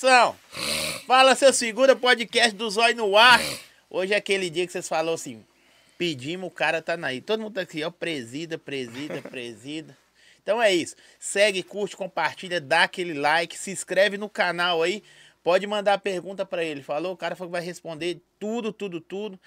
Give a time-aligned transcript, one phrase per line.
[0.00, 0.34] produção.
[1.06, 3.38] Fala seu segunda podcast do Zóio no ar.
[3.90, 5.44] Hoje é aquele dia que vocês falaram assim,
[5.98, 7.20] pedimos, o cara tá aí.
[7.20, 9.96] Todo mundo tá aqui, ó, presida, presida, presida.
[10.42, 10.96] Então é isso.
[11.18, 15.02] Segue, curte, compartilha, dá aquele like, se inscreve no canal aí.
[15.44, 16.82] Pode mandar pergunta para ele.
[16.82, 19.38] Falou, o cara falou que vai responder tudo, tudo, tudo.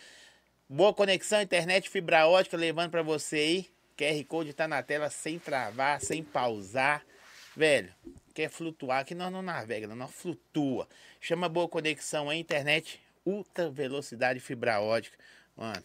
[0.69, 3.69] Boa conexão, internet, fibra ótica, levando para você aí.
[3.97, 7.03] QR Code tá na tela sem travar, sem pausar.
[7.55, 7.93] Velho,
[8.33, 10.87] quer flutuar, aqui nós não navega, nós flutua.
[11.21, 15.17] Chama boa conexão aí, internet, ultra velocidade fibra ótica.
[15.55, 15.83] Mano,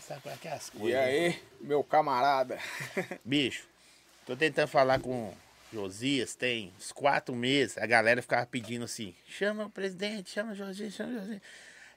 [0.00, 0.90] sabe qual é que é as coisas?
[0.90, 2.58] E aí, meu camarada?
[3.24, 3.66] Bicho,
[4.24, 5.34] tô tentando falar com
[5.72, 10.54] Josias, tem uns quatro meses, a galera ficava pedindo assim, chama o presidente, chama o
[10.54, 11.42] Josias, chama o Josias.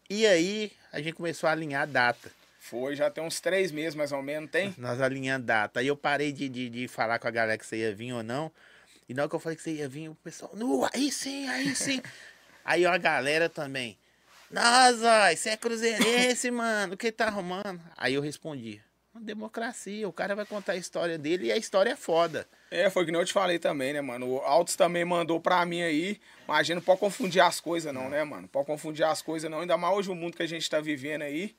[0.09, 2.31] E aí, a gente começou a alinhar a data.
[2.67, 4.73] Foi, já tem uns três meses mais ou menos, tem?
[4.79, 5.81] Nós alinhando data.
[5.81, 8.23] Aí eu parei de, de, de falar com a galera que você ia vir ou
[8.23, 8.51] não.
[9.07, 11.47] E na hora que eu falei que você ia vir, o pessoal, nu, aí sim,
[11.47, 12.01] aí sim.
[12.65, 13.95] aí ó, a galera também.
[14.49, 17.79] Nossa, você é cruzeirense, mano, o que tá arrumando?
[17.95, 18.81] Aí eu respondi,
[19.13, 22.47] democracia, o cara vai contar a história dele e a história é foda.
[22.71, 24.27] É, foi que nem eu te falei também, né, mano?
[24.27, 27.93] O Altos também mandou pra mim aí, mas a gente não pode confundir as coisas
[27.93, 28.47] não, né, mano?
[28.47, 31.21] Pode confundir as coisas não, ainda mais hoje o mundo que a gente tá vivendo
[31.21, 31.55] aí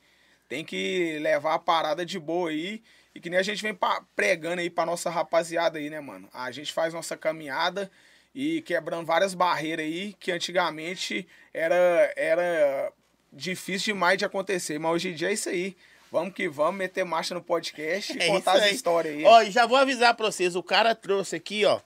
[0.47, 2.81] tem que levar a parada de boa aí.
[3.13, 3.77] E que nem a gente vem
[4.15, 6.29] pregando aí pra nossa rapaziada aí, né, mano?
[6.33, 7.89] A gente faz nossa caminhada
[8.33, 12.93] e quebrando várias barreiras aí que antigamente era, era
[13.33, 14.77] difícil demais de acontecer.
[14.77, 15.75] Mas hoje em dia é isso aí.
[16.11, 19.25] Vamos que vamos meter marcha no podcast e é contar as histórias aí.
[19.25, 21.81] Ó, já vou avisar pra vocês, o cara trouxe aqui, ó,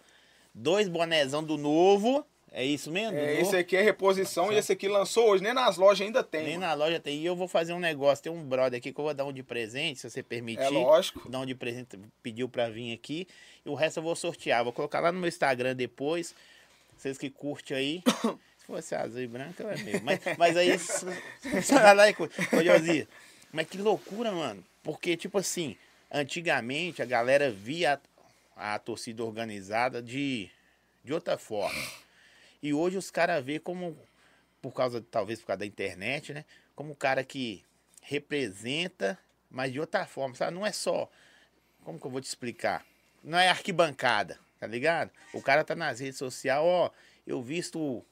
[0.54, 3.18] dois bonezão do novo é isso mesmo?
[3.18, 4.56] É, esse aqui é reposição certo.
[4.56, 5.42] e esse aqui lançou hoje.
[5.42, 6.44] Nem nas lojas ainda tem.
[6.44, 6.68] Nem mano.
[6.68, 7.18] na loja tem.
[7.18, 8.22] E eu vou fazer um negócio.
[8.22, 10.64] Tem um brother aqui que eu vou dar um de presente, se você permitir.
[10.64, 11.30] É lógico.
[11.30, 13.26] Dar um de presente, pediu pra vir aqui.
[13.66, 14.66] E o resto eu vou sortear.
[14.66, 16.36] Vou colocar lá no meu Instagram depois.
[16.98, 18.04] Vocês que curtem aí.
[18.60, 20.02] se fosse azul e branco, é mesmo.
[20.04, 20.72] Mas, mas aí.
[22.52, 23.08] Ô, Josi,
[23.54, 24.62] mas que loucura, mano.
[24.84, 25.78] Porque, tipo assim,
[26.12, 27.98] antigamente a galera via
[28.58, 30.50] a, a torcida organizada de,
[31.02, 31.80] de outra forma.
[32.62, 33.98] E hoje os caras vê como,
[34.62, 36.46] por causa, talvez por causa da internet, né?
[36.76, 37.64] Como um cara que
[38.02, 39.18] representa,
[39.50, 40.54] mas de outra forma, sabe?
[40.54, 41.10] Não é só.
[41.84, 42.86] Como que eu vou te explicar?
[43.24, 45.12] Não é arquibancada, tá ligado?
[45.34, 46.92] O cara tá nas redes sociais, ó,
[47.26, 48.04] eu visto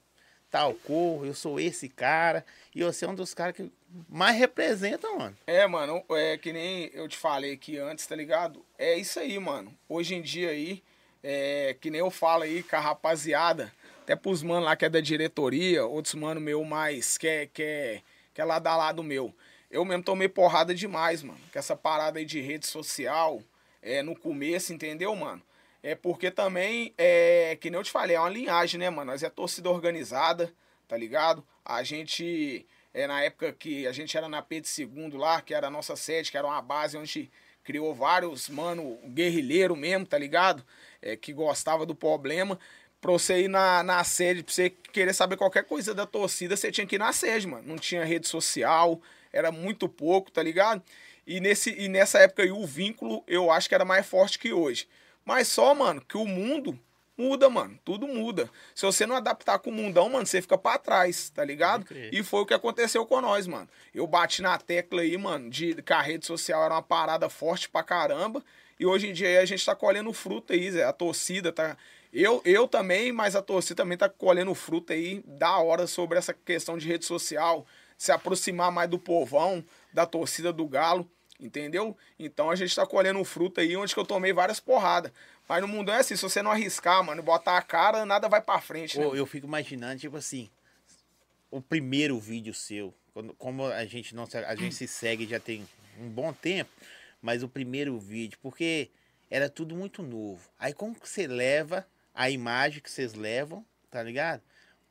[0.50, 2.44] tal cor, eu sou esse cara,
[2.74, 3.72] e você é um dos caras que
[4.08, 5.38] mais representa, mano.
[5.46, 8.66] É, mano, é que nem eu te falei aqui antes, tá ligado?
[8.78, 9.76] É isso aí, mano.
[9.88, 10.84] Hoje em dia aí,
[11.24, 13.72] é que nem eu falo aí com a rapaziada,
[14.10, 17.62] até pros manos lá que é da diretoria, outros mano meu mais que é, que
[17.62, 18.02] é,
[18.34, 19.32] que é lá da lado meu.
[19.70, 21.40] Eu mesmo tomei porrada demais, mano.
[21.54, 23.40] Com essa parada aí de rede social,
[23.84, 25.44] é, no começo, entendeu, mano?
[25.84, 29.12] É porque também, é, que nem eu te falei, é uma linhagem, né, mano?
[29.12, 30.52] Nós é torcida organizada,
[30.88, 31.46] tá ligado?
[31.64, 35.54] A gente, é, na época que a gente era na P de Segundo lá, que
[35.54, 37.30] era a nossa sede, que era uma base onde
[37.64, 40.66] criou vários, mano, guerrilheiro mesmo, tá ligado?
[41.00, 42.60] É, que gostava do problema
[43.02, 46.72] pra você ir na, na sede, pra você querer saber qualquer coisa da torcida, você
[46.72, 47.64] tinha que ir na sede, mano.
[47.66, 49.02] Não tinha rede social,
[49.32, 50.84] era muito pouco, tá ligado?
[51.26, 54.52] E, nesse, e nessa época aí o vínculo eu acho que era mais forte que
[54.52, 54.88] hoje.
[55.24, 56.78] Mas só, mano, que o mundo
[57.20, 57.78] muda, mano.
[57.84, 58.50] Tudo muda.
[58.74, 61.86] Se você não adaptar com o mundão, mano, você fica pra trás, tá ligado?
[62.12, 63.68] E foi o que aconteceu com nós, mano.
[63.94, 67.70] Eu bati na tecla aí, mano, de que a rede social era uma parada forte
[67.70, 68.44] pra caramba.
[68.80, 70.86] E hoje em dia a gente tá colhendo fruto aí, Zé.
[70.86, 71.78] A torcida tá
[72.12, 76.34] eu, eu também, mas a torcida também tá colhendo fruta aí da hora sobre essa
[76.34, 77.66] questão de rede social,
[77.98, 81.10] se aproximar mais do povão, da torcida do Galo,
[81.40, 81.96] entendeu?
[82.18, 85.12] Então a gente tá colhendo fruta aí onde que eu tomei várias porradas.
[85.48, 88.42] Mas no mundo é assim, se você não arriscar, mano, botar a cara, nada vai
[88.42, 89.06] pra frente, né?
[89.06, 90.50] eu fico imaginando, tipo assim,
[91.50, 95.68] o primeiro vídeo seu, quando, como a gente não a gente se segue já tem
[96.00, 96.70] um bom tempo,
[97.22, 98.90] mas o primeiro vídeo, porque
[99.30, 100.48] era tudo muito novo.
[100.58, 101.86] Aí como que você leva
[102.20, 104.42] a imagem que vocês levam, tá ligado?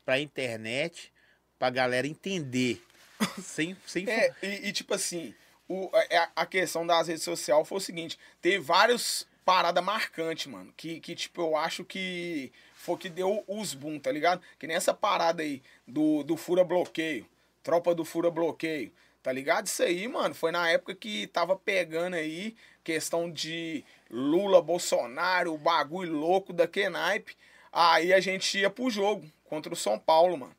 [0.02, 1.12] Pra internet,
[1.58, 2.82] pra galera entender.
[3.44, 4.08] sem, sem...
[4.08, 5.34] É, e, e, tipo assim,
[5.69, 10.46] o, a, é, a questão das redes sociais foi o seguinte: teve vários paradas marcantes,
[10.46, 10.72] mano.
[10.75, 14.40] Que, que, tipo, eu acho que foi que deu os boom, tá ligado?
[14.58, 17.28] Que nessa parada aí do, do Fura Bloqueio,
[17.62, 18.90] tropa do Fura Bloqueio,
[19.22, 19.66] tá ligado?
[19.66, 25.58] Isso aí, mano, foi na época que tava pegando aí questão de Lula, Bolsonaro, o
[25.58, 27.37] bagulho louco da naipe.
[27.72, 30.56] Aí a gente ia pro jogo contra o São Paulo, mano.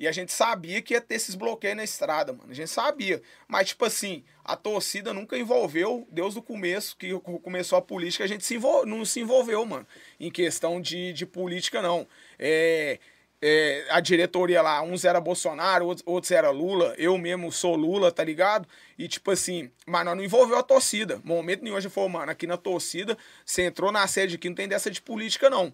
[0.00, 2.50] E a gente sabia que ia ter esses bloqueios na estrada, mano.
[2.50, 3.20] A gente sabia.
[3.46, 8.26] Mas, tipo assim, a torcida nunca envolveu, Deus do começo, que começou a política, a
[8.26, 9.86] gente se não se envolveu, mano.
[10.18, 12.08] Em questão de, de política, não.
[12.38, 12.98] É...
[13.42, 18.22] é, a diretoria lá, uns era Bolsonaro, outros, era Lula, eu mesmo sou Lula, tá
[18.22, 18.68] ligado?
[18.98, 21.20] E tipo assim, mas não envolveu a torcida.
[21.24, 24.68] Momento nenhum gente falou, mano, aqui na torcida, você entrou na sede aqui, não tem
[24.68, 25.72] dessa de política, não.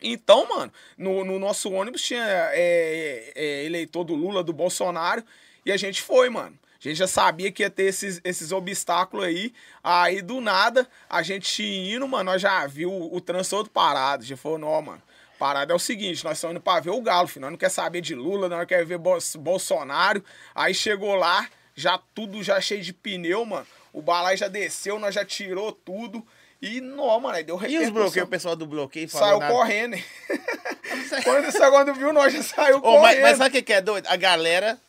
[0.00, 5.22] Então, mano, no, no nosso ônibus tinha é, é, eleitor do Lula, do Bolsonaro,
[5.64, 6.58] e a gente foi, mano.
[6.78, 9.52] A gente já sabia que ia ter esses, esses obstáculos aí.
[9.82, 14.22] Aí, do nada, a gente indo, mano, nós já viu o, o trânsito todo parado.
[14.22, 15.02] Gente falou, não, mano,
[15.38, 17.42] parada é o seguinte, nós estamos indo pra ver o Galo, filho.
[17.42, 20.24] Nós não quer saber de Lula, nós não quer ver Bolsonaro.
[20.54, 23.66] Aí chegou lá, já tudo já cheio de pneu, mano.
[23.92, 26.26] O balai já desceu, nós já tirou tudo.
[26.60, 29.52] E não, mano, aí deu E os bloqueios, o pessoal do bloqueio Saiu nada.
[29.52, 29.96] correndo.
[31.22, 33.02] quando, quando viu, nós já saiu oh, correndo.
[33.02, 34.06] Mas, mas sabe o que é doido?
[34.08, 34.80] A galera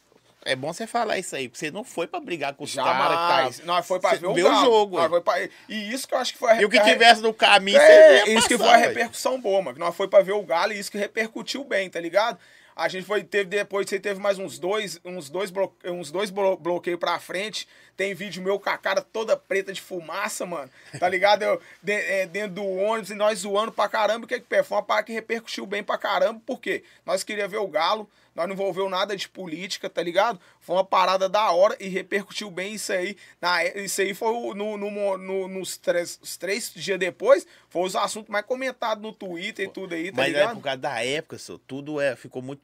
[0.48, 3.60] é bom você falar isso aí, porque você não foi pra brigar com os caras.
[3.60, 3.66] Tá...
[3.66, 4.98] Nós foi pra ver o, o jogo.
[4.98, 5.42] Nós foi pra...
[5.68, 8.22] E isso que eu acho que foi a E o que tivesse no caminho, é,
[8.22, 9.78] você Isso passar, que foi a repercussão boa, mano.
[9.78, 12.40] Nós foi pra ver o Galo e isso que repercutiu bem, tá ligado?
[12.78, 16.30] A gente foi, teve depois, você teve mais uns dois, uns dois, blo, uns dois
[16.30, 17.68] bloqueios pra frente.
[17.98, 20.70] Tem vídeo meu com a cara toda preta de fumaça, mano.
[21.00, 21.42] Tá ligado?
[21.42, 24.26] Eu, de, é, dentro do ônibus e nós zoando pra caramba.
[24.26, 27.52] O que é que foi uma parada que repercutiu bem pra caramba, porque nós queríamos
[27.52, 28.08] ver o Galo,
[28.38, 30.40] nós não envolveu nada de política, tá ligado?
[30.62, 33.18] Foi uma parada da hora e repercutiu bem isso aí.
[33.42, 38.30] Na, isso aí foi no, no, no, nos três, três dias depois, foi os assuntos
[38.30, 40.44] mais comentados no Twitter e tudo aí, tá Mas ligado?
[40.44, 42.62] Mas é por causa da época, só, tudo é, ficou muito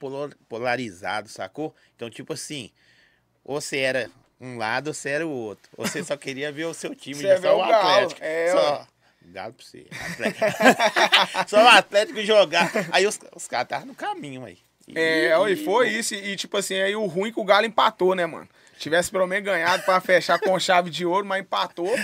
[0.47, 1.73] polarizado, sacou?
[1.95, 2.69] Então, tipo assim,
[3.43, 5.71] ou você era um lado ou você era o outro.
[5.75, 8.21] Ou você só queria ver o seu time, você só o Atlético.
[8.23, 8.87] É, só...
[9.25, 9.87] Galo pra você.
[11.47, 12.69] só o Atlético jogar.
[12.91, 14.59] Aí os, os caras estavam no caminho aí.
[14.93, 16.13] É, e foi isso.
[16.13, 18.47] E, tipo assim, aí o ruim é que o Galo empatou, né, mano?
[18.77, 21.95] Tivesse pelo menos ganhado para fechar com chave de ouro, mas empatou.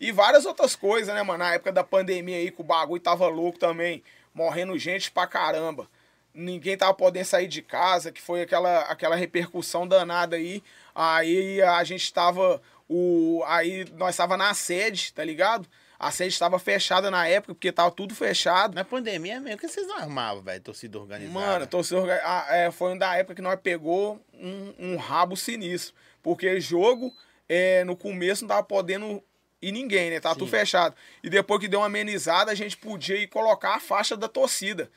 [0.00, 1.38] E várias outras coisas, né, mano?
[1.38, 4.02] Na época da pandemia aí, que o bagulho tava louco também.
[4.32, 5.88] Morrendo gente pra caramba.
[6.32, 10.62] Ninguém tava podendo sair de casa, que foi aquela, aquela repercussão danada aí.
[10.94, 12.62] Aí a gente tava.
[12.88, 15.68] O, aí nós tava na sede, tá ligado?
[15.98, 18.72] A sede estava fechada na época, porque tava tudo fechado.
[18.72, 20.60] Na pandemia mesmo, o que vocês não armavam, velho?
[20.60, 21.34] Torcida organizada.
[21.34, 22.46] Mano, torcida organizada.
[22.48, 25.92] Ah, é, foi da época que nós pegou um, um rabo sinistro.
[26.22, 27.12] Porque jogo,
[27.48, 29.20] é, no começo não tava podendo
[29.60, 30.20] ir ninguém, né?
[30.20, 30.38] Tava Sim.
[30.38, 30.94] tudo fechado.
[31.20, 34.88] E depois que deu uma amenizada, a gente podia ir colocar a faixa da torcida.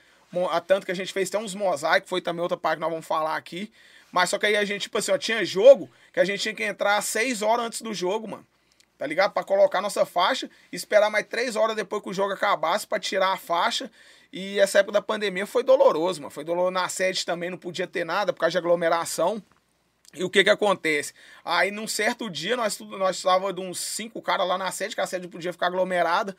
[0.68, 3.08] Tanto que a gente fez até uns mosaicos, foi também outra parte que nós vamos
[3.08, 3.72] falar aqui.
[4.12, 6.54] Mas só que aí a gente, tipo assim, ó, tinha jogo que a gente tinha
[6.54, 8.51] que entrar seis horas antes do jogo, mano
[9.02, 9.32] tá ligado?
[9.32, 13.34] Para colocar nossa faixa, esperar mais três horas depois que o jogo acabasse para tirar
[13.34, 13.90] a faixa.
[14.32, 16.30] E essa época da pandemia foi doloroso, mano.
[16.30, 19.42] Foi doloroso na sede também, não podia ter nada por causa de aglomeração.
[20.14, 21.16] E o que que acontece?
[21.44, 25.02] Aí, num certo dia, nós nós estava de uns cinco caras lá na sede, que
[25.02, 26.38] a sede podia ficar aglomerada.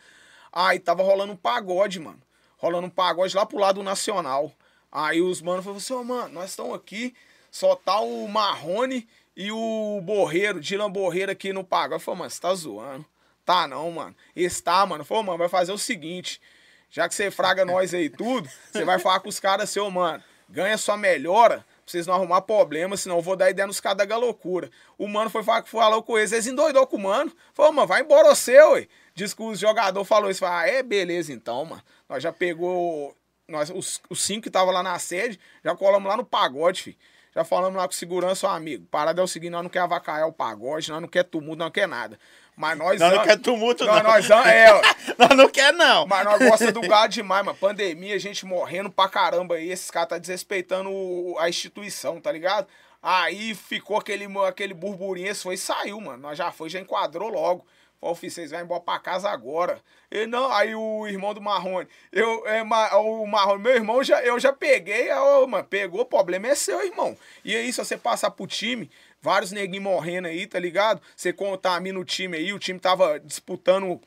[0.52, 2.22] Aí tava rolando um pagode, mano.
[2.58, 4.52] Rolando um pagode lá pro lado nacional.
[4.92, 7.12] Aí os manos falaram assim, oh, mano, nós estamos aqui,
[7.50, 11.94] só tá o Marrone e o Borreiro, Dylan Borreiro aqui no Pagode.
[11.94, 13.06] Eu falei, mano, você tá zoando.
[13.44, 14.14] Tá não, mano.
[14.36, 15.04] Está, mano.
[15.04, 16.40] Falei, mano, vai fazer o seguinte.
[16.90, 20.22] Já que você fraga nós aí tudo, você vai falar com os caras seu, mano.
[20.48, 24.16] Ganha sua melhora vocês não arrumar problema, senão eu vou dar ideia nos caras da
[24.16, 24.70] loucura.
[24.96, 27.32] O mano foi falar, falou com eles, eles endoidou com o mano.
[27.52, 28.88] Falou, mano, vai embora você, ué.
[29.14, 30.40] Diz que o jogador falou isso.
[30.40, 31.82] Falei, ah, é, beleza então, mano.
[32.08, 33.14] Nós já pegou.
[33.48, 36.96] Nós, os, os cinco que estavam lá na sede, já colamos lá no pagode, filho.
[37.34, 38.86] Já falamos lá com segurança, ó, amigo.
[38.90, 41.66] Parada é o seguinte, nós não quer avacalhar o pagode, nós não quer tumulto, nós
[41.66, 42.18] não quer nada.
[42.54, 43.00] Mas nós...
[43.00, 44.02] Nós não quer tumulto, não.
[44.02, 44.82] Nós, é, ó.
[45.18, 46.06] nós não quer, não.
[46.06, 47.56] Mas nós gostamos do gado demais, mano.
[47.56, 49.70] Pandemia, gente morrendo pra caramba aí.
[49.70, 50.90] Esses caras tá desrespeitando
[51.38, 52.66] a instituição, tá ligado?
[53.02, 56.18] Aí ficou aquele, aquele burburinho, esse foi e saiu, mano.
[56.18, 57.66] Nós já foi, já enquadrou logo.
[58.02, 59.80] Falei, filho, vocês vão embora pra casa agora.
[60.10, 64.40] E não, aí o irmão do Marrone, eu, é, o Marrone, meu irmão, já, eu
[64.40, 67.16] já peguei, ó, mano, pegou, o problema é seu, irmão.
[67.44, 68.90] E aí, se você passar pro time,
[69.20, 71.00] vários neguinhos morrendo aí, tá ligado?
[71.16, 74.00] Você contamina o time aí, o time tava disputando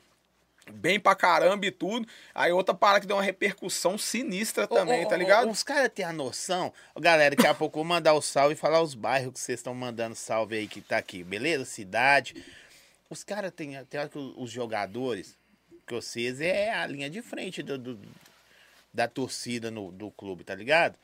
[0.70, 2.06] bem pra caramba e tudo.
[2.34, 5.50] Aí outra parada que deu uma repercussão sinistra também, tá ligado?
[5.50, 6.72] Os caras têm a noção.
[6.98, 9.58] Galera, daqui a pouco eu vou mandar o salve e falar os bairros que vocês
[9.58, 11.64] estão mandando salve aí que tá aqui, beleza?
[11.64, 12.44] Cidade.
[13.08, 14.00] Os caras têm, tem
[14.36, 15.38] os jogadores,
[15.86, 18.00] que vocês é a linha de frente do, do
[18.92, 20.96] da torcida no, do clube, tá ligado?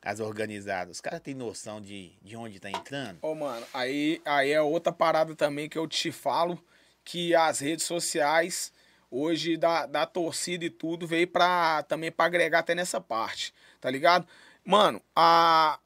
[0.00, 0.96] As organizadas.
[0.96, 3.18] Os caras têm noção de, de onde tá entrando?
[3.20, 6.62] Ô, mano, aí, aí é outra parada também que eu te falo,
[7.04, 8.72] que as redes sociais,
[9.10, 13.90] hoje, da, da torcida e tudo, veio pra, também pra agregar até nessa parte, tá
[13.90, 14.26] ligado?
[14.64, 15.78] Mano, a,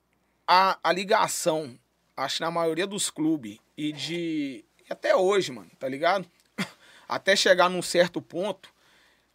[0.46, 1.78] a, a ligação,
[2.16, 6.28] acho que na maioria dos clubes, e de até hoje, mano, tá ligado?
[7.08, 8.68] Até chegar num certo ponto,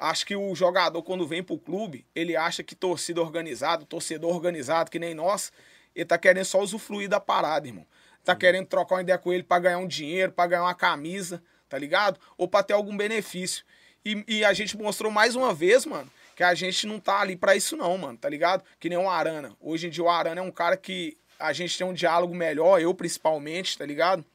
[0.01, 4.89] Acho que o jogador, quando vem pro clube, ele acha que torcida organizada, torcedor organizado,
[4.89, 5.53] que nem nós,
[5.95, 7.85] ele tá querendo só usufruir da parada, irmão.
[8.25, 11.39] Tá querendo trocar uma ideia com ele para ganhar um dinheiro, para ganhar uma camisa,
[11.69, 12.19] tá ligado?
[12.35, 13.63] Ou para ter algum benefício.
[14.03, 17.35] E, e, a gente mostrou mais uma vez, mano, que a gente não tá ali
[17.35, 18.63] para isso não, mano, tá ligado?
[18.79, 19.55] Que nem o Arana.
[19.61, 22.81] Hoje em dia o Arana é um cara que a gente tem um diálogo melhor,
[22.81, 24.25] eu principalmente, tá ligado?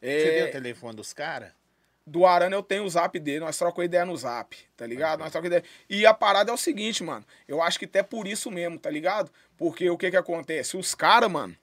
[0.00, 0.20] É...
[0.20, 1.52] Você deu o telefone dos caras?
[2.08, 5.20] do Arana eu tenho o zap dele, nós trocamos ideia no zap, tá ligado?
[5.20, 5.64] Nós trocamos ideia.
[5.88, 7.24] E a parada é o seguinte, mano.
[7.46, 9.30] Eu acho que até por isso mesmo, tá ligado?
[9.56, 10.76] Porque o que que acontece?
[10.76, 11.54] Os caras, mano,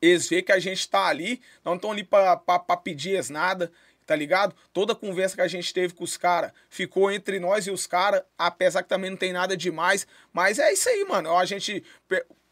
[0.00, 3.30] eles veem que a gente tá ali, não estão ali pra, pra, pra pedir eles
[3.30, 3.70] nada,
[4.04, 4.54] tá ligado?
[4.72, 8.22] Toda conversa que a gente teve com os caras ficou entre nós e os caras,
[8.36, 10.06] apesar que também não tem nada demais.
[10.32, 11.36] Mas é isso aí, mano.
[11.36, 11.84] A gente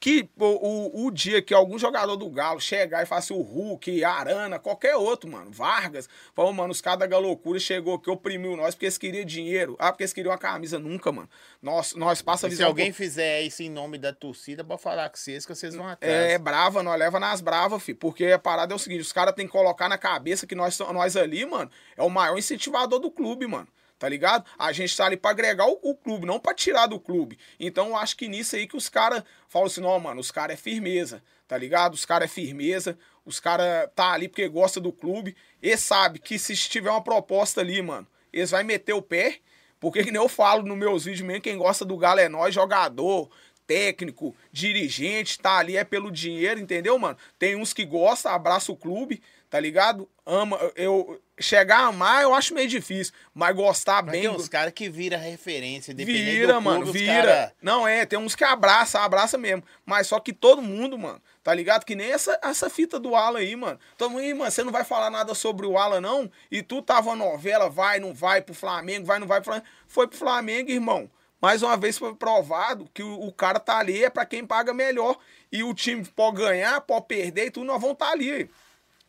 [0.01, 3.45] que o, o, o, dia que algum jogador do Galo chegar e faça assim, o
[3.45, 8.57] Hulk, Arana, qualquer outro, mano, Vargas, falou, mano, os caras da Galocura chegou aqui, oprimiu
[8.57, 9.77] nós porque eles queriam dinheiro.
[9.79, 10.79] Ah, porque eles queriam uma camisa.
[10.79, 11.29] Nunca, mano.
[11.61, 15.19] Nós, nós passa a Se alguém fizer isso em nome da torcida, pode falar com
[15.19, 16.15] vocês que vocês vão atrás.
[16.15, 17.99] É, brava, nós leva nas bravas, filho.
[17.99, 20.79] Porque a parada é o seguinte, os caras têm que colocar na cabeça que nós,
[20.79, 23.69] nós ali, mano, é o maior incentivador do clube, mano
[24.01, 24.47] tá ligado?
[24.59, 27.39] A gente tá ali pra agregar o, o clube, não pra tirar do clube.
[27.61, 30.55] Então eu acho que nisso aí que os caras falam assim, não, mano, os caras
[30.55, 31.93] é firmeza, tá ligado?
[31.93, 35.37] Os caras é firmeza, os caras tá ali porque gosta do clube.
[35.63, 39.37] E sabe que se tiver uma proposta ali, mano, eles vai meter o pé,
[39.79, 42.55] porque que nem eu falo nos meus vídeos mesmo, quem gosta do Galo é nós,
[42.55, 43.31] jogador,
[43.67, 47.19] técnico, dirigente, tá ali é pelo dinheiro, entendeu, mano?
[47.39, 50.09] Tem uns que gostam, abraça o clube, tá ligado?
[50.25, 54.21] Ama, eu chegar a amar eu acho meio difícil, mas gostar mas bem.
[54.23, 54.51] Tem uns do...
[54.51, 57.23] caras que vira referência, Vira, clube, mano, vira.
[57.23, 57.55] Cara...
[57.61, 61.55] Não é, tem uns que abraça, abraça mesmo, mas só que todo mundo, mano, tá
[61.55, 61.85] ligado?
[61.85, 63.79] Que nem essa, essa fita do Alan aí, mano.
[63.97, 66.31] Todo mundo, mano, você não vai falar nada sobre o Alan não?
[66.51, 69.67] E tu tava novela, vai, não vai pro Flamengo, vai, não vai pro Flamengo.
[69.89, 71.11] Foi pro Flamengo, irmão.
[71.41, 74.75] Mais uma vez foi provado que o, o cara tá ali é para quem paga
[74.75, 75.17] melhor.
[75.51, 78.51] E o time pode ganhar, pode perder e tudo, nós vamos estar tá ali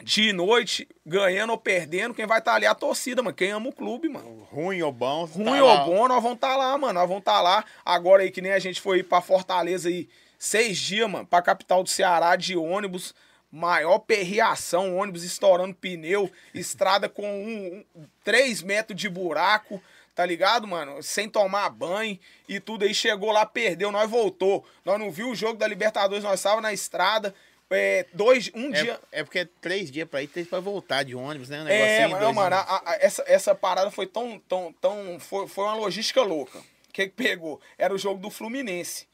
[0.03, 3.35] de noite, ganhando ou perdendo, quem vai estar tá ali é a torcida, mano.
[3.35, 4.47] Quem ama o clube, mano.
[4.51, 5.25] Ruim ou bom.
[5.25, 5.83] Ruim tá ou lá.
[5.85, 6.93] bom, nós vamos estar tá lá, mano.
[6.93, 7.65] Nós vamos estar tá lá.
[7.85, 11.83] Agora aí, que nem a gente foi pra Fortaleza aí, seis dias, mano, pra capital
[11.83, 13.13] do Ceará de ônibus.
[13.51, 19.81] Maior perreação, ônibus estourando pneu, estrada com um, um, três metros de buraco
[20.13, 21.01] tá ligado, mano?
[21.01, 22.93] Sem tomar banho e tudo aí.
[22.93, 24.65] Chegou lá, perdeu, nós voltou.
[24.85, 27.33] Nós não viu o jogo da Libertadores, nós estávamos na estrada
[27.71, 28.99] é, dois, um é, dia.
[29.11, 31.63] É porque é três dias pra ir, três pra voltar de ônibus, né?
[31.63, 34.39] Um é, mas não, mano, a, a, essa, essa parada foi tão.
[34.47, 36.59] tão, tão foi, foi uma logística louca.
[36.59, 37.61] O que, que pegou?
[37.77, 39.07] Era o jogo do Fluminense.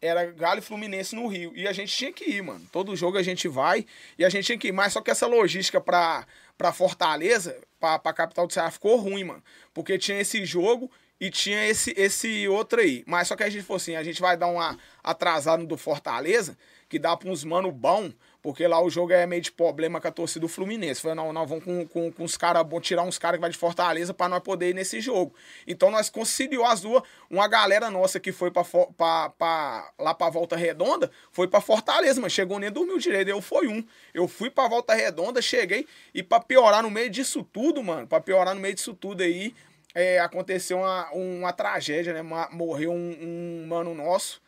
[0.00, 1.52] Era Galo e Fluminense no Rio.
[1.56, 2.66] E a gente tinha que ir, mano.
[2.70, 3.86] Todo jogo a gente vai
[4.18, 4.72] e a gente tinha que ir.
[4.72, 6.26] Mas só que essa logística pra,
[6.58, 9.44] pra Fortaleza, pra, pra capital do Ceará, ficou ruim, mano.
[9.74, 13.04] Porque tinha esse jogo e tinha esse, esse outro aí.
[13.06, 15.76] Mas só que a gente falou assim: a gente vai dar uma atrasada no do
[15.76, 16.56] Fortaleza
[16.88, 18.10] que dá para uns mano bom,
[18.44, 21.00] porque lá o jogo é meio de problema com a torcida do Fluminense.
[21.00, 23.56] Falei, não, nós vamos com, com, com os caras tirar uns caras que vai de
[23.56, 25.34] Fortaleza para nós poder ir nesse jogo.
[25.66, 30.28] Então nós conseguiu as duas, uma galera nossa que foi pra, pra, pra lá pra
[30.28, 33.82] Volta Redonda, foi pra Fortaleza, mas chegou nem dormiu direito, eu fui um.
[34.12, 38.20] Eu fui pra Volta Redonda, cheguei, e pra piorar no meio disso tudo, mano, pra
[38.20, 39.54] piorar no meio disso tudo aí,
[39.94, 42.20] é, aconteceu uma, uma tragédia, né?
[42.52, 44.42] Morreu um, um mano nosso,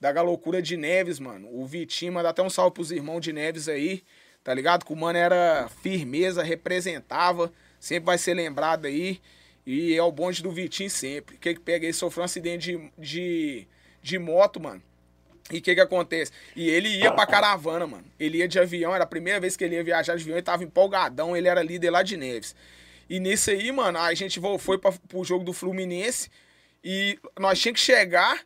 [0.00, 1.48] da loucura de Neves, mano.
[1.52, 4.02] O Vitinho, manda até um salve pros irmãos de Neves aí,
[4.44, 4.84] tá ligado?
[4.84, 9.20] Que o mano era firmeza, representava, sempre vai ser lembrado aí.
[9.66, 11.36] E é o bonde do Vitinho sempre.
[11.36, 11.84] O que que pega?
[11.84, 13.68] Ele sofreu um acidente de, de,
[14.00, 14.82] de moto, mano.
[15.50, 16.30] E o que que acontece?
[16.54, 18.04] E ele ia pra caravana, mano.
[18.18, 20.42] Ele ia de avião, era a primeira vez que ele ia viajar de avião, ele
[20.42, 22.54] tava empolgadão, ele era líder lá de Neves.
[23.08, 26.30] E nisso aí, mano, a gente foi pra, pro jogo do Fluminense
[26.84, 28.40] e nós tínhamos que chegar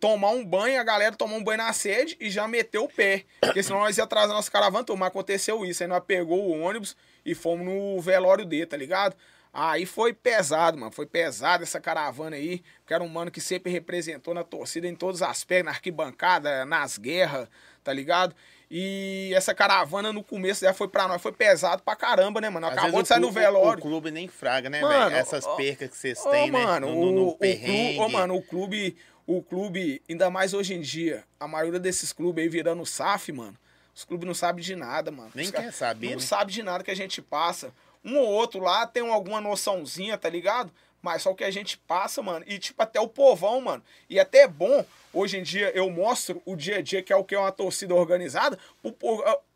[0.00, 3.24] tomar um banho, a galera tomou um banho na sede e já meteu o pé.
[3.40, 5.82] Porque senão nós ia atrasar nossa caravana, mas aconteceu isso.
[5.82, 9.16] Aí nós pegou o ônibus e fomos no velório dele, tá ligado?
[9.52, 10.92] Aí foi pesado, mano.
[10.92, 12.62] Foi pesado essa caravana aí.
[12.86, 16.64] Que era um mano que sempre representou na torcida em todos os aspectos, na arquibancada,
[16.64, 17.48] nas guerras,
[17.82, 18.34] tá ligado?
[18.70, 22.66] E essa caravana no começo já foi pra nós, foi pesado pra caramba, né, mano?
[22.66, 23.78] Às Acabou de sair clube, no velório.
[23.78, 25.16] O clube nem fraga, né, velho?
[25.16, 26.64] Essas percas que vocês têm, né?
[26.64, 28.96] Mano, no, no, no o, clube, oh, mano, o clube
[29.28, 33.54] o clube, ainda mais hoje em dia, a maioria desses clubes aí virando SAF, mano,
[33.94, 35.30] os clubes não sabem de nada, mano.
[35.34, 36.06] Nem quer saber.
[36.06, 36.20] Não né?
[36.22, 37.70] sabe de nada que a gente passa.
[38.02, 40.72] Um ou outro lá tem alguma noçãozinha, tá ligado?
[41.02, 42.42] Mas só o que a gente passa, mano.
[42.48, 43.82] E tipo, até o povão, mano.
[44.08, 44.82] E até é bom,
[45.12, 47.52] hoje em dia, eu mostro o dia a dia, que é o que é uma
[47.52, 48.58] torcida organizada,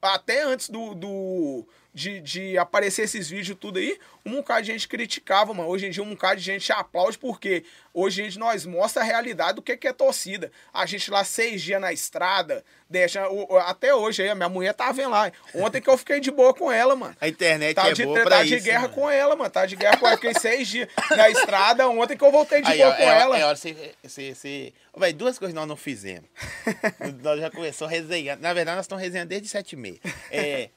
[0.03, 4.89] até antes do, do, de, de aparecer esses vídeos tudo aí, um bocado de gente
[4.89, 5.69] criticava, mano.
[5.69, 9.05] Hoje em dia um bocado de gente aplaude, porque hoje a gente nós mostra a
[9.05, 10.51] realidade do que, que é torcida.
[10.73, 13.23] A gente lá seis dias na estrada, deixa.
[13.67, 15.31] Até hoje aí, a minha mulher tá vendo lá.
[15.55, 17.15] Ontem que eu fiquei de boa com ela, mano.
[17.21, 18.95] A internet tá é de, boa tá pra de isso, guerra mano.
[18.95, 19.51] com ela, mano.
[19.51, 20.17] Tá de guerra com ela.
[20.17, 23.21] Fiquei seis dias na estrada, ontem que eu voltei de Aí, boa ó, com é,
[23.21, 23.39] ela.
[23.39, 24.73] É hora de você, você, você...
[24.95, 26.29] Ô, véi, duas coisas nós não fizemos.
[27.23, 28.41] nós já começamos resenhando.
[28.41, 30.01] Na verdade, nós estamos resenhando desde sete e meia.
[30.31, 30.71] É,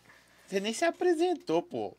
[0.47, 1.95] você nem se apresentou, pô.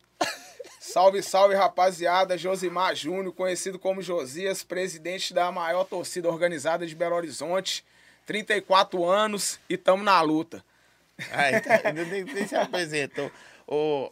[0.79, 2.37] Salve, salve, rapaziada.
[2.37, 7.83] Josimar Júnior, conhecido como Josias, presidente da maior torcida organizada de Belo Horizonte.
[8.25, 10.63] 34 anos e tamo na luta.
[11.31, 13.31] Ai, tá, nem, nem se apresentou.
[13.65, 14.11] Ô,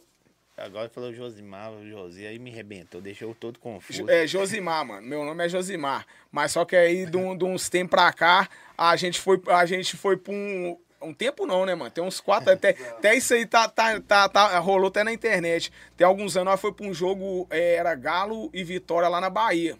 [0.56, 4.08] agora falou Josimar, o Josi, aí me arrebentou, deixou todo confuso.
[4.10, 5.06] É Josimar, mano.
[5.06, 6.06] Meu nome é Josimar.
[6.32, 9.64] Mas só que aí, de, um- de uns tempos pra cá, a gente foi, a
[9.66, 10.78] gente foi pra um.
[11.00, 11.90] Um tempo não, né, mano?
[11.90, 12.50] Tem uns quatro.
[12.52, 15.72] Até, até isso aí tá, tá, tá, tá- rolou até na internet.
[15.96, 19.28] Tem alguns anos nós foi pra um jogo, é, era Galo e Vitória lá na
[19.30, 19.78] Bahia.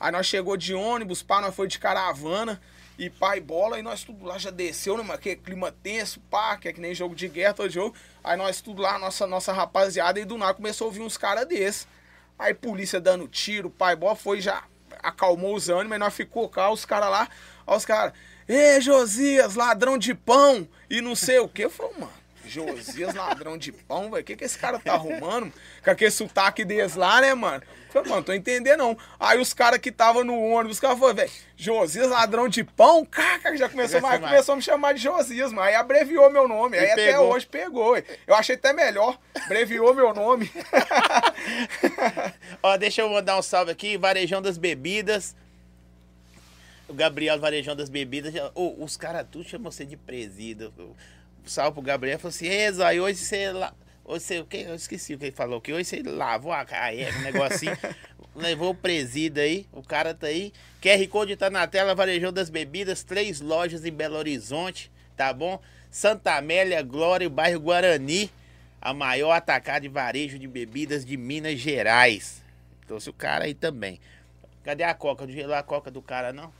[0.00, 2.60] Aí nós chegou de ônibus, pá, nós foi de caravana
[2.98, 5.18] e e bola, e nós tudo lá já desceu, né, mano?
[5.18, 7.94] Que clima tenso, pá, que é que nem jogo de guerra, todo jogo.
[8.24, 11.46] Aí nós tudo lá, nossa, nossa rapaziada, e do nada começou a ouvir uns caras
[11.46, 11.86] desses.
[12.38, 14.64] Aí polícia dando tiro, pai, bola foi já
[15.08, 17.28] acalmou os ânimos, e nós ficou cá, os caras lá,
[17.66, 18.12] ó os caras,
[18.48, 21.64] Ê, Josias, ladrão de pão, e não sei o que.
[21.64, 22.12] Eu falei, mano,
[22.48, 25.52] Josias, ladrão de pão, velho, o que que esse cara tá arrumando?
[25.84, 27.62] Com aquele sotaque deles lá, né, mano?
[27.86, 28.98] Eu falei, mano, tô entendendo não.
[29.18, 33.04] Aí os caras que tava no ônibus, os caras falaram, velho, Josias, ladrão de pão?
[33.06, 35.66] Caca, já começou, mas foi começou a me chamar de Josias, mano.
[35.66, 37.32] Aí abreviou meu nome, aí E até pegou.
[37.32, 37.90] hoje pegou.
[37.92, 38.04] ué.
[38.26, 40.50] Eu achei até melhor, abreviou meu nome.
[42.62, 45.34] Ó, deixa eu mandar um salve aqui, Varejão das Bebidas.
[46.88, 48.32] O Gabriel Varejão das Bebidas.
[48.54, 50.70] Ô, os caras tudo chamam você de presida.
[51.46, 52.18] Salve pro Gabriel.
[52.18, 53.52] Falou assim, Ei, Zóio, hoje você...
[53.52, 53.72] La...
[54.04, 54.40] Hoje você...
[54.40, 54.58] O que?
[54.58, 55.60] Eu esqueci o que ele falou.
[55.60, 57.76] Que hoje você lavou a caeca, um negocinho.
[58.34, 59.66] Levou o presida aí.
[59.72, 60.52] O cara tá aí.
[60.82, 61.94] QR Code tá na tela.
[61.94, 63.02] Varejão das Bebidas.
[63.02, 64.90] Três lojas em Belo Horizonte.
[65.16, 65.60] Tá bom?
[65.90, 68.30] Santa Amélia, Glória, bairro Guarani.
[68.80, 72.42] A maior atacada de varejo de bebidas de Minas Gerais.
[72.86, 73.98] Trouxe o cara aí também.
[74.62, 75.26] Cadê a coca?
[75.26, 76.52] Não gelou a coca do cara, não?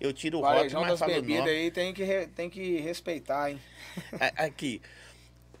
[0.00, 2.78] Eu tiro o rótulo, mas das falo o bebidas aí tem que, re- tem que
[2.80, 3.60] respeitar, hein?
[4.36, 4.80] Aqui.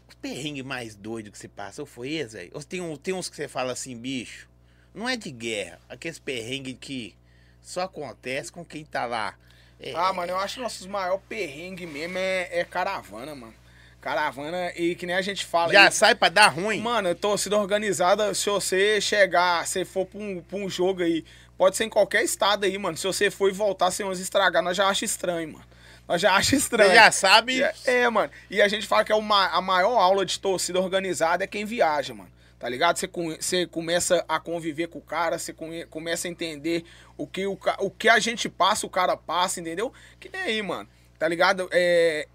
[0.08, 2.50] Os perrengues mais doidos que você passa, ou foi esse, velho?
[2.54, 4.48] Ou Tem, um, tem uns que você fala assim, bicho,
[4.94, 5.80] não é de guerra.
[5.88, 7.14] Aqueles perrengues que
[7.62, 9.34] só acontece com quem tá lá.
[9.80, 13.54] É, Ah, mano, eu acho que nossos maior perrengue mesmo é, é caravana, mano.
[14.00, 15.72] Caravana, e que nem a gente fala.
[15.72, 16.78] já aí, sai pra dar ruim.
[16.78, 21.24] Mano, torcida organizada, se você chegar, se for pra um, pra um jogo aí,
[21.56, 22.96] pode ser em qualquer estado aí, mano.
[22.96, 25.64] Se você for e voltar sem uns estragar, nós já acha estranho, mano.
[26.06, 26.90] Nós já acha estranho.
[26.90, 27.62] Você já sabe.
[27.62, 28.30] É, é, mano.
[28.50, 31.64] E a gente fala que é uma, a maior aula de torcida organizada é quem
[31.64, 32.30] viaja, mano.
[32.58, 32.98] Tá ligado?
[32.98, 36.84] Você, você começa a conviver com o cara, você come- começa a entender
[37.16, 39.92] o que, o, o que a gente passa, o cara passa, entendeu?
[40.20, 40.88] Que nem aí, mano.
[41.18, 41.68] Tá ligado?
[41.72, 42.26] É,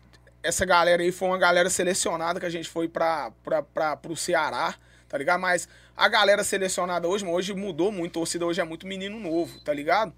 [0.43, 4.15] essa galera aí foi uma galera selecionada que a gente foi pra, pra, pra, pro
[4.15, 4.75] Ceará,
[5.07, 5.39] tá ligado?
[5.39, 5.67] Mas
[5.99, 8.11] a galera selecionada hoje, mano, hoje mudou muito.
[8.11, 10.13] A torcida hoje é muito menino novo, tá ligado?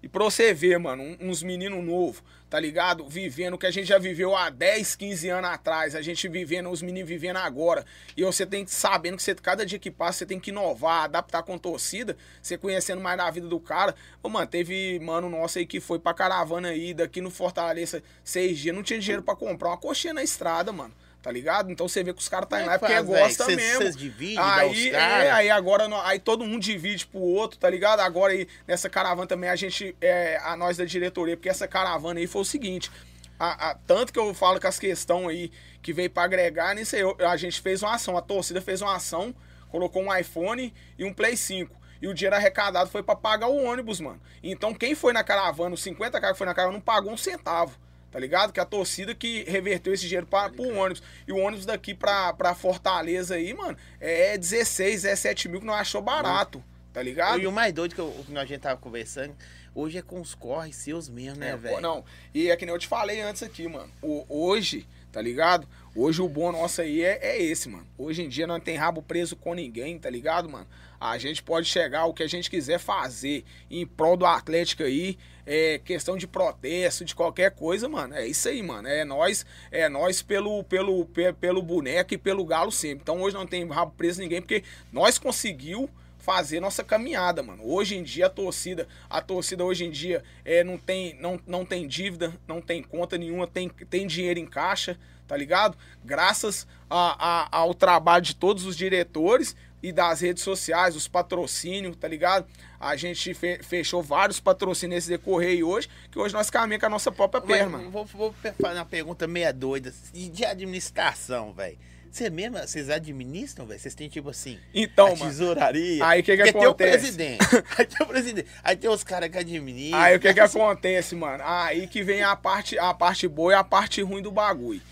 [0.00, 3.08] E pra você ver, mano, uns meninos novos, tá ligado?
[3.08, 5.96] Vivendo o que a gente já viveu há 10, 15 anos atrás.
[5.96, 7.84] A gente vivendo, os meninos vivendo agora.
[8.16, 11.04] E você tem que sabendo que você, cada dia que passa, você tem que inovar,
[11.04, 12.16] adaptar com a torcida.
[12.40, 13.96] Você conhecendo mais da vida do cara.
[14.22, 18.58] Ô, mano, teve mano nosso aí que foi pra caravana aí, daqui no Fortaleza, seis
[18.58, 18.74] dias.
[18.74, 20.94] Não tinha dinheiro pra comprar uma coxinha na estrada, mano.
[21.22, 21.70] Tá ligado?
[21.70, 23.82] Então você vê que os caras tá indo é lá que porque gosta Cês- mesmo.
[23.82, 28.00] cês dividem, aí, é, aí agora aí todo mundo divide pro outro, tá ligado?
[28.00, 32.18] Agora aí nessa caravana também a gente, é, a nós da diretoria, porque essa caravana
[32.18, 32.90] aí foi o seguinte,
[33.38, 36.84] a, a- tanto que eu falo com as questões aí que veio pra agregar, aí,
[36.94, 39.32] eu- a gente fez uma ação, a torcida fez uma ação,
[39.68, 41.72] colocou um iPhone e um Play 5.
[42.00, 44.20] E o dinheiro arrecadado foi pra pagar o ônibus, mano.
[44.42, 47.16] Então quem foi na caravana, os 50 caras que foi na caravana, não pagou um
[47.16, 47.78] centavo.
[48.12, 48.52] Tá ligado?
[48.52, 51.02] Que a torcida que reverteu esse dinheiro para pro ônibus.
[51.26, 55.72] E o ônibus daqui pra, pra Fortaleza aí, mano, é 16, 17 mil que não
[55.72, 56.62] achou barato.
[56.92, 57.40] Tá ligado?
[57.40, 59.34] E o mais doido que, eu, que a gente tava conversando,
[59.74, 61.80] hoje é com os corres seus mesmo, né, É, velho?
[61.80, 63.90] Não, e é que nem eu te falei antes aqui, mano.
[64.02, 65.66] O, hoje, tá ligado?
[65.96, 67.86] Hoje o bom nosso aí é, é esse, mano.
[67.96, 70.66] Hoje em dia não tem rabo preso com ninguém, tá ligado, mano?
[71.10, 75.18] A gente pode chegar o que a gente quiser fazer em prol do Atlético aí,
[75.44, 78.14] é questão de protesto, de qualquer coisa, mano.
[78.14, 78.86] É isso aí, mano.
[78.86, 83.00] É nós, é nós pelo, pelo, pe- pelo boneco e pelo galo sempre.
[83.02, 84.62] Então hoje não tem rabo preso ninguém, porque
[84.92, 87.64] nós conseguiu fazer nossa caminhada, mano.
[87.66, 91.66] Hoje em dia a torcida, a torcida hoje em dia é, não, tem, não, não
[91.66, 95.76] tem dívida, não tem conta nenhuma, tem, tem dinheiro em caixa, tá ligado?
[96.04, 101.96] Graças a, a, ao trabalho de todos os diretores e das redes sociais, os patrocínios,
[101.96, 102.46] tá ligado?
[102.78, 106.90] A gente fe fechou vários patrocínios nesse decorrer hoje, que hoje nós caminhamos com a
[106.90, 107.78] nossa própria perna.
[107.90, 109.92] Vou, vou fazer uma pergunta meia doida.
[110.12, 111.78] De administração, velho.
[112.12, 113.80] Você mesmo, vocês administram, velho?
[113.80, 116.06] Vocês têm tipo assim, então, a tesouraria.
[116.06, 116.58] Aí o que que acontece?
[116.58, 117.38] tem o presidente.
[117.78, 118.48] aí tem o presidente.
[118.62, 119.98] Aí tem os caras que administram.
[119.98, 121.42] Aí o que que assim, acontece, mano?
[121.46, 124.82] Aí que vem a parte, a parte boa e a parte ruim do bagulho.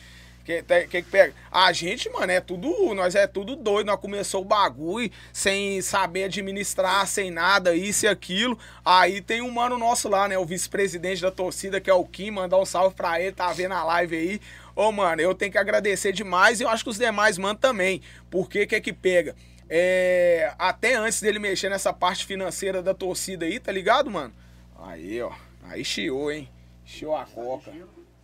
[0.45, 1.35] Que, que, que pega?
[1.51, 2.95] A gente, mano, é tudo.
[2.95, 3.87] Nós é tudo doido.
[3.87, 8.59] Nós começou o bagulho sem saber administrar, sem nada, isso e aquilo.
[8.85, 10.39] Aí tem um mano nosso lá, né?
[10.39, 13.73] O vice-presidente da torcida, que é o Kim, mandar um salve pra ele, tá vendo
[13.73, 14.41] a live aí.
[14.75, 18.01] Ô, mano, eu tenho que agradecer demais e eu acho que os demais, mano, também.
[18.31, 19.37] Porque que é que pega?
[19.69, 24.35] É, até antes dele mexer nessa parte financeira da torcida aí, tá ligado, mano?
[24.79, 25.31] Aí, ó.
[25.63, 26.49] Aí chiou, hein?
[26.85, 27.71] Chiou a coca.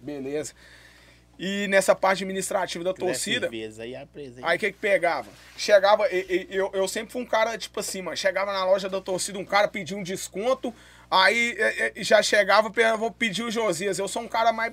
[0.01, 0.55] Beleza.
[1.39, 3.49] E nessa parte administrativa da torcida.
[4.43, 5.29] Aí o que que pegava?
[5.57, 9.39] Chegava, eu, eu sempre fui um cara, tipo assim, mano, chegava na loja da torcida,
[9.39, 10.75] um cara pedia um desconto,
[11.11, 11.57] aí
[11.97, 13.99] já chegava, vou pedir o Josias.
[13.99, 14.73] Eu sou um cara mais.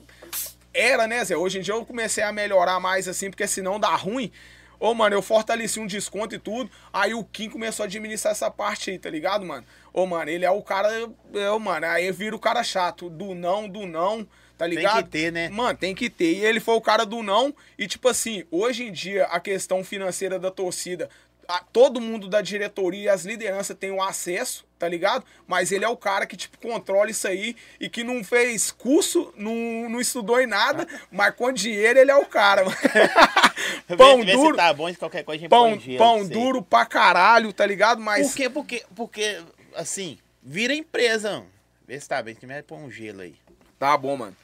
[0.73, 1.35] Era, né, Zé?
[1.35, 4.31] Hoje em dia eu comecei a melhorar mais, assim, porque senão dá ruim.
[4.79, 6.69] Ô, mano, eu fortaleci um desconto e tudo.
[6.91, 9.65] Aí o Kim começou a administrar essa parte aí, tá ligado, mano?
[9.93, 10.89] Ô, mano, ele é o cara.
[11.31, 13.09] Eu, mano, aí vira o cara chato.
[13.09, 15.03] Do não, do não, tá Tem ligado?
[15.03, 15.49] que ter, né?
[15.49, 16.33] Mano, tem que ter.
[16.37, 17.53] E ele foi o cara do não.
[17.77, 21.09] E, tipo assim, hoje em dia, a questão financeira da torcida,
[21.47, 25.25] a- todo mundo da diretoria e as lideranças têm o acesso, tá ligado?
[25.47, 29.33] Mas ele é o cara que, tipo, controla isso aí e que não fez curso,
[29.35, 32.77] não, não estudou em nada, mas com dinheiro ele é o cara, mano.
[33.97, 36.61] pão Vê- vê se duro, tá bom, se qualquer coisa a gente pão, pão duro
[36.61, 37.99] pra caralho, tá ligado?
[38.01, 38.27] Mas.
[38.29, 38.49] Por quê?
[38.49, 39.41] Porque, porque,
[39.75, 41.31] assim, vira empresa.
[41.31, 41.47] mano.
[41.85, 43.35] Vê se tá bem, que me põe um gelo aí.
[43.77, 44.35] Tá bom, mano.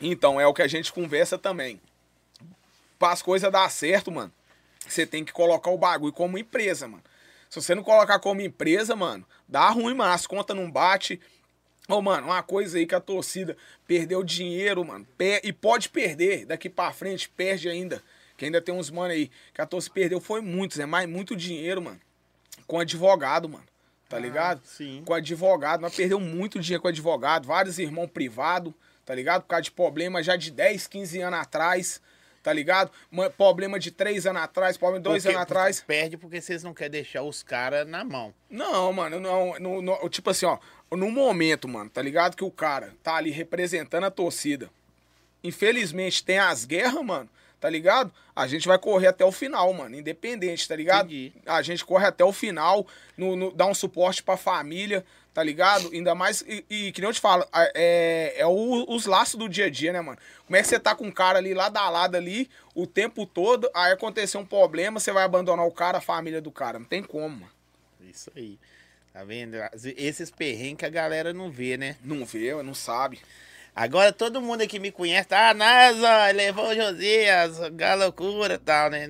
[0.00, 1.80] Então, é o que a gente conversa também.
[2.98, 4.32] Pra as coisas dar certo, mano,
[4.86, 7.02] você tem que colocar o bagulho como empresa, mano.
[7.48, 10.12] Se você não colocar como empresa, mano, dá ruim, mano.
[10.12, 11.20] As contas não bate.
[11.88, 13.56] Ô, mano, uma coisa aí que a torcida
[13.86, 15.06] perdeu dinheiro, mano.
[15.42, 18.02] E pode perder daqui pra frente, perde ainda.
[18.36, 20.20] Que ainda tem uns mano aí que a torcida perdeu.
[20.20, 22.00] Foi muitos, é mais muito dinheiro, mano.
[22.66, 23.64] Com advogado, mano.
[24.08, 24.60] Tá ligado?
[24.64, 25.02] sim.
[25.04, 25.80] Com advogado.
[25.80, 27.46] Nós perdeu muito dinheiro com advogado.
[27.46, 28.72] Vários irmãos privados,
[29.06, 29.42] tá ligado?
[29.42, 32.02] Por causa de problema já de 10, 15 anos atrás.
[32.42, 32.92] Tá ligado?
[33.10, 35.80] Ma- Problema de 3 anos atrás, problema de 2 Porque- anos atrás.
[35.80, 38.32] Perde porque vocês não querem deixar os caras na mão.
[38.48, 40.56] Não, mano, não, no, no- tipo assim, ó,
[40.92, 44.70] no momento, mano, tá ligado que o cara tá ali representando a torcida.
[45.42, 47.28] Infelizmente tem as guerras, mano,
[47.66, 48.12] tá ligado?
[48.36, 51.06] A gente vai correr até o final, mano, independente, tá ligado?
[51.06, 51.32] Entendi.
[51.44, 55.90] A gente corre até o final, no, no- dá um suporte pra família, tá ligado?
[55.92, 59.34] Ainda mais, e, e que nem eu te falo, a- é, é o- os laços
[59.34, 60.16] do dia a dia, né, mano?
[60.46, 63.26] Como é que você tá com um cara ali, lá da lado ali, o tempo
[63.26, 66.86] todo, aí acontecer um problema, você vai abandonar o cara, a família do cara, não
[66.86, 67.52] tem como, mano.
[68.08, 68.60] Isso aí.
[69.12, 69.56] Tá vendo?
[69.96, 71.96] Esses perrengues que a galera não vê, né?
[72.04, 73.18] Não vê, não sabe.
[73.76, 75.50] Agora todo mundo aqui me conhece, tá?
[75.50, 79.06] Ah, NASA, levou o Josias, a loucura e tal, né?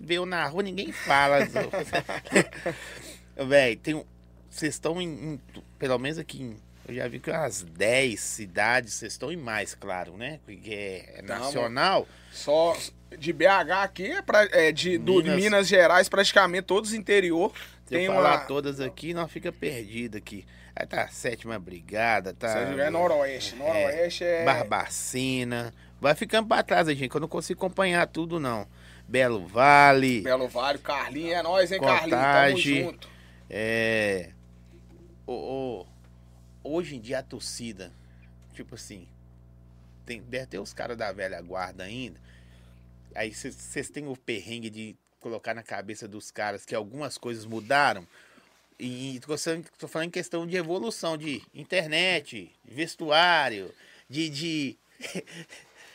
[0.00, 1.38] Veio na rua, ninguém fala.
[3.36, 4.04] Véi, tem.
[4.48, 5.40] Vocês estão em, em-
[5.78, 6.56] Pelo menos aqui em.
[6.86, 10.38] Eu já vi que umas 10 cidades, vocês estão em mais, claro, né?
[10.44, 12.06] Porque é, é nacional.
[12.30, 12.76] Só
[13.18, 13.46] de BH
[13.82, 15.36] aqui, é, pra, é de do- Minas.
[15.36, 15.66] Minas.
[15.68, 17.52] Gerais, praticamente todos os interior.
[17.86, 18.44] Se eu Tem falar uma.
[18.46, 20.44] todas aqui, nós fica perdido aqui.
[20.76, 22.48] Aí tá a sétima brigada, tá.
[22.48, 23.54] Você é Noroeste.
[23.54, 24.44] Noroeste é.
[24.44, 25.72] Barbacina.
[26.00, 28.66] Vai ficando pra trás, gente, que eu não consigo acompanhar tudo, não.
[29.06, 32.10] Belo Vale, Belo Vale, Carlinhos, é nóis, hein, Carlinhos?
[32.10, 32.82] Tamo Contagem.
[32.84, 33.08] junto.
[33.50, 34.30] é...
[35.26, 35.86] o- o-
[36.64, 37.92] hoje em dia a torcida,
[38.54, 39.06] tipo assim,
[40.06, 42.18] tem, deve ter os caras da velha guarda ainda.
[43.14, 48.06] Aí vocês têm o perrengue de colocar na cabeça dos caras que algumas coisas mudaram.
[48.78, 49.36] E tô
[49.88, 53.72] falando, em questão de evolução, de internet, vestuário,
[54.08, 54.78] de, de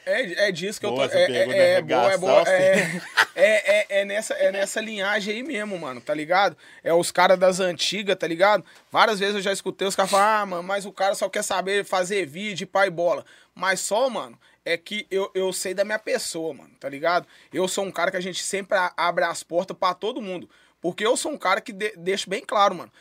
[0.10, 1.16] É, é disso que Boa, eu tô.
[1.16, 2.44] É, é, é é boa, é boa.
[2.48, 3.02] É,
[3.36, 6.58] é, é, é nessa, é nessa linhagem aí mesmo, mano, tá ligado?
[6.84, 8.66] É os caras das antigas, tá ligado?
[8.92, 11.44] Várias vezes eu já escutei os caras falar, ah, mano, mas o cara só quer
[11.44, 13.24] saber fazer vídeo, pai e bola.
[13.54, 17.28] Mas só, mano, é que eu, eu sei da minha pessoa, mano, tá ligado?
[17.54, 20.50] Eu sou um cara que a gente sempre abre as portas pra todo mundo.
[20.82, 22.92] Porque eu sou um cara que de, deixa bem claro, mano.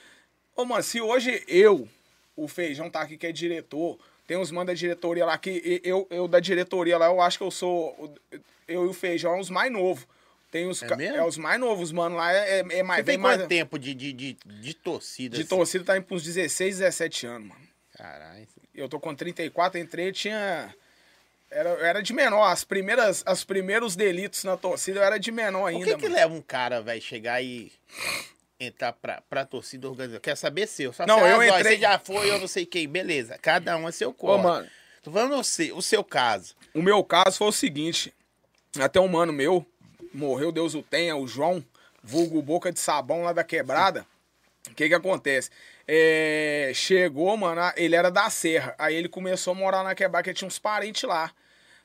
[0.57, 1.89] Ô, mano, se hoje eu,
[2.37, 6.07] o Feijão tá aqui que é diretor, tem uns mano da diretoria lá que eu,
[6.11, 8.15] eu da diretoria lá, eu acho que eu sou.
[8.67, 10.07] Eu e o Feijão é os mais novos.
[10.51, 11.17] Tem os, É mesmo?
[11.17, 12.17] é os mais novos, mano.
[12.17, 13.01] Lá é, é, é mais.
[13.01, 15.37] Você tem mais tempo de, de, de, de torcida?
[15.37, 15.49] de assim?
[15.49, 17.61] torcida tá indo pros 16, 17 anos, mano.
[17.97, 18.47] Caralho.
[18.75, 20.75] Eu tô com 34, entrei, tinha.
[21.51, 22.45] Era, era de menor.
[22.45, 26.03] As primeiras, os primeiros delitos na torcida eu era de menor O ainda, que que
[26.03, 26.15] mano.
[26.15, 27.73] leva um cara, velho, chegar e
[28.61, 30.21] entrar pra, pra torcida organizada?
[30.21, 30.93] Quer saber seu?
[30.93, 32.87] Só Não, eu ah, entrei- Você já foi, eu não sei quem.
[32.89, 34.47] Beleza, cada um é seu corpo.
[34.47, 34.69] Ô, mano,
[35.03, 36.55] Tô falando o seu, o seu caso.
[36.75, 38.13] o meu caso foi o seguinte.
[38.79, 39.65] Até um mano meu,
[40.13, 41.65] morreu, Deus o tenha, o João,
[42.03, 44.05] vulgo boca de sabão lá da quebrada.
[44.71, 45.51] O que que acontece?
[45.91, 48.75] É, chegou, mano, ele era da Serra.
[48.79, 51.33] Aí ele começou a morar na que tinha uns parentes lá.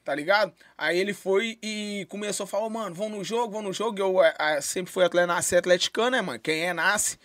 [0.04, 0.54] Tá ligado?
[0.78, 3.98] Aí ele foi e começou a falar, "Ô, mano, vão no jogo, vão no jogo.
[3.98, 6.40] Eu é, é, sempre fui atleta, nasci atleticano, né, mano?
[6.40, 7.18] Quem é, nasce.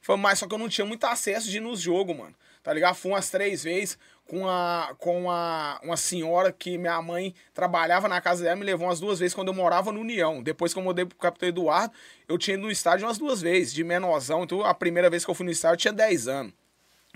[0.00, 2.34] Foi, mas só que eu não tinha muito acesso de ir nos jogos, mano.
[2.62, 2.94] Tá ligado?
[2.94, 3.98] Fui umas três vezes
[4.30, 8.86] com, a, com a, uma senhora que minha mãe trabalhava na casa dela, me levou
[8.86, 10.40] umas duas vezes quando eu morava no União.
[10.40, 11.92] Depois que eu mudei pro Capitão Eduardo,
[12.28, 14.44] eu tinha ido no estádio umas duas vezes, de menorzão.
[14.44, 16.52] Então a primeira vez que eu fui no estádio eu tinha 10 anos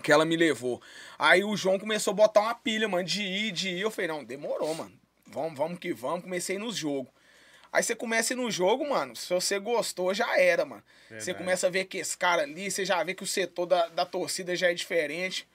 [0.02, 0.82] que ela me levou.
[1.16, 3.82] Aí o João começou a botar uma pilha, mano, de ir, de ir.
[3.82, 4.92] Eu falei, não, demorou, mano.
[5.28, 6.24] Vamos, vamos que vamos.
[6.24, 7.12] Comecei nos jogos.
[7.72, 9.14] Aí você começa no jogo, mano.
[9.14, 10.82] Se você gostou, já era, mano.
[11.06, 11.38] Você Verdade.
[11.38, 14.04] começa a ver que esse cara ali, você já vê que o setor da, da
[14.04, 15.46] torcida já é diferente.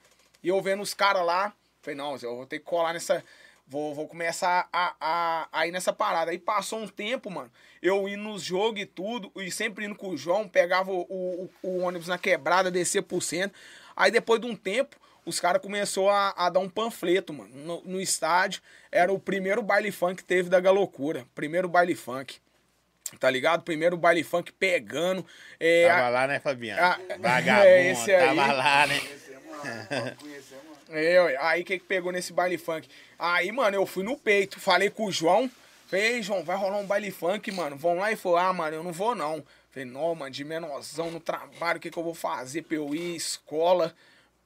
[0.42, 3.22] E eu vendo os caras lá, falei, não, eu vou ter que colar nessa.
[3.66, 6.32] Vou, vou começar a, a, a ir nessa parada.
[6.32, 7.50] Aí passou um tempo, mano.
[7.80, 11.50] Eu indo nos jogos e tudo, e sempre indo com o João, pegava o, o,
[11.62, 13.54] o ônibus na quebrada, descia por cento.
[13.94, 17.80] Aí depois de um tempo, os caras começaram a, a dar um panfleto, mano, no,
[17.82, 18.60] no estádio.
[18.90, 21.24] Era o primeiro baile funk que teve da Galocura.
[21.32, 22.38] Primeiro baile funk.
[23.20, 23.62] Tá ligado?
[23.62, 25.24] Primeiro baile funk pegando.
[25.60, 26.80] É, Tava a- lá, né, Fabiano?
[26.82, 29.00] Ah, Vagabundo, é tava lá, né?
[30.88, 31.36] É, ué.
[31.40, 32.88] aí que que pegou nesse baile funk?
[33.18, 35.50] Aí, mano, eu fui no peito, falei com o João.
[35.86, 37.76] Falei, "Ei, João, vai rolar um baile funk, mano.
[37.76, 39.44] Vão lá e falou, ah, mano, eu não vou não.
[39.70, 42.94] Falei, não, mano, de menorzão no trabalho, o que que eu vou fazer pra eu
[42.94, 43.16] ir?
[43.16, 43.94] Escola,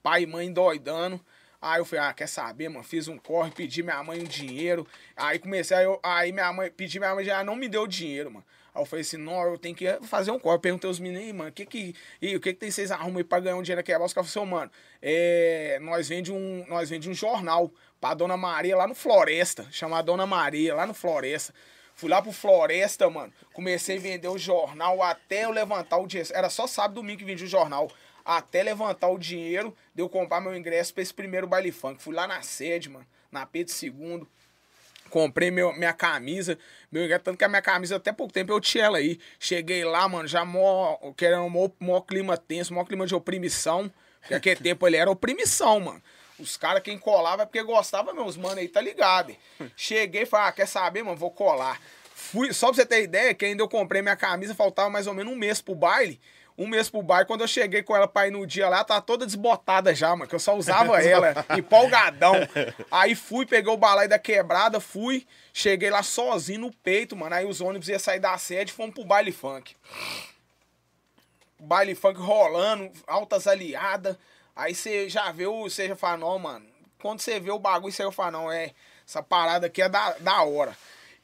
[0.03, 1.19] pai e mãe doidando.
[1.61, 2.83] Aí eu falei, ah, quer saber, mano?
[2.83, 4.87] Fiz um corre, pedi minha mãe um dinheiro.
[5.15, 8.29] Aí comecei, aí, eu, aí minha mãe, pedi minha mãe, já não me deu dinheiro,
[8.29, 8.45] mano.
[8.75, 10.59] Aí eu falei assim, não, eu tenho que fazer um corre.
[10.59, 13.23] Perguntei aos meninos, "Ei, mano, que que, e, o que que tem vocês arrumam aí
[13.23, 13.93] pra ganhar um dinheiro aqui?
[13.93, 17.71] Aí os caras falaram, assim, "Ô, mano, é, nós vende um, nós vende um jornal
[18.01, 21.53] pra Dona Maria lá no Floresta, chamada Dona Maria, lá no Floresta.
[21.95, 23.31] Fui lá pro Floresta, mano.
[23.53, 26.29] Comecei a vender o jornal até eu levantar o dinheiro.
[26.33, 27.89] Era só sábado e domingo que vendia o jornal.
[28.25, 32.01] Até levantar o dinheiro, de eu comprar meu ingresso pra esse primeiro baile funk.
[32.03, 34.27] Fui lá na sede, mano, na Pedro II.
[35.09, 36.57] Comprei meu, minha camisa,
[36.91, 39.19] meu tanto que a minha camisa até pouco tempo eu tinha ela aí.
[39.39, 43.91] Cheguei lá, mano, já mó, querendo mó, clima tenso, mó clima de oprimição.
[44.19, 46.01] Porque aquele tempo ele era oprimição, mano.
[46.39, 49.35] Os caras, quem colava é porque gostava, meus mano aí, tá ligado?
[49.75, 51.79] Cheguei e falei, ah, quer saber, mano, vou colar.
[52.13, 55.13] Fui, só pra você ter ideia, que ainda eu comprei minha camisa, faltava mais ou
[55.13, 56.19] menos um mês pro baile.
[56.57, 59.01] Um mês pro baile, quando eu cheguei com ela pra ir no dia lá, tá
[59.01, 62.35] toda desbotada já, mano, que eu só usava ela, empolgadão.
[62.89, 67.35] Aí fui, peguei o balai da quebrada, fui, cheguei lá sozinho no peito, mano.
[67.35, 69.75] Aí os ônibus iam sair da sede e fomos pro baile funk.
[71.59, 74.15] Baile funk rolando, altas aliadas.
[74.55, 75.63] Aí você já vê o.
[75.63, 76.65] Você já fala, não, mano.
[77.01, 78.71] Quando você vê o bagulho, você fala, não, é.
[79.07, 80.75] Essa parada aqui é da, da hora.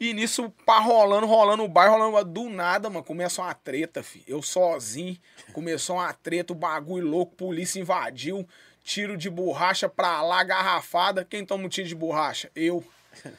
[0.02, 3.06] E nisso, pá, rolando, rolando o bairro, rolando do nada, mano.
[3.06, 4.24] Começou uma treta, fi.
[4.28, 5.16] Eu sozinho.
[5.54, 8.50] Começou uma treta, o bagulho louco, polícia invadiu.
[8.84, 11.24] Tiro de borracha pra lá, garrafada.
[11.24, 12.50] Quem toma um tiro de borracha?
[12.56, 12.84] Eu.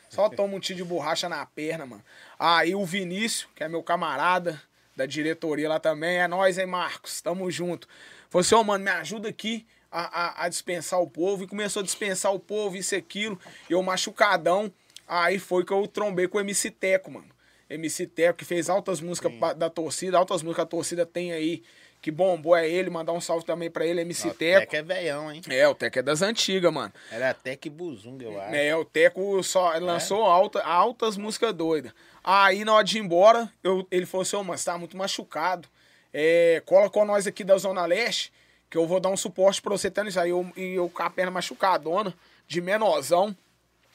[0.09, 2.05] Só tomo um tiro de borracha na perna, mano.
[2.39, 4.63] Aí o Vinícius, que é meu camarada
[4.95, 7.21] da diretoria lá também, é nós, hein, Marcos?
[7.21, 7.89] Tamo junto.
[8.31, 11.43] Falou assim, ô, mano, me ajuda aqui a, a, a dispensar o povo.
[11.43, 13.37] E começou a dispensar o povo, isso e aquilo.
[13.69, 14.73] Eu machucadão.
[15.13, 17.29] Aí foi que eu trombei com o MC Teco, mano.
[17.69, 21.63] MC Teco, que fez altas músicas da torcida, altas músicas que a torcida tem aí,
[22.01, 22.89] que bombou é ele.
[22.89, 24.61] Mandar um salve também pra ele, MC O Teco.
[24.61, 25.43] Teco é velhão, hein?
[25.51, 26.91] É, o Teco é das antigas, mano.
[27.11, 28.55] Era até que buzunga, eu acho.
[28.55, 31.93] É, o Teco só lançou alta, altas músicas doidas.
[32.25, 34.97] Aí, na hora de ir embora, eu, ele falou assim, ô, mano, você tá muito
[34.97, 35.69] machucado.
[36.11, 38.33] É, cola com nós aqui da Zona Leste,
[38.71, 40.19] que eu vou dar um suporte pra você tá nisso.
[40.19, 42.15] Aí eu, e eu com a perna machucadona,
[42.49, 43.37] de menorzão.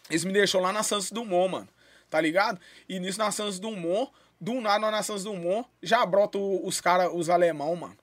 [0.09, 1.69] Eles me deixou lá na Santos Dumont, mano.
[2.09, 2.59] Tá ligado?
[2.87, 7.29] E nisso na Santos Dumont, do nada na Santos Dumont, já brota os caras, os
[7.29, 7.97] alemão, mano.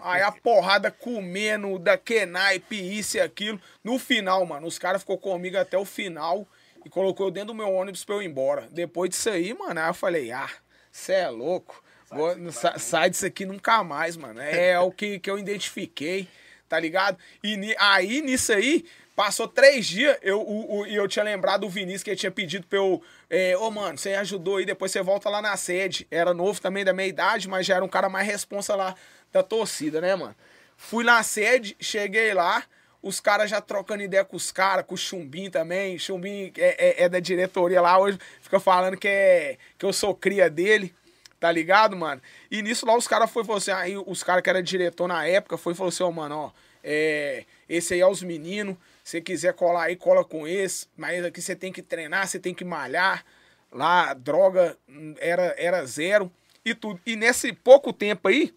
[0.00, 3.60] Aí a porrada comendo da que naipe, isso e aquilo.
[3.82, 6.46] No final, mano, os caras ficou comigo até o final
[6.84, 8.68] e colocou eu dentro do meu ônibus pra eu ir embora.
[8.70, 10.50] Depois disso aí, mano, aí eu falei, ah,
[10.92, 11.82] cê é louco.
[12.10, 14.40] Vou- sa- sai disso aqui nunca mais, mano.
[14.40, 16.28] É o que, que eu identifiquei,
[16.68, 17.18] tá ligado?
[17.42, 18.84] E aí, nisso aí,
[19.20, 22.30] passou três dias, eu, o, o- e eu tinha lembrado do Vinícius que ele tinha
[22.32, 23.02] pedido pra eu.
[23.28, 26.06] é, Ô, mano, você ajudou aí, depois você volta lá na sede.
[26.10, 28.94] Era novo também da minha idade, mas já era um cara mais responsa lá
[29.30, 30.34] da torcida, né, mano?
[30.74, 32.62] Fui na sede, cheguei lá,
[33.02, 35.98] os caras já trocando ideia com os caras, com o Chumbim também.
[35.98, 40.14] Chumbim é, é- é da diretoria lá, hoje fica falando que, é, que eu sou
[40.14, 40.94] cria dele.
[41.38, 42.22] Tá ligado, mano?
[42.50, 45.26] E nisso lá os caras foi falou assim, aí os caras que era diretor na
[45.26, 46.50] época foi e falou assim, ó, mano, ó,
[46.82, 48.76] é, esse aí é os meninos,
[49.10, 52.54] se quiser colar aí, cola com esse, mas aqui você tem que treinar, você tem
[52.54, 53.24] que malhar.
[53.72, 56.30] Lá, droga hum, era, era zero
[56.64, 57.00] e tudo.
[57.04, 58.54] E nesse pouco tempo aí,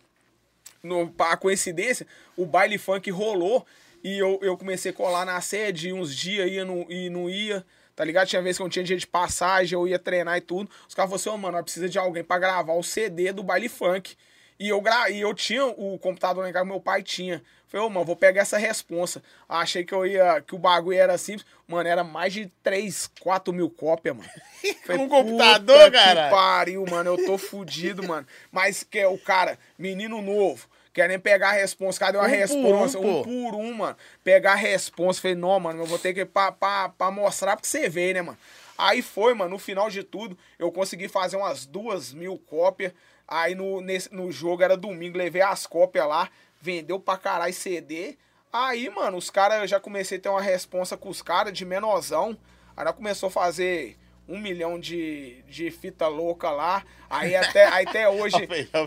[0.83, 2.05] no, a coincidência,
[2.37, 3.65] o baile funk rolou
[4.03, 7.65] e eu, eu comecei a colar na sede, uns dias ia no, e não ia,
[7.95, 8.27] tá ligado?
[8.27, 10.69] Tinha vezes que eu não tinha dia de passagem, eu ia treinar e tudo.
[10.87, 13.69] Os caras falaram assim, ô mano, precisa de alguém pra gravar o CD do baile
[13.69, 14.15] funk.
[14.63, 15.09] E eu, gra...
[15.09, 17.43] e eu tinha o computador lá em casa, meu pai tinha.
[17.67, 19.21] Falei, ô, mano, vou pegar essa responsa.
[19.49, 21.45] Achei que eu ia, que o bagulho era simples.
[21.67, 24.29] Mano, era mais de 3, 4 mil cópias, mano.
[24.85, 28.25] Falei, Um computador, "Puta cara?" Que pariu, mano, eu tô fudido, mano.
[28.51, 31.99] Mas que é o cara, menino novo, querendo pegar a responsa.
[31.99, 32.99] Cadê uma Um por responsa?
[32.99, 33.23] um, Um, pô.
[33.23, 33.97] por um, mano.
[34.23, 35.19] Pegar a responsa.
[35.19, 38.21] Falei, não, mano, eu vou ter que pra, pra, pra mostrar pra você ver, né,
[38.21, 38.37] mano?
[38.77, 42.93] Aí foi, mano, no final de tudo, eu consegui fazer umas duas mil cópias.
[43.33, 46.29] Aí no, nesse, no jogo era domingo, levei as cópias lá,
[46.61, 48.15] vendeu pra caralho CD.
[48.51, 51.65] Aí, mano, os caras, eu já comecei a ter uma responsa com os caras de
[51.65, 52.37] menorzão.
[52.77, 56.83] Aí nós começou a fazer um milhão de, de fita louca lá.
[57.09, 58.35] Aí até, aí até hoje.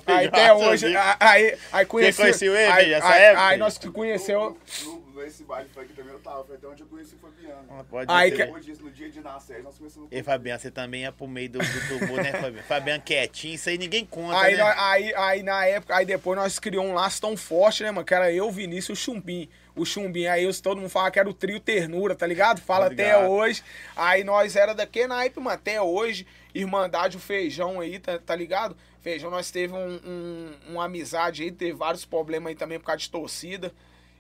[0.07, 0.87] Aí até hoje.
[1.21, 2.21] Aí, aí conheci.
[2.21, 3.47] conheceu ele aí, nessa aí, época?
[3.47, 4.59] Aí nós conheceu.
[4.85, 7.65] No, nesse baile funk também eu tava, foi até onde eu conheci o Fabiano.
[7.71, 8.37] Ah, Pode Aí ser.
[8.37, 11.27] que- Depois disso, no dia de nascer, nós começamos E Fabiano, você também ia pro
[11.29, 12.63] meio do, do tubo, né, Fabiano?
[12.67, 14.63] Fabiano quietinho, isso aí ninguém conta, Aí, né?
[14.63, 18.05] nós- aí, aí na época, aí depois nós criamos um laço tão forte, né, mano?
[18.07, 19.49] Que era eu, Vinícius e o Chumbim.
[19.77, 22.61] O Chumbim, aí os- todo mundo fala que era o trio ternura, tá ligado?
[22.63, 23.31] Fala até ligado.
[23.31, 23.63] hoje.
[23.95, 26.27] Aí nós era daquele naipe, mano, até hoje.
[26.55, 28.75] Irmandade, o Feijão aí, tá, tá ligado?
[29.03, 33.01] Feijão, nós teve um, um- uma amizade aí, teve vários problemas aí também por causa
[33.01, 33.73] de torcida.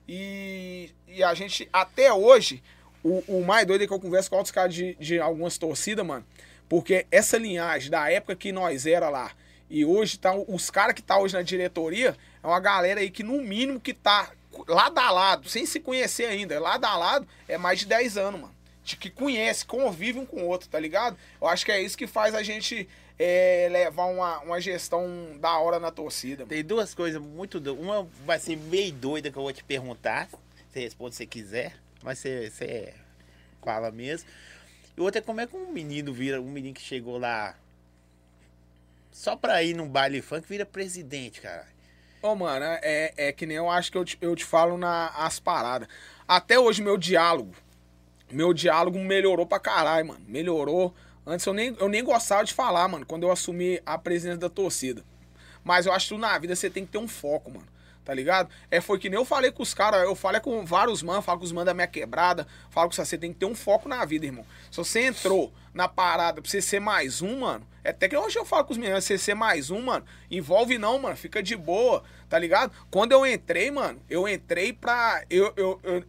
[0.09, 2.63] E, e a gente, até hoje,
[3.03, 6.05] o, o mais doido é que eu converso com outros caras de, de algumas torcidas,
[6.07, 6.25] mano.
[6.69, 9.31] Porque essa linhagem da época que nós era lá
[9.71, 13.23] e hoje tá os caras que tá hoje na diretoria é uma galera aí que
[13.23, 14.31] no mínimo que tá
[14.67, 18.41] lado a lado, sem se conhecer ainda, lado a lado é mais de 10 anos,
[18.41, 18.55] mano.
[18.85, 21.17] De que conhece, convive um com o outro, tá ligado?
[21.41, 22.89] Eu acho que é isso que faz a gente
[23.19, 26.45] é, levar uma, uma gestão da hora na torcida.
[26.45, 26.51] mano.
[26.51, 27.85] Tem duas coisas muito doidas.
[27.85, 30.29] Uma vai ser meio doida que eu vou te perguntar.
[30.71, 31.75] Você responde se quiser.
[32.03, 32.95] Mas você, você
[33.61, 34.29] fala mesmo.
[34.97, 37.57] E outra é como é que um menino vira, um menino que chegou lá
[39.17, 41.67] só pra ir num baile funk vira presidente, cara.
[42.27, 45.13] Ô, mano, é, é que nem eu acho que eu te, eu te falo nas
[45.17, 45.87] as paradas.
[46.27, 47.55] Até hoje, meu diálogo,
[48.29, 50.25] meu diálogo melhorou pra caralho, mano.
[50.27, 50.93] Melhorou.
[51.25, 54.49] Antes eu nem, eu nem gostava de falar, mano, quando eu assumi a presença da
[54.49, 55.05] torcida.
[55.63, 57.69] Mas eu acho que na vida você tem que ter um foco, mano.
[58.05, 58.51] Tá ligado?
[58.73, 61.39] É, foi que nem eu falei com os caras, eu falei com vários manos, falo
[61.39, 63.89] com os manos da minha quebrada, falo com você, você tem que ter um foco
[63.89, 64.45] na vida, irmão.
[64.69, 68.39] Se você entrou na parada pra você ser mais um, mano, é até que hoje
[68.39, 71.55] eu falo com os meninos, você ser mais um, mano, envolve não, mano, fica de
[71.55, 72.73] boa, tá ligado?
[72.91, 75.23] Quando eu entrei, mano, eu entrei pra.
[75.29, 76.05] Eu, eu, eu-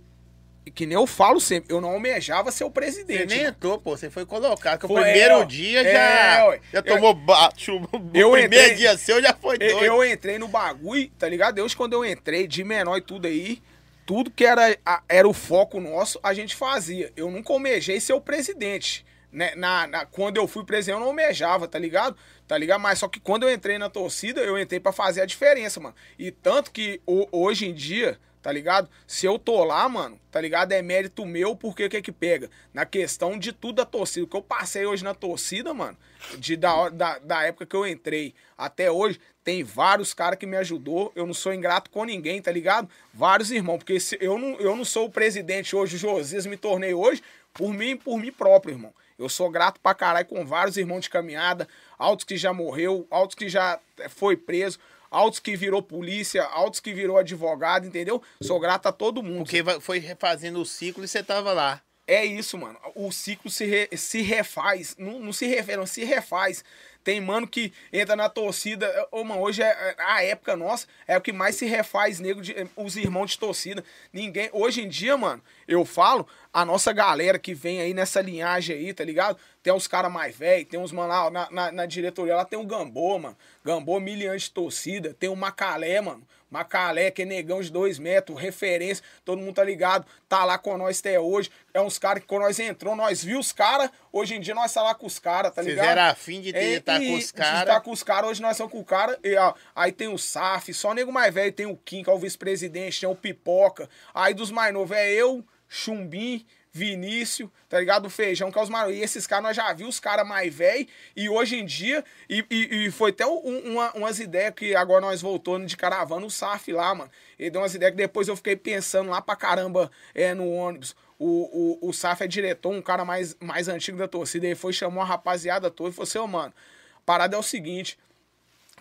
[0.75, 3.27] que nem eu falo sempre, eu não almejava ser o Você presidente.
[3.27, 3.49] nem mano.
[3.49, 3.95] entrou, pô.
[3.95, 4.79] Você foi colocado.
[4.79, 6.59] Que o Foi, primeiro é, dia É, já, ué.
[6.73, 7.77] já tomou baixo.
[7.77, 9.83] O eu primeiro entrei- dia seu já foi doido.
[9.83, 11.55] eu entrei no bagulho, tá ligado?
[11.55, 13.61] Deus, quando eu entrei, de menor e tudo aí,
[14.05, 14.77] tudo que era,
[15.07, 17.13] era o foco nosso, a gente fazia.
[17.15, 19.05] Eu nunca almejei ser o presidente.
[19.31, 19.53] Né?
[19.55, 22.15] Na, na- quando eu fui presidente, eu não almejava, tá ligado?
[22.47, 22.79] Tá ligado?
[22.81, 25.95] Mas só que quando eu entrei na torcida, eu entrei pra fazer a diferença, mano.
[26.17, 28.89] E tanto que ho- hoje em dia, tá ligado?
[29.05, 30.71] Se eu tô lá, mano, tá ligado?
[30.71, 32.49] É mérito meu, porque o que que pega?
[32.73, 34.23] Na questão de tudo da torcida.
[34.25, 35.97] O que eu passei hoje na torcida, mano,
[36.37, 40.55] de, da, da, da época que eu entrei até hoje, tem vários caras que me
[40.55, 41.11] ajudou.
[41.13, 42.89] Eu não sou ingrato com ninguém, tá ligado?
[43.13, 46.55] Vários irmãos, porque se, eu, não, eu não sou o presidente hoje, o Josias me
[46.55, 47.21] tornei hoje,
[47.53, 48.93] por mim por mim próprio, irmão.
[49.17, 53.35] Eu sou grato pra caralho com vários irmãos de caminhada, altos que já morreu, altos
[53.35, 54.77] que já eh, foi preso,
[55.09, 58.21] altos que virou polícia, altos que virou advogado, entendeu?
[58.41, 59.43] Sou grato a todo mundo.
[59.45, 61.81] Porque foi refazendo o ciclo e você tava lá.
[62.05, 62.79] É isso, mano.
[62.95, 64.95] O ciclo se, re- se refaz.
[64.97, 66.63] Não, não se refere, não se refaz.
[67.07, 69.07] Tem mano que entra na torcida.
[69.11, 72.41] Ô, mano, hoje é é- a época nossa, é o que mais se refaz, nego,
[72.41, 73.81] de, os irmãos de torcida.
[74.11, 74.49] Ninguém.
[74.51, 78.93] Hoje em dia, mano, eu falo, a nossa galera que vem aí nessa linhagem aí,
[78.93, 79.37] tá ligado?
[79.63, 82.59] Tem uns caras mais velhos, tem uns, mano, lá na, na, na diretoria lá tem
[82.59, 83.37] o Gambô, mano.
[83.63, 85.13] Gambô, milhante de torcida.
[85.13, 86.27] Tem o Macalé, mano.
[86.49, 90.77] Macalé, que é negão de dois metros, referência, todo mundo tá ligado, tá lá com
[90.77, 91.51] nós até hoje.
[91.73, 94.73] É uns caras que quando nós entrou, nós viu os caras, hoje em dia nós
[94.73, 95.89] tá lá com os caras, tá Vocês ligado?
[95.89, 97.83] eram afim de ter, É, tá e- com os tá caras.
[97.83, 99.19] com os caras, hoje nós estamos com o cara.
[99.23, 102.13] E, ó, aí tem o SAF, só nego mais velho, tem o Kim, que é
[102.13, 103.89] o vice-presidente, tem o Pipoca.
[104.13, 106.45] Aí dos mais novos é eu, Chumbim,
[106.77, 108.05] Vinícius, tá ligado?
[108.05, 110.53] O Feijão, que é os mais E esses caras, nós já vimos os caras mais
[110.53, 110.87] velhos.
[111.15, 115.01] E hoje em dia, e, e- e foi até um- uma- umas ideias que agora
[115.01, 117.09] nós voltamos de caravana, o SAF lá, mano.
[117.37, 120.95] Ele deu umas ideias que depois eu fiquei pensando lá pra caramba é, no ônibus.
[121.19, 124.45] O, o, o SAF é diretor, um cara mais, mais antigo da torcida.
[124.45, 126.53] Ele foi, chamou a rapaziada toda e falou assim, ô, mano,
[126.95, 127.97] a parada é o seguinte.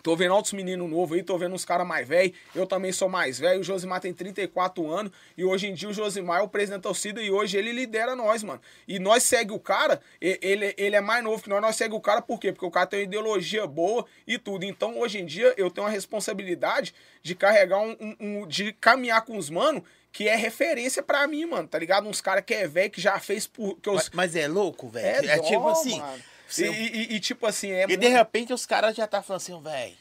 [0.03, 2.37] Tô vendo outros meninos novos aí, tô vendo uns caras mais velhos.
[2.55, 3.59] Eu também sou mais velho.
[3.59, 5.11] O Josimar tem 34 anos.
[5.37, 8.15] E hoje em dia o Josimar é o presidente da torcida e hoje ele lidera
[8.15, 8.61] nós, mano.
[8.87, 11.99] E nós segue o cara, ele, ele é mais novo que nós, nós segue o
[11.99, 12.51] cara por quê?
[12.53, 14.63] Porque o cara tem uma ideologia boa e tudo.
[14.63, 17.95] Então hoje em dia eu tenho a responsabilidade de carregar um.
[17.99, 22.07] um- um- de caminhar com os mano que é referência pra mim, mano, tá ligado?
[22.07, 23.75] Uns caras que é velho, que já fez por.
[23.79, 25.29] Que eu, Mas, mas é louco, velho.
[25.29, 25.99] é, É, tipo assim.
[25.99, 26.23] mano.
[26.47, 27.85] Você- E, e- e, tipo assim, é.
[27.89, 29.95] E de repente os caras já tá falando assim, velho,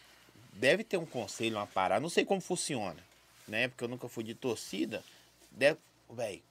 [0.53, 2.97] deve ter um conselho, uma parada, não sei como funciona,
[3.49, 3.69] né?
[3.69, 5.03] Porque eu nunca fui de torcida.
[5.51, 5.79] Deve,
[6.11, 6.43] velho,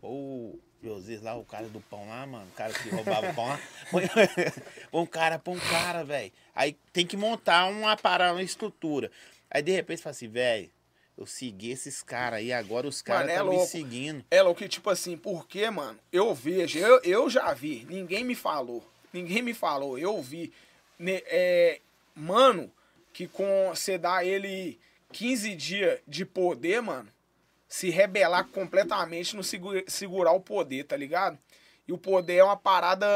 [0.00, 3.46] ou José lá, o cara do pão lá, mano, o cara que roubava o pão
[3.46, 3.60] lá.
[3.90, 4.04] Põe
[4.92, 6.32] um cara, põe um cara, velho.
[6.54, 9.10] Aí tem que montar uma parada, uma estrutura.
[9.50, 10.70] Aí de repente você fala assim, velho,
[11.16, 14.24] eu segui esses caras aí, agora os caras Mano, é estão me seguindo.
[14.30, 18.34] É louco que, tipo assim, porque, mano, eu vejo, eu, eu já vi, ninguém me
[18.34, 18.82] falou.
[19.12, 20.52] Ninguém me falou, eu vi.
[20.98, 21.80] né, é,
[22.14, 22.70] mano,
[23.12, 24.78] que com você dá ele
[25.12, 27.08] 15 dias de poder, mano,
[27.68, 31.38] se rebelar completamente no segu- segurar o poder, tá ligado?
[31.86, 33.06] E o poder é uma parada.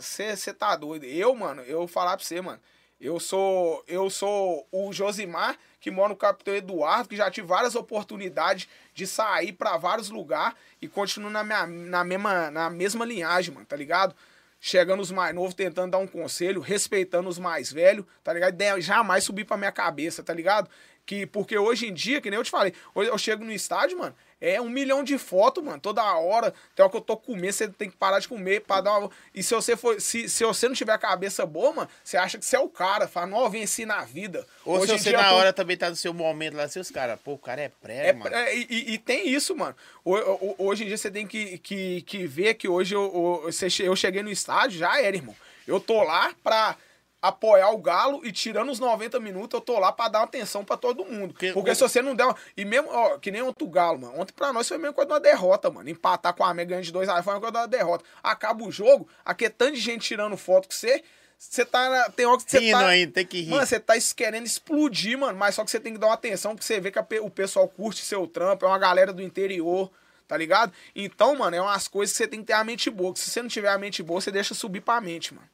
[0.00, 1.04] Você tá doido.
[1.04, 2.60] Eu, mano, eu vou falar pra você, mano.
[3.00, 3.82] Eu sou.
[3.88, 9.06] Eu sou o Josimar, que mora no Capitão Eduardo, que já tive várias oportunidades de
[9.06, 13.76] sair pra vários lugares e continuo na, minha, na, mesma, na mesma linhagem, mano, tá
[13.76, 14.14] ligado?
[14.60, 18.54] Chegando os mais novos, tentando dar um conselho, respeitando os mais velhos, tá ligado?
[18.54, 20.68] De- Jamais subir pra minha cabeça, tá ligado?
[21.06, 23.98] Que, porque hoje em dia, que nem eu te falei, hoje eu chego no estádio,
[23.98, 26.52] mano, é um milhão de fotos, mano, toda hora.
[26.74, 29.10] Tem hora que eu tô comendo, você tem que parar de comer pra dar uma.
[29.34, 30.00] E se você for.
[30.00, 32.68] Se, se você não tiver a cabeça boa, mano, você acha que você é o
[32.68, 33.06] cara.
[33.06, 34.46] Fala, não, eu venci na vida.
[34.64, 37.18] Ou Hoje se você na pô, hora também tá no seu momento lá, seus caras,
[37.22, 38.34] pô, o cara é pré, é, mano.
[38.34, 39.74] é, e, e- tem isso, mano.
[40.04, 43.46] Ho- ho- Hoje em dia você tem que, que, que ver que hoje eu,
[43.80, 45.36] eu cheguei no estádio, já era, irmão.
[45.66, 46.76] Eu tô lá pra
[47.22, 50.76] apoiar o Galo e tirando os 90 minutos, eu tô lá pra dar atenção pra
[50.76, 51.32] todo mundo.
[51.34, 52.24] Porque Porque, o- se você não der.
[52.24, 54.18] uma- E mesmo, ó, que nem outro Galo, mano.
[54.20, 55.88] Ontem pra nós foi a mesma coisa de uma derrota, mano.
[55.88, 58.04] Empatar com a América ganhando de 2 a foi uma coisa de uma derrota.
[58.22, 61.02] Acaba o jogo, aqui é tanto de gente tirando foto com você.
[61.38, 61.88] Você tá.
[61.88, 62.86] na- Tem hora que você Rindo tá.
[62.86, 63.50] ainda, tem que rir.
[63.50, 66.54] Mano, você tá querendo explodir, mano, mas só que você tem que dar uma atenção,
[66.54, 69.90] porque você vê que a o pessoal curte seu trampo, é uma galera do interior,
[70.28, 70.70] tá ligado?
[70.94, 73.30] Então, mano, é umas coisas que você tem que ter a mente boa, que se
[73.30, 75.48] você não tiver a mente boa, você deixa subir pra mente, mano.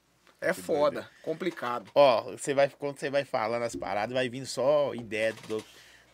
[0.49, 1.91] É foda, complicado.
[1.95, 5.65] Ó, você vai, quando você vai falando as paradas, vai vindo só ideia do.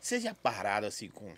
[0.00, 1.32] Vocês já pararam assim com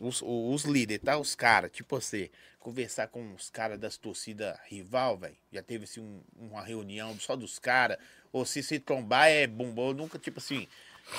[0.00, 1.18] os, os líderes, tá?
[1.18, 2.30] Os caras, tipo você,
[2.60, 5.36] conversar com os caras das torcidas rival, velho?
[5.52, 7.98] Já teve assim um- uma reunião só dos caras?
[8.32, 10.68] Ou se se trombar é bombom, nunca, tipo assim,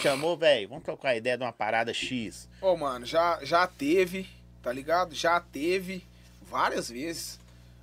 [0.02, 2.48] chamou, velho, vamos trocar ideia de uma parada X.
[2.62, 4.30] Ô, mano, já, já teve,
[4.62, 5.14] tá ligado?
[5.14, 6.04] Já teve
[6.42, 7.40] várias vezes.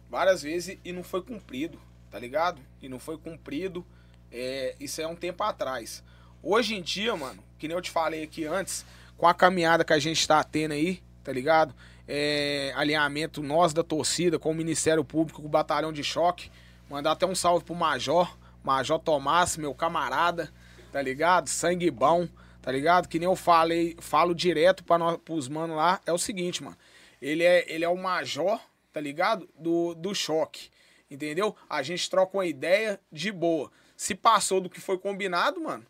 [0.08, 1.80] Várias vezes e não foi cumprido,
[2.10, 2.60] tá ligado?
[2.80, 3.84] E não foi cumprido.
[4.30, 6.02] É, isso é um tempo atrás.
[6.42, 8.84] Hoje em dia, mano, que nem eu te falei aqui antes,
[9.16, 11.74] com a caminhada que a gente tá tendo aí, tá ligado?
[12.06, 16.50] É, alinhamento nós da torcida com o Ministério Público, com o Batalhão de Choque.
[16.88, 20.52] Mandar até um salve pro Major, Major Tomás, meu camarada,
[20.92, 21.48] tá ligado?
[21.48, 22.28] Sangue bom,
[22.62, 23.08] tá ligado?
[23.08, 26.76] Que nem eu falei, falo direto para nós, pros manos lá, é o seguinte, mano.
[27.20, 28.60] Ele é, ele é o major,
[28.92, 29.48] tá ligado?
[29.58, 30.70] Do, do choque,
[31.10, 31.54] entendeu?
[31.68, 33.70] A gente troca uma ideia de boa.
[33.96, 35.86] Se passou do que foi combinado, mano,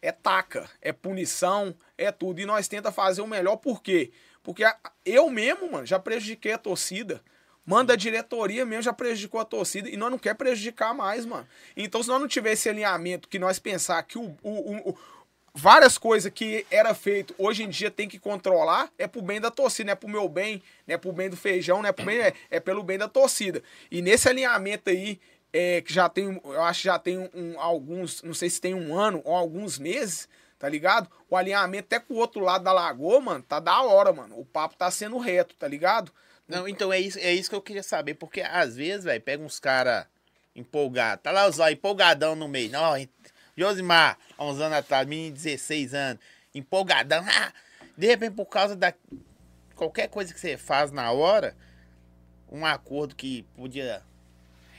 [0.00, 2.40] é taca, é punição, é tudo.
[2.40, 4.10] E nós tenta fazer o melhor, por quê?
[4.42, 4.64] Porque
[5.04, 7.22] eu mesmo, mano, já prejudiquei a torcida.
[7.64, 11.46] Manda a diretoria mesmo já prejudicou a torcida e nós não quer prejudicar mais, mano.
[11.76, 14.98] Então, se nós não tiver esse alinhamento que nós pensar que o- o- o-
[15.54, 19.50] várias coisas que era feito hoje em dia tem que controlar, é pro bem da
[19.50, 22.04] torcida, não é pro meu bem, não é pro bem do feijão, não é pro
[22.04, 23.62] bem, é, é pelo bem da torcida.
[23.90, 25.20] E nesse alinhamento aí,
[25.52, 28.74] é, que já tem, eu acho que já tem um, alguns, não sei se tem
[28.74, 30.28] um ano ou alguns meses,
[30.58, 31.10] tá ligado?
[31.28, 34.38] O alinhamento até com o outro lado da lagoa, mano, tá da hora, mano.
[34.38, 36.10] O papo tá sendo reto, tá ligado?
[36.48, 39.42] Não, então é isso, é isso que eu queria saber, porque às vezes, velho, pega
[39.42, 40.06] uns caras
[40.54, 42.70] empolgados, tá lá os ó, empolgadão no meio.
[42.70, 42.94] Não,
[43.56, 46.22] Josimar, há uns anos atrás, menino de 16 anos,
[46.54, 47.24] empolgadão.
[47.28, 47.52] Ah,
[47.96, 48.92] de repente, por causa da
[49.74, 51.54] qualquer coisa que você faz na hora,
[52.50, 54.02] um acordo que podia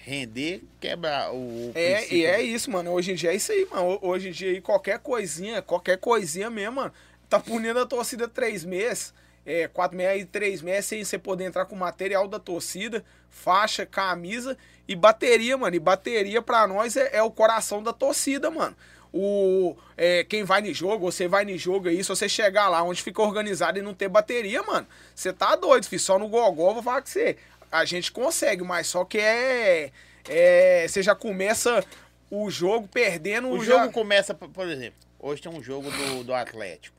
[0.04, 1.70] render, quebra o.
[1.70, 2.18] o É, princípio.
[2.18, 2.92] e é isso, mano.
[2.92, 4.00] Hoje em dia é isso aí, mano.
[4.02, 6.94] Hoje em dia aí, qualquer coisinha, qualquer coisinha mesmo, mano,
[7.30, 9.14] tá punindo a torcida três meses.
[9.46, 13.86] É, quatro meses e três meses sem você poder entrar com material da torcida, faixa,
[13.86, 15.76] camisa e bateria, mano.
[15.76, 18.76] E bateria pra nós é, é o coração da torcida, mano.
[19.12, 22.82] O, é, quem vai no jogo, você vai no jogo aí, se você chegar lá
[22.82, 26.00] onde fica organizado e não ter bateria, mano, você tá doido, filho.
[26.02, 27.38] Só no gogó eu vou falar que você.
[27.72, 29.92] A gente consegue, mas só que é.
[30.28, 31.84] é você já começa
[32.32, 36.24] o jogo perdendo O já- jogo começa, por por exemplo, hoje tem um jogo do,
[36.24, 36.96] do Atlético.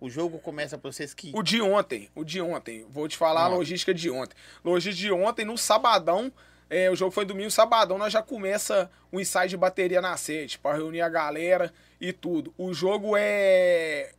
[0.00, 1.32] O jogo começa pra vocês que.
[1.34, 2.84] O de ontem, o de ontem.
[2.90, 3.48] Vou te falar a Ah.
[3.48, 4.34] logística de ontem.
[4.64, 6.30] Logística de ontem, no sabadão,
[6.68, 10.58] é, o jogo foi domingo, sabadão, nós já começa o ensaio de bateria na sede,
[10.58, 12.52] pra reunir a galera e tudo.
[12.58, 14.12] O jogo é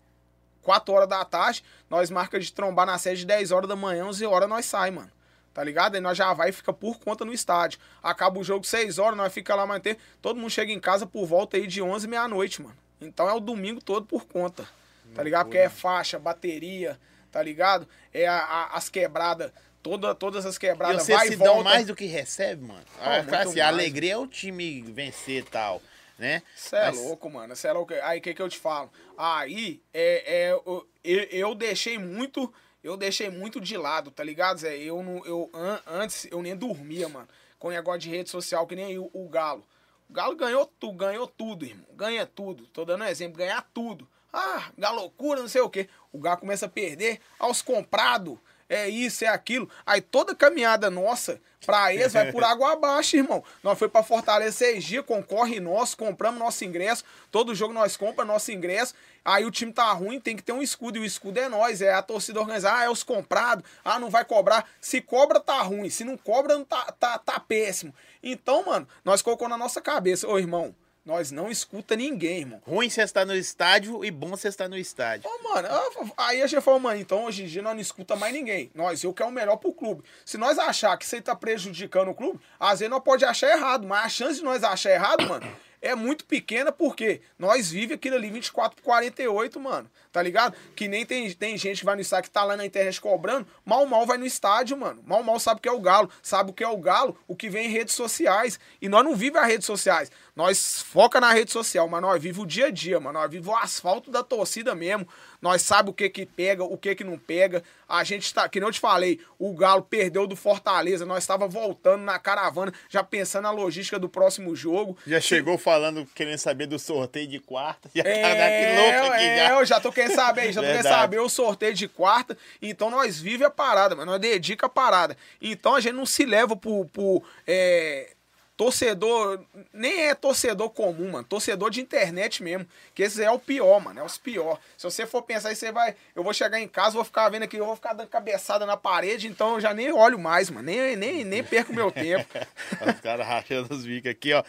[0.64, 4.26] 4 horas da tarde, nós marca de trombar na sede 10 horas da manhã, 11
[4.26, 5.12] horas nós sai, mano.
[5.54, 5.96] Tá ligado?
[5.96, 7.80] Aí nós já vai e fica por conta no estádio.
[8.04, 9.98] Acaba o jogo 6 horas, nós fica lá manter.
[10.22, 12.76] Todo mundo chega em casa por volta aí de 11 meia-noite, mano.
[13.02, 14.68] Então é o domingo todo por conta.
[15.14, 15.45] Tá ligado?
[15.45, 16.99] Porque é faixa, bateria,
[17.32, 17.88] tá ligado?
[18.14, 19.51] É a- a- as quebradas,
[19.82, 21.53] toda, todas as E quebradas, vocês vai se e volta.
[21.53, 22.84] dão mais do que recebe, mano.
[23.01, 25.82] Ah, muito assim, a alegria é o time vencer e tal,
[26.20, 26.43] né?
[26.55, 27.55] Você é Mas- louco, mano.
[27.55, 27.93] Você é louco.
[28.03, 28.91] Aí o que, que eu te falo?
[29.18, 30.88] Aí é, é, eu,
[31.32, 32.53] eu, deixei muito.
[32.84, 34.78] Eu deixei muito de lado, tá ligado, Zé?
[34.78, 37.28] Eu, não, eu an- antes eu nem dormia, mano.
[37.60, 39.66] Com negócio de rede social, que nem o, o Galo.
[40.10, 41.86] O Galo ganhou tudo, ganhou tudo, irmão.
[41.95, 42.66] Ganha tudo.
[42.68, 44.08] Tô dando um exemplo, ganhar tudo.
[44.32, 45.90] Ah, galocura, não sei o quê.
[46.12, 48.38] O Galo começa a perder aos comprados.
[48.70, 49.70] É isso, é aquilo.
[49.86, 53.42] Aí toda caminhada nossa pra eles vai por água abaixo, irmão.
[53.64, 57.04] Nós foi pra Fortaleza seis dias, concorre nosso, compramos nosso ingresso.
[57.32, 58.94] Todo jogo nós compramos nosso ingresso.
[59.24, 60.98] Aí o time tá ruim, tem que ter um escudo.
[60.98, 62.80] E o escudo é nós, é a torcida organizada.
[62.80, 63.64] Ah, é os comprados.
[63.86, 64.68] Ah, não vai cobrar.
[64.82, 65.90] Se cobra, tá ruim.
[65.90, 67.96] Se não cobra, não tá, tá, tá péssimo.
[68.22, 70.28] Então, mano, nós colocamos na nossa cabeça.
[70.28, 70.76] Ô, irmão,
[71.08, 72.62] nós não escuta ninguém, irmão.
[72.68, 75.30] Ruim você estar no estádio e bom você estar no estádio.
[75.30, 75.70] Ô, mano,
[76.18, 78.70] aí a gente falou, mano, então hoje em dia nós não escuta mais ninguém.
[78.76, 80.03] Nós, eu quero o melhor pro clube.
[80.26, 83.88] Se nós achar que você tá prejudicando o clube, às vezes nós pode achar errado,
[83.88, 85.47] mas a chance de nós achar errado, mano,
[85.82, 89.89] é muito pequena porque nós vive aquilo ali 24 por 48, mano.
[90.12, 90.55] Tá ligado?
[90.76, 93.47] Que nem tem, tem gente que vai no estádio que tá lá na internet cobrando,
[93.64, 95.03] mal mal vai no estádio, mano.
[95.05, 97.36] Mal mal sabe o que é o galo, sabe o que é o galo, o
[97.36, 98.60] que vem em redes sociais.
[98.82, 100.12] E nós não vive as redes sociais.
[100.38, 103.18] Nós foca na rede social, mas nós vive o dia a dia, mano.
[103.18, 105.08] Nós vive o asfalto da torcida mesmo.
[105.42, 107.64] Nós sabe o que que pega, o que que não pega.
[107.90, 111.08] A gente tá, que nem eu te falei, o Galo perdeu do Fortaleza.
[111.08, 114.96] Nós estava voltando na caravana, já pensando na logística do próximo jogo.
[115.08, 117.90] Já chegou falando, querendo saber do sorteio de quarta.
[117.96, 119.52] Já É, tá daqui louco aqui é, já.
[119.54, 122.38] eu já tô querendo saber, já tô querendo saber o sorteio de quarta.
[122.62, 125.18] Então nós vive a parada, mas nós dedica a parada.
[125.42, 128.12] Então a gente não se leva pro, pro é,
[128.58, 129.39] torcedor,
[129.72, 133.99] nem é torcedor comum, mano, torcedor de internet mesmo, que esse é o pior, mano,
[133.99, 134.60] é os pior.
[134.76, 137.43] Se você for pensar aí, você vai, eu vou chegar em casa, vou ficar vendo
[137.43, 140.66] aqui, eu vou ficar dando cabeçada na parede, então eu já nem olho mais, mano,
[140.66, 142.28] nem, nem, nem perco meu tempo.
[142.82, 144.43] Os caras rachando os bicos aqui, ó.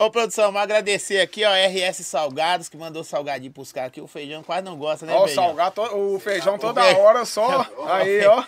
[0.00, 4.00] Ô, produção, vamos agradecer aqui, ó, RS Salgados, que mandou salgadinho pros caras aqui.
[4.00, 5.44] O feijão quase não gosta, né, Ó, o feijão?
[5.46, 8.44] salgado, o feijão toda fe- hora só, aí, ó.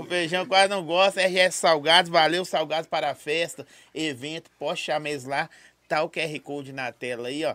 [0.00, 1.20] O feijão quase não gosta.
[1.24, 3.64] RS Salgados, valeu, Salgados para a festa,
[3.94, 5.48] evento, pode chamar eles lá.
[5.88, 7.54] Tá o QR Code na tela aí, ó.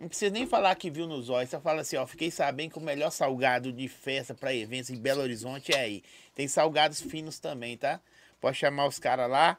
[0.00, 1.50] Não precisa nem falar que viu nos olhos.
[1.50, 2.04] Só fala assim, ó.
[2.06, 6.02] Fiquei sabendo que o melhor salgado de festa para eventos em Belo Horizonte é aí.
[6.34, 8.00] Tem salgados finos também, tá?
[8.40, 9.56] Pode chamar os caras lá.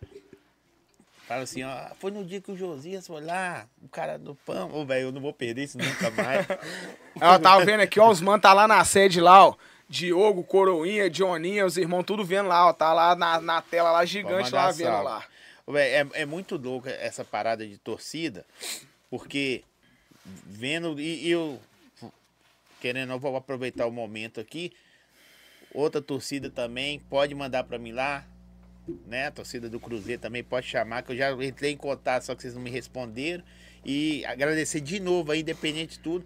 [1.31, 1.95] Fala assim, ó.
[1.97, 4.69] Foi no dia que o Josias foi lá, o cara do pão.
[4.73, 6.45] Ô, velho, eu não vou perder isso nunca mais.
[7.15, 9.55] Eu tava vendo aqui, ó, os mano tá lá na sede lá, ó.
[9.87, 12.73] Diogo, Coroinha, Dioninha, os irmãos tudo vendo lá, ó.
[12.73, 15.25] Tá lá na, na tela lá, gigante lá, vendo lá.
[15.65, 18.45] Ô, É, é muito louco essa parada de torcida,
[19.09, 19.63] porque
[20.25, 21.61] vendo, e, e eu,
[22.81, 24.73] querendo, eu vou aproveitar o momento aqui,
[25.73, 28.25] outra torcida também pode mandar pra mim lá,
[29.07, 29.27] né?
[29.27, 32.41] A torcida do Cruzeiro também pode chamar, que eu já entrei em contato, só que
[32.41, 33.43] vocês não me responderam.
[33.85, 36.25] E agradecer de novo aí, independente de tudo.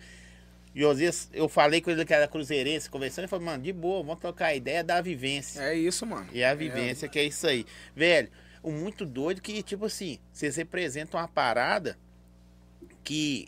[0.76, 4.20] Josias, eu falei com ele que era cruzeirense, conversando, ele falou, mano, de boa, vamos
[4.20, 5.61] trocar a ideia da vivência.
[5.61, 6.28] É isso, mano.
[6.34, 7.66] E a vivência que é isso aí.
[7.95, 8.30] Velho,
[8.61, 11.97] o muito doido que, tipo assim, vocês representam uma parada
[13.03, 13.47] que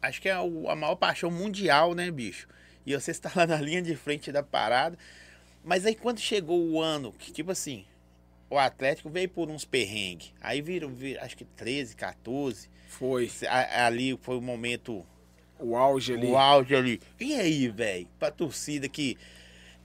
[0.00, 2.48] acho que é a maior paixão mundial, né, bicho?
[2.86, 4.98] E você está lá na linha de frente da parada.
[5.64, 7.84] Mas aí quando chegou o ano que, tipo assim,
[8.50, 10.32] o Atlético veio por uns perrengues.
[10.40, 12.68] Aí viram, viram, acho que 13, 14.
[12.88, 13.30] Foi.
[13.48, 15.04] A- Ali foi o momento,
[15.58, 16.26] O auge ali.
[16.26, 17.00] o auge ali.
[17.18, 18.06] E aí, velho?
[18.18, 19.16] Pra torcida que,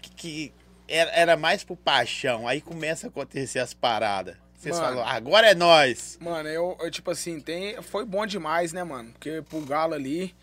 [0.02, 0.54] que, que
[0.88, 2.48] era, era mais por paixão.
[2.48, 4.36] Aí começa a acontecer as paradas.
[4.56, 4.98] Vocês Mano.
[4.98, 6.18] falam, agora é nós.
[6.20, 9.12] Mano, eu, eu, tipo assim, tem, foi bom demais, né, mano?
[9.12, 10.34] Porque pro Galo ali,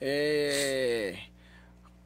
[0.00, 1.18] é...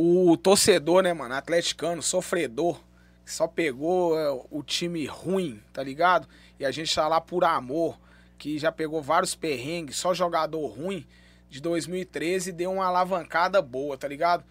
[0.00, 2.80] O torcedor, né, mano, atleticano, sofredor,
[3.26, 6.28] só pegou é, o time ruim, tá ligado?
[6.56, 7.98] E a gente tá lá por amor,
[8.38, 11.04] que já pegou vários perrengues, só jogador ruim,
[11.50, 14.44] de 2013 deu uma alavancada boa, tá ligado?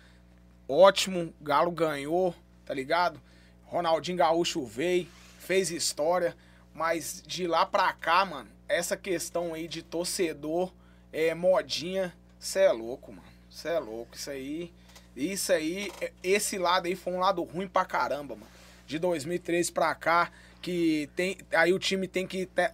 [0.68, 2.36] Ótimo, Galo ganhou,
[2.66, 3.22] tá ligado?
[3.64, 5.08] Ronaldinho Gaúcho veio,
[5.40, 6.36] fez história,
[6.74, 10.74] mas de lá pra cá, mano, essa questão aí de torcedor,
[11.14, 13.28] é modinha, cê é louco, mano.
[13.50, 14.74] Cê é louco, isso aí.
[15.18, 15.92] Isso aí,
[16.24, 18.48] esse lado aí foi um lado ruim pra caramba, mano.
[18.86, 21.38] De 2013 pra cá, que tem.
[21.52, 22.46] Aí o time tem que.
[22.46, 22.72] ter-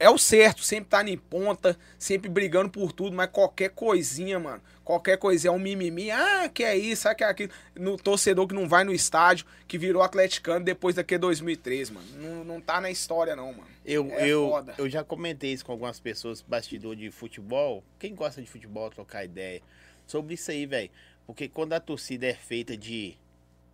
[0.00, 4.60] é o certo, sempre tá em ponta, sempre brigando por tudo, mas qualquer coisinha, mano,
[4.82, 8.48] qualquer coisinha é um mimimi, ah, que é isso, ah, que é aquilo, no torcedor
[8.48, 12.80] que não vai no estádio, que virou atleticano depois daquele 2003, mano, não, não tá
[12.80, 13.68] na história não, mano.
[13.84, 14.74] Eu, É eu, foda.
[14.76, 17.84] eu já comentei isso com algumas pessoas, bastidor de futebol.
[18.00, 19.62] Quem gosta de futebol, trocar ideia.
[20.04, 20.90] Sobre isso aí, velho.
[21.26, 23.16] Porque quando a torcida é feita de.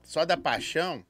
[0.03, 1.05] só da paixão,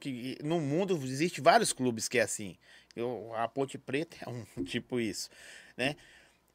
[0.00, 2.56] que no mundo existe vários clubes que é assim.
[2.94, 5.28] Eu, a Ponte Preta é um tipo isso,
[5.76, 5.96] né?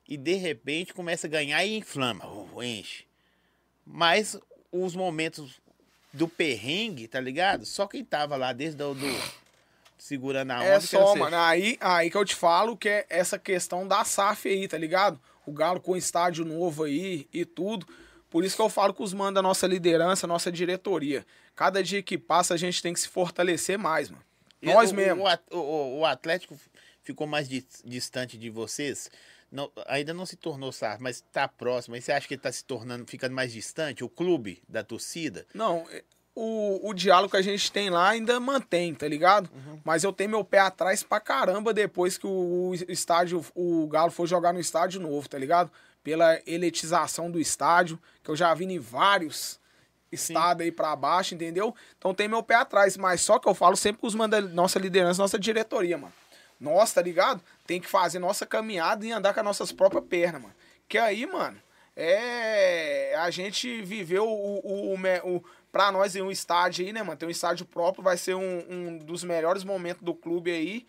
[0.07, 2.25] E de repente começa a ganhar e inflama,
[2.63, 3.05] enche.
[3.85, 4.39] Mas
[4.71, 5.59] os momentos
[6.11, 7.65] do perrengue, tá ligado?
[7.65, 9.07] Só quem tava lá desde o do
[9.97, 10.65] segurando a onda.
[10.65, 14.47] É só, mano, aí, aí que eu te falo que é essa questão da SAF
[14.47, 15.19] aí, tá ligado?
[15.45, 17.87] O Galo com estádio novo aí e tudo.
[18.29, 21.25] Por isso que eu falo com os manos da nossa liderança, nossa diretoria.
[21.55, 24.23] Cada dia que passa a gente tem que se fortalecer mais, mano.
[24.61, 25.23] Nós mesmo.
[25.51, 26.55] O, o- o Atlético
[27.01, 29.09] ficou mais di- distante de vocês.
[29.51, 31.95] Não- ainda não se tornou SAF, mas tá próximo.
[31.95, 34.03] Aí você acha que ele tá se tornando, ficando mais distante?
[34.03, 35.47] O clube da torcida?
[35.53, 35.85] Não,
[36.35, 39.49] o, o diálogo que a gente tem lá ainda mantém, tá ligado?
[39.83, 44.11] Mas eu tenho meu pé atrás pra caramba depois que o, o estádio, o Galo
[44.11, 45.71] for jogar no estádio novo, tá ligado?
[46.03, 49.59] Pela elitização do estádio, que eu já vi em vários
[50.11, 51.75] estados aí pra baixo, entendeu?
[51.97, 54.79] Então tem meu pé atrás, mas só que eu falo sempre com os manda nossa
[54.79, 56.13] liderança, nossa diretoria, mano.
[56.59, 57.41] Nós, tá ligado?
[57.65, 60.55] Tem que fazer nossa caminhada e andar com as nossas próprias pernas, mano.
[60.87, 61.57] Que aí, mano,
[61.95, 63.15] é.
[63.17, 64.59] A gente viveu o.
[64.59, 67.17] o, o, o pra nós em um estádio aí, né, mano?
[67.17, 70.87] Ter um estádio próprio vai ser um, um dos melhores momentos do clube aí.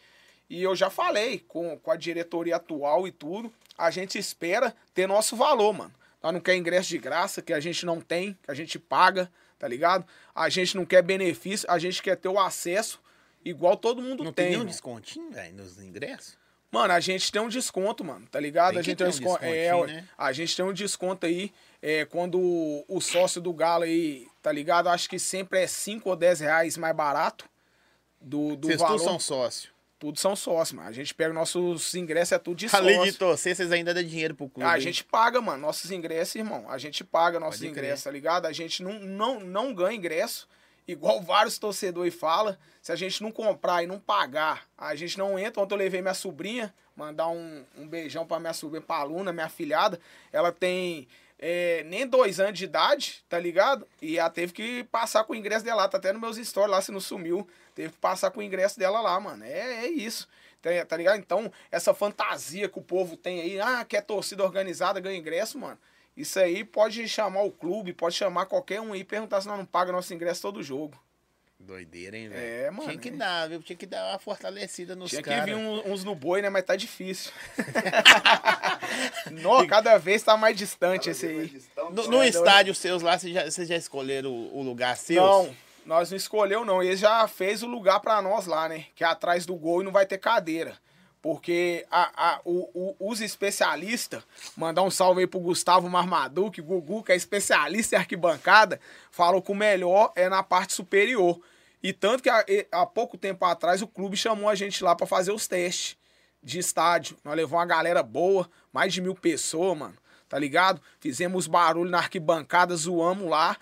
[0.50, 3.52] E eu já falei com, com a diretoria atual e tudo.
[3.78, 5.94] A gente espera ter nosso valor, mano.
[6.20, 9.30] Nós não quer ingresso de graça, que a gente não tem, que a gente paga,
[9.58, 10.04] tá ligado?
[10.34, 13.00] A gente não quer benefício, a gente quer ter o acesso
[13.44, 14.46] igual todo mundo Não tem.
[14.46, 16.36] tem nenhum descontinho, velho, nos ingressos?
[16.70, 18.72] Mano, a gente tem um desconto, mano, tá ligado?
[18.72, 19.44] Tem a gente tem um desconto.
[19.44, 20.08] É, né?
[20.16, 22.38] a gente tem um desconto aí é, quando
[22.86, 24.88] o, sócio do Galo aí, tá ligado?
[24.88, 27.48] Acho que sempre é 5 ou 10 reais mais barato
[28.20, 28.98] do, do Vocês valor.
[28.98, 29.79] todos são sócios.
[30.00, 30.88] Tudo são sócios, mano.
[30.88, 33.18] A gente pega nossos ingressos, é tudo de Além de sócio.
[33.18, 34.66] torcer, vocês ainda dão dinheiro pro clube.
[34.68, 34.80] A hein?
[34.80, 36.64] gente paga, mano, nossos ingressos, irmão.
[36.70, 37.84] A gente paga nossos Pode crer.
[37.84, 38.46] ingressos, tá ligado?
[38.46, 40.48] A gente não, não, não ganha ingresso,
[40.88, 42.56] igual vários torcedores falam.
[42.80, 45.62] Se a gente não comprar e não pagar, a gente não entra.
[45.62, 49.50] Ontem eu levei minha sobrinha, mandar um, um beijão pra minha sobrinha, pra Luna, minha
[49.50, 50.00] filhada.
[50.32, 51.06] Ela tem
[51.38, 53.86] é, nem dois anos de idade, tá ligado?
[54.00, 55.86] E ela teve que passar com o ingresso dela.
[55.88, 57.46] Tá até nos meus stories lá, se não sumiu.
[57.80, 59.42] Teve que passar com o ingresso dela lá, mano.
[59.42, 60.28] É, é isso.
[60.60, 61.18] Tá, tá ligado?
[61.18, 65.58] Então, essa fantasia que o povo tem aí, ah, que é torcida organizada, ganha ingresso,
[65.58, 65.78] mano.
[66.14, 69.56] Isso aí pode chamar o clube, pode chamar qualquer um aí e perguntar se nós
[69.56, 71.02] não paga nosso ingresso todo jogo.
[71.58, 72.40] Doideira, hein, velho?
[72.66, 73.12] É, mano, Tinha que é.
[73.12, 73.62] dar, viu?
[73.62, 75.44] Tinha que dar uma fortalecida nos Tinha que caras.
[75.46, 76.50] vir um- uns no boi, né?
[76.50, 77.32] Mas tá difícil.
[79.30, 81.62] Nó, cada vez tá mais distante esse aí.
[81.92, 85.22] No, no É, estádio seus lá, vocês já, já escolheram o, o lugar seu?
[85.22, 86.82] Não, nós não escolheu não.
[86.82, 88.86] Ele já fez o lugar pra nós lá, né?
[88.94, 90.76] Que é atrás do gol e não vai ter cadeira.
[91.22, 94.22] Porque a, a, o, o- os especialistas,
[94.56, 99.52] mandar um salve aí pro Gustavo Marmaduque, Gugu, que é especialista em arquibancada, falou que
[99.52, 101.38] o melhor é na parte superior.
[101.82, 105.32] E tanto que há, pouco tempo atrás o clube chamou a gente lá pra fazer
[105.32, 105.96] os testes
[106.42, 107.18] de estádio.
[107.22, 109.96] Nós levamos uma galera boa, mais de mil pessoas, mano.
[110.28, 110.80] Tá ligado?
[111.00, 113.56] Fizemos barulho na arquibancada, zoamos lá.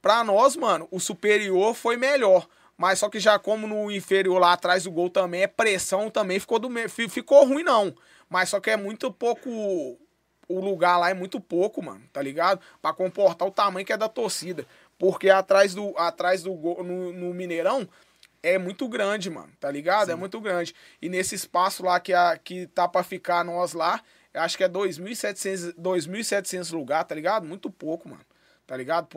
[0.00, 2.46] Pra nós, mano, o superior foi melhor.
[2.76, 6.38] Mas só que já como no inferior lá atrás do gol também, é pressão também
[6.38, 7.92] ficou do ficou ruim não.
[8.30, 9.50] Mas só que é muito pouco
[10.48, 12.60] o lugar lá é muito pouco, mano, tá ligado?
[12.80, 14.64] Pra comportar o tamanho que é da torcida.
[14.96, 17.88] Porque atrás do atrás do gol no, no Mineirão
[18.42, 20.10] é muito grande, mano, tá ligado?
[20.10, 20.74] É muito grande.
[21.02, 24.00] E nesse espaço lá que, a, que tá pra ficar nós lá,
[24.32, 27.44] acho que é 2.700 2.700 lugar, tá ligado?
[27.44, 28.24] Muito pouco, mano.
[28.68, 29.08] Tá ligado?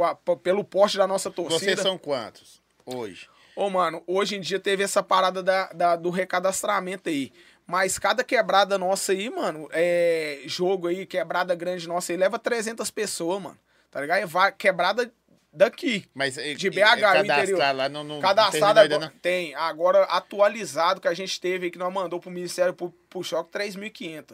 [0.42, 1.60] Pelo porte da nossa torcida.
[1.60, 3.28] Vocês são quantos hoje?
[3.54, 7.34] Ô, mano, hoje em dia teve essa parada da, da- do recadastramento aí.
[7.68, 12.90] Mas cada quebrada nossa aí, mano, é jogo aí, quebrada grande nossa aí, leva 300
[12.92, 13.60] pessoas, mano.
[13.92, 14.26] Tá ligado?
[14.26, 15.12] Vai, quebrada
[15.52, 16.06] daqui.
[16.14, 17.76] Mas De BH, cadastrar interior.
[17.76, 19.54] lá não, não Cadastrado não terminou agora, tem.
[19.56, 23.52] Agora, atualizado que a gente teve aí, que nós mandou pro Ministério pro, pro Choque,
[23.52, 24.32] 3.500 ainda.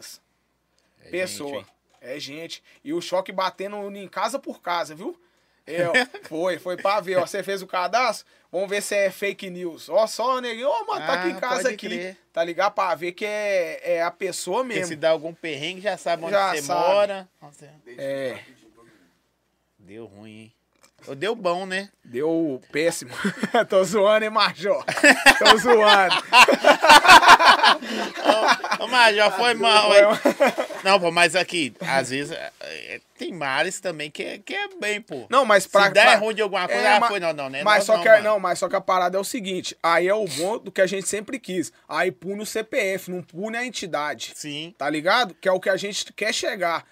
[1.02, 1.50] É pessoa.
[1.58, 1.66] gente, hein?
[2.00, 2.62] É gente.
[2.84, 5.18] E o choque batendo em casa por casa, viu?
[5.66, 5.92] É, ó,
[6.28, 7.26] foi, foi pra ver, ó.
[7.26, 8.26] Você fez o cadastro?
[8.50, 9.88] Vamos ver se é fake news.
[9.90, 11.86] Ó, só, neguinho, ó, mano, tá aqui em Ah, casa aqui.
[11.88, 12.16] crer.
[12.32, 12.72] Tá ligado?
[12.72, 14.86] Pra ver que é, é a pessoa Porque mesmo.
[14.88, 16.80] se dá algum perrengue, já sabe onde Já você sabe.
[16.80, 17.28] mora.
[17.98, 18.38] É,
[19.78, 20.52] deu ruim, hein?
[21.06, 21.90] Ou deu bom, né?
[22.04, 23.12] deu péssimo.
[23.68, 24.84] Tô zoando, hein, Major?
[25.38, 26.14] Tô zoando.
[28.80, 30.02] Ô, Major, foi mal, hein?
[30.84, 34.68] Não, pô, mas aqui, às vezes, é, é, tem mares também que é, que é
[34.80, 35.26] bem, pô.
[35.28, 35.86] Não, mas pra.
[35.86, 37.62] Se der pra- ruim de alguma coisa, É, ah, ma- foi, não, não, né?
[37.62, 38.22] Mas só não, que, mano.
[38.24, 40.80] não, mas só que a parada é o seguinte, aí é o bom do que
[40.80, 41.72] a gente sempre quis.
[41.88, 44.32] Aí pune o CPF, não pune a entidade.
[44.34, 44.74] Sim.
[44.78, 45.34] Tá ligado?
[45.40, 46.84] Que é o que a gente quer chegar.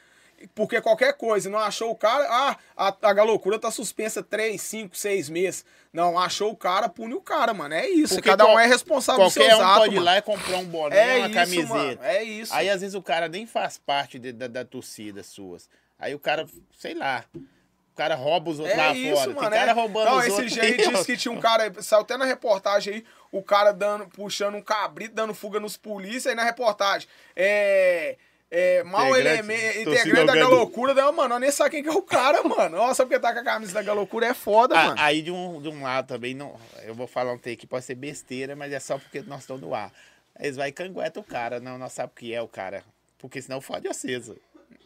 [0.55, 4.95] Porque qualquer coisa, não achou o cara, ah, a, a galocura tá suspensa 3, 5,
[4.95, 5.65] 6 meses.
[5.97, 7.73] Não, achou o cara, pune o cara, mano.
[7.75, 8.15] É isso.
[8.17, 10.05] Porque Cada um é responsável Qualquer seus um atos, pode ir mano.
[10.05, 11.75] lá e comprar um boné, É uma isso, camiseta.
[11.75, 11.99] mano.
[12.03, 12.55] É isso.
[12.55, 15.71] Aí às vezes o cara nem faz parte de- da, da torcida suas.
[15.99, 16.47] Aí o cara,
[16.79, 19.27] sei lá, o cara rouba os outros É lá isso, fora.
[19.29, 19.41] mano.
[19.41, 19.75] Tem cara é.
[19.75, 20.59] roubando Não, os esse outros.
[20.59, 20.91] aí aí, ó.
[20.91, 24.63] disse que tinha um cara, saiu até na reportagem aí, o cara dando, puxando um
[24.63, 27.09] cabrito, dando fuga nos polícia, aí na reportagem.
[27.35, 28.17] É.
[28.49, 31.89] É, mal Integrante, elemento, torcida integrante da galocura, não, mano, eu nem sei quem que
[31.89, 32.77] é o cara, mano.
[32.77, 34.97] Nossa, porque tá com a camisa da galocura é foda, Ah, mano.
[35.01, 37.85] aí de um, de um lado também, não, eu vou falar um take que pode
[37.85, 39.93] ser besteira, mas é só porque nós estamos no ar.
[40.39, 42.85] Eles vai e cangueta o cara, não, nós sabemos o que é o cara.
[43.19, 44.31] Porque senão fode vocês.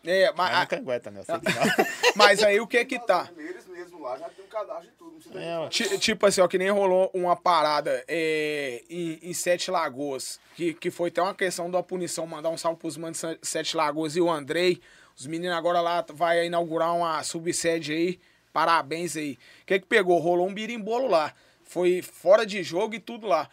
[0.05, 1.87] É, Mas mas, não cangueta, que não.
[2.17, 3.29] mas aí o que que tá?
[3.37, 5.39] Eles mesmo lá já tem um cadastro de tudo.
[5.39, 10.73] É, Tipo assim, ó, que nem rolou uma parada é, em, em Sete Lagoas, que,
[10.73, 13.77] que foi até uma questão da punição, mandar um salve pros manos de Se- Sete
[13.77, 14.81] Lagoas e o Andrei.
[15.17, 18.21] Os meninos agora lá vai inaugurar uma subsede aí.
[18.55, 19.39] Parabéns aí.
[19.63, 20.19] O que que pegou?
[20.19, 21.35] Rolou um birimbolo lá.
[21.65, 23.49] Foi fora de jogo e tudo lá.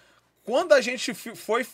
[0.45, 1.68] Quando a gente foi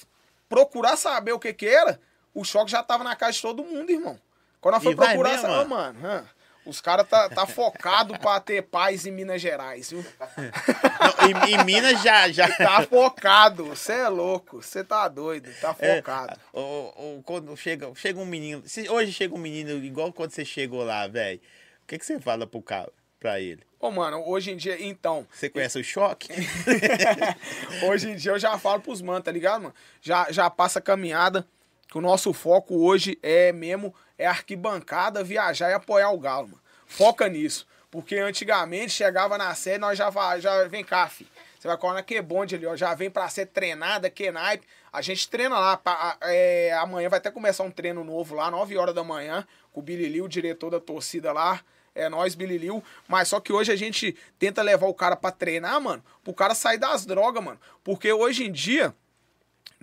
[0.50, 2.00] procurar saber o que que era,
[2.34, 4.20] o choque já tava na casa de todo mundo, irmão.
[4.64, 5.66] Quando nós foi procurar saber, ó.
[5.66, 6.28] mano,
[6.66, 10.05] os caras tá, tá focado pra ter paz em Minas Gerais, viu?
[10.38, 12.30] Não, em, em Minas já.
[12.32, 12.47] já...
[12.55, 16.39] Tá focado, você é louco, você tá doido, tá É, focado.
[16.53, 18.64] o- o- quando chega, chega um menino.
[18.66, 21.41] se hoje chega um menino igual quando você chegou lá, velho.
[21.84, 22.89] O que, que você fala pro cara,
[23.20, 23.61] pra ele?
[23.78, 26.30] Ô, mano, hoje em dia, então, Você conhece o choque?
[27.84, 29.76] hoje em dia eu já falo pros manos, tá ligado, mano?
[30.01, 31.45] Já, já passa caminhada,
[31.88, 36.62] que o nosso foco hoje é mesmo, é arquibancada, viajar e apoiar o Galo, mano.
[36.86, 37.68] Foca nisso.
[37.92, 40.10] Porque antigamente chegava na série, nós já,
[40.40, 41.28] já vem cá, fi.
[41.60, 42.76] Você vai colar na que bonde ali, ó.
[42.76, 44.66] Já vem pra ser treinada, que naipe.
[44.92, 45.78] A gente treina lá.
[45.78, 49.80] pra- é, amanhã vai até começar um treino novo lá, 9 horas da manhã, com
[49.80, 51.62] o Billy Liu, o diretor da torcida lá.
[51.96, 52.84] É nós, Billy Liu.
[53.08, 56.56] Mas só que hoje a gente tenta levar o cara pra treinar, mano, pro cara
[56.56, 57.60] sair das drogas, mano.
[57.84, 58.94] Porque hoje em dia,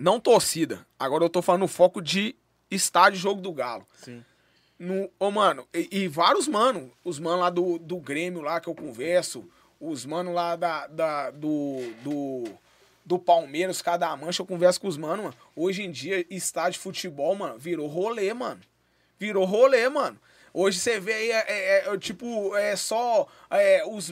[0.01, 0.85] não torcida.
[0.99, 2.35] Agora eu tô falando foco de
[2.69, 3.85] estádio jogo do Galo.
[4.03, 4.23] Sim.
[4.79, 8.67] No, ô, mano, e, e vários mano, os mano lá do, do Grêmio lá que
[8.67, 9.47] eu converso,
[9.79, 12.43] os mano lá da, da- do, do,
[13.05, 15.35] do Palmeiras, cada mancha, eu converso com os mano, mano.
[15.55, 18.59] Hoje em dia, estádio de futebol, mano, virou rolê, mano.
[19.19, 20.19] Virou rolê, mano.
[20.53, 24.11] Hoje você vê aí, é, é- é, tipo, é só é, os,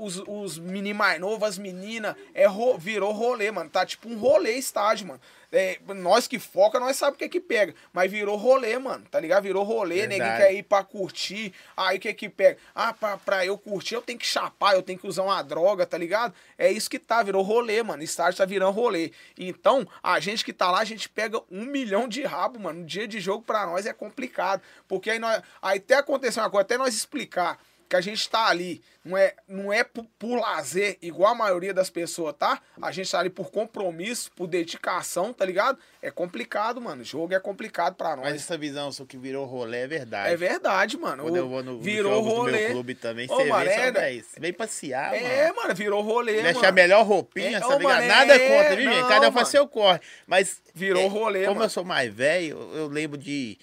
[0.00, 3.70] os, os meninos mais novos, as meninas, é, ro- virou rolê, mano.
[3.70, 5.20] Tá tipo um rolê estádio, mano.
[5.50, 7.74] É, nós que foca, nós sabemos o que é que pega.
[7.92, 9.44] Mas virou rolê, mano, tá ligado?
[9.44, 11.54] Virou rolê, ninguém quer ir pra curtir.
[11.76, 12.58] Aí o que é que pega?
[12.74, 15.86] Ah, pra, pra eu curtir, eu tenho que chapar, eu tenho que usar uma droga,
[15.86, 16.34] tá ligado?
[16.58, 18.02] É isso que tá, virou rolê, mano.
[18.02, 19.12] Estádio tá virando rolê.
[19.38, 22.80] Então, a gente que tá lá, a gente pega um milhão de rabo, mano.
[22.80, 24.60] No dia de jogo pra nós é complicado.
[24.86, 27.58] Porque aí, nós, aí até aconteceu uma coisa, até nós explicar
[27.88, 31.72] que a gente tá ali, não é, não é por, por lazer, igual a maioria
[31.72, 32.60] das pessoas, tá?
[32.82, 35.78] A gente tá ali por compromisso, por dedicação, tá ligado?
[36.02, 37.02] É complicado, mano.
[37.02, 38.26] Jogo é complicado pra nós.
[38.26, 40.32] Mas essa visão sua que virou rolê é verdade.
[40.32, 41.22] É verdade, mano.
[41.22, 42.60] Quando O- eu vou no, virou rolê.
[42.64, 43.86] meu clube também, Ô, você mano, vê, é,
[44.22, 45.56] só, você vem passear, É, mano.
[45.62, 46.66] mano, virou rolê, mano.
[46.66, 47.82] a melhor roupinha, É, tá ô, ligado?
[47.94, 49.08] mano, Nada é, contra, viu, gente?
[49.08, 50.00] Cada um faz seu corre.
[50.26, 51.64] Mas Virou é, rolê, Como mano.
[51.64, 53.58] eu sou mais velho, eu lembro de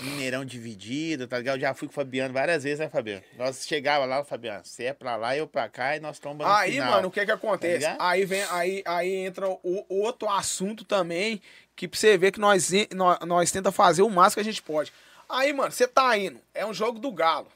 [0.00, 1.56] Mineirão dividido, tá ligado?
[1.56, 3.22] Eu já fui com o Fabiano várias vezes, né, Fabiano?
[3.36, 6.54] Nós chegava lá, o Fabiano, você é pra lá, eu pra cá, e nós tombamos
[6.54, 6.92] Aí, final.
[6.92, 7.74] mano, o que que acontece?
[7.78, 8.00] ligado?
[8.00, 11.42] aí vem, aí, aí entra o outro assunto também,
[11.76, 14.62] que pra você ver que nós, nós, nós tenta fazer o máximo que a gente
[14.62, 14.92] pode.
[15.28, 17.48] Aí, mano, você tá indo, é um jogo do galo,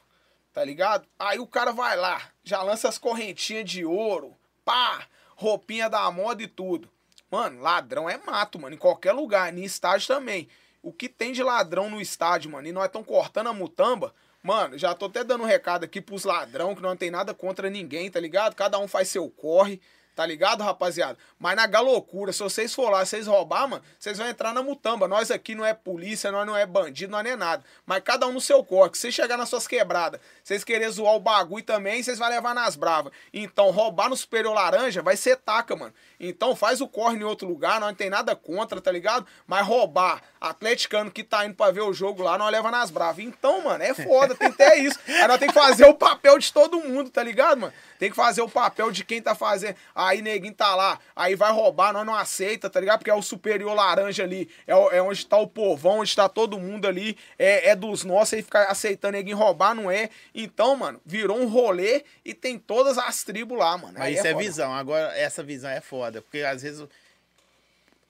[0.53, 1.07] tá ligado?
[1.17, 6.43] Aí o cara vai lá, já lança as correntinhas de ouro, pá, roupinha da moda
[6.43, 6.87] e tudo.
[7.31, 10.47] Mano, ladrão é mato, mano, em qualquer lugar, em estádio também.
[10.87, 14.77] O que tem de ladrão no estádio, mano, e nós estamos cortando a mutamba, mano,
[14.77, 18.09] já tô até dando um recado aqui pros ladrão, que não tem nada contra ninguém,
[18.09, 18.55] tá ligado?
[18.55, 19.81] Cada um faz seu corre,
[20.17, 21.15] tá ligado, rapaziada?
[21.37, 25.07] Mas na galocura, se vocês for lá, vocês roubar, mano, vocês vão entrar na mutamba.
[25.07, 27.63] Nós aqui não é polícia, nós não é bandido, nós não é nada.
[27.85, 28.89] Mas cada um no seu corre.
[28.95, 32.75] Se chegar nas suas quebradas, vocês querem zoar o bagulho também, vocês vão levar nas
[32.75, 33.13] bravas.
[33.31, 35.93] Então, roubar no superior laranja vai ser taca, mano.
[36.19, 39.27] Então faz o corre em outro lugar, nós não tem nada contra, tá ligado?
[39.45, 43.23] Mas roubar atleticano que tá indo pra ver o jogo lá, nós leva nas bravas.
[43.23, 44.97] Então, mano, é foda, tem até isso.
[45.07, 47.73] Aí nós tem que fazer o papel de todo mundo, tá ligado, mano?
[47.99, 49.75] Tem que fazer o papel de quem tá fazendo.
[50.07, 52.99] Aí neguinho tá lá, aí vai roubar, nós não aceita, tá ligado?
[52.99, 56.59] Porque é o superior laranja ali, é, é onde tá o povão, onde tá todo
[56.59, 60.09] mundo ali, é, é dos nossos, aí ficar aceitando neguinho roubar, não é.
[60.33, 63.93] Então, mano, virou um rolê e tem todas as tribos lá, mano.
[63.97, 64.43] Mas Aí isso é, foda.
[64.43, 64.73] visão.
[64.73, 66.21] Agora, essa visão é foda.
[66.21, 66.87] Porque às vezes.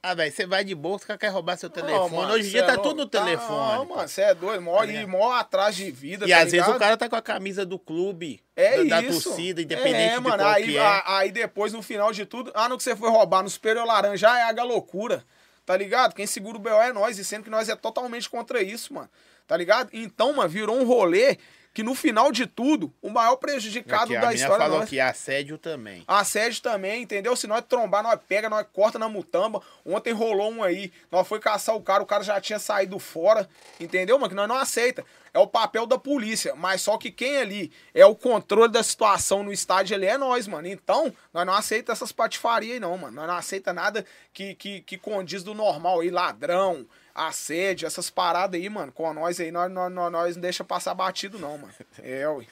[0.03, 1.99] O- Ah, velho, você vai de boa, você quer roubar seu telefone.
[1.99, 3.73] Não, mano, Hoje em dia cê tá é tudo no telefone.
[3.77, 4.61] Não, mano, você é doido.
[4.61, 5.07] Mó, Tá e ligado?
[5.09, 6.79] mó atrás de vida, E tá às vezes o ligado?
[6.79, 10.37] cara tá com a camisa do clube, É da, da torcida, independente é, de mano,
[10.37, 11.03] qual aí, que é.
[11.05, 14.27] aí depois, no final de tudo, ah, no que você foi roubar no superior laranja,
[14.37, 15.23] é a loucura.
[15.65, 16.13] Tá ligado?
[16.15, 19.09] Quem segura o BO é nós, e sendo que nós é totalmente contra isso, mano.
[19.45, 19.89] Tá ligado?
[19.91, 21.37] Então, mano, virou um rolê
[21.77, 24.79] que no final de tudo, o maior prejudicado Aqui, a da menina história é falou
[24.79, 24.89] nós.
[24.89, 26.03] que é assédio também.
[26.07, 27.35] Assédio também, entendeu?
[27.35, 29.61] Se nós trombar, nós pega, nós corta na mutamba.
[29.85, 33.47] Ontem rolou um aí, nós foi caçar o cara, o cara já tinha saído fora,
[33.79, 34.29] entendeu, mano?
[34.29, 35.05] Que nós não aceita.
[35.31, 39.43] É o papel da polícia, mas só que quem ali é o controle da situação
[39.43, 40.67] no estádio, ele é nós, mano.
[40.67, 43.15] Então, nós não aceita essas patifarias aí não, mano.
[43.17, 44.03] Nós não aceita nada
[44.33, 48.91] que, que, que condiz do normal aí, ladrão, assédio, essas paradas aí, mano.
[48.91, 51.73] Com nós aí, nós, nós, nós, nós não deixa passar batido não, mano.
[52.03, 52.45] É, ué.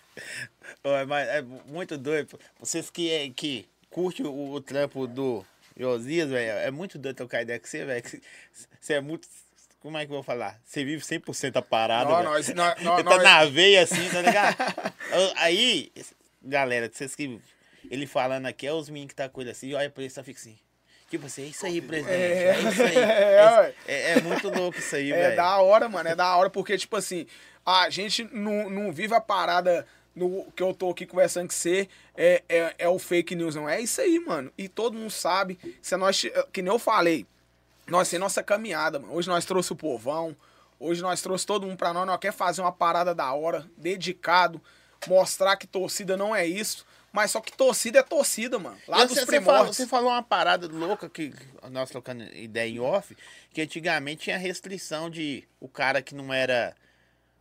[0.83, 2.39] Ô, mas é muito doido.
[2.59, 5.45] Vocês que, é, que curtem o, o trampo do
[5.77, 8.03] Josias, velho, é muito doido trocar ideia com você, velho.
[8.81, 9.27] Você é muito.
[9.81, 10.59] Como é que eu vou falar?
[10.65, 14.55] Você vive 100% a parada, Não, nós- nós- nós- tá na veia assim, tá ligado?
[15.37, 15.91] Aí,
[16.41, 17.39] galera, vocês que.
[17.91, 20.23] Ele falando aqui, é os meninos que tá com ele assim, olha pra ele, só
[20.23, 20.57] fica assim.
[21.09, 22.15] Tipo assim, é isso aí, presidente.
[22.17, 22.97] É, isso aí.
[22.97, 23.73] É.
[23.87, 25.35] É, é muito louco isso aí, É velho.
[25.35, 26.09] da hora, mano.
[26.09, 27.27] É da hora porque, tipo assim,
[27.65, 29.85] a gente não, não vive a parada
[30.15, 31.87] no, que eu tô aqui conversando com você.
[32.15, 33.69] É, é, é o fake news, não.
[33.69, 34.51] É isso aí, mano.
[34.57, 35.59] E todo mundo sabe.
[35.81, 37.25] Se nós, que nem eu falei,
[37.87, 39.13] nós temos nossa caminhada, mano.
[39.13, 40.35] Hoje nós trouxe o povão.
[40.79, 42.07] Hoje nós trouxe todo mundo pra nós.
[42.07, 44.61] Nós quer fazer uma parada da hora, dedicado.
[45.07, 46.85] Mostrar que torcida não é isso.
[47.15, 48.77] Mas só que torcida é torcida, mano.
[48.85, 51.33] Lá dos você, falou, você falou uma parada louca que
[51.71, 53.15] nós trocando ideia em off,
[53.53, 56.75] que antigamente tinha restrição de o cara que não era.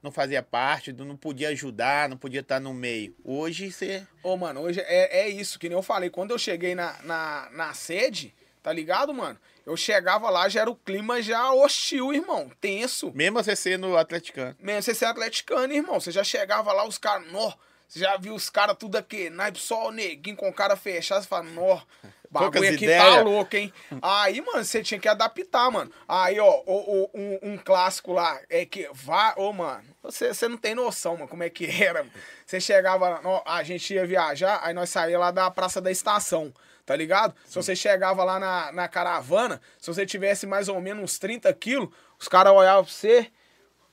[0.01, 3.17] não fazia parte, não podia ajudar, não podia estar no meio.
[3.25, 4.07] Hoje você.
[4.23, 6.09] Ô, mano, hoje é, é isso, que nem eu falei.
[6.09, 9.37] Quando eu cheguei na, na, na sede, tá ligado, mano?
[9.67, 12.49] Eu chegava lá, já era o clima já hostil, irmão.
[12.61, 13.11] Tenso.
[13.13, 14.55] Mesmo você sendo atleticano.
[14.61, 15.99] Mesmo você ser atleticano, irmão.
[15.99, 17.53] Você já chegava lá, os caras, nó.
[17.95, 21.23] Você já viu os caras tudo aqui, naipe só o neguinho com cara fechada.
[21.23, 21.81] Você fala, nó.
[22.29, 23.25] Bagulho aqui tá ideias.
[23.25, 23.73] louco, hein?
[24.03, 25.93] Aí, mano, você tinha que adaptar, mano.
[26.09, 29.35] Aí, ó, o- o- um, um clássico lá é que vá.
[29.37, 32.01] Ô, mano, você, você não tem noção, mano, como é que era.
[32.01, 32.11] mano.
[32.45, 36.53] Você chegava, ó, a gente ia viajar, aí nós saía lá da Praça da Estação.
[36.85, 37.33] Tá ligado?
[37.47, 41.53] Se você chegava lá na, na caravana, se você tivesse mais ou menos uns 30
[41.55, 41.89] quilos,
[42.19, 43.31] os caras olhavam pra você.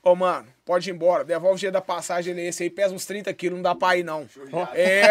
[0.04, 1.22] Ô, mano, pode ir embora.
[1.22, 3.96] Devolve o dia da passagem, ele esse aí, pesa uns 30 quilos, não dá pra
[3.96, 4.28] ir, não.
[4.74, 5.06] É,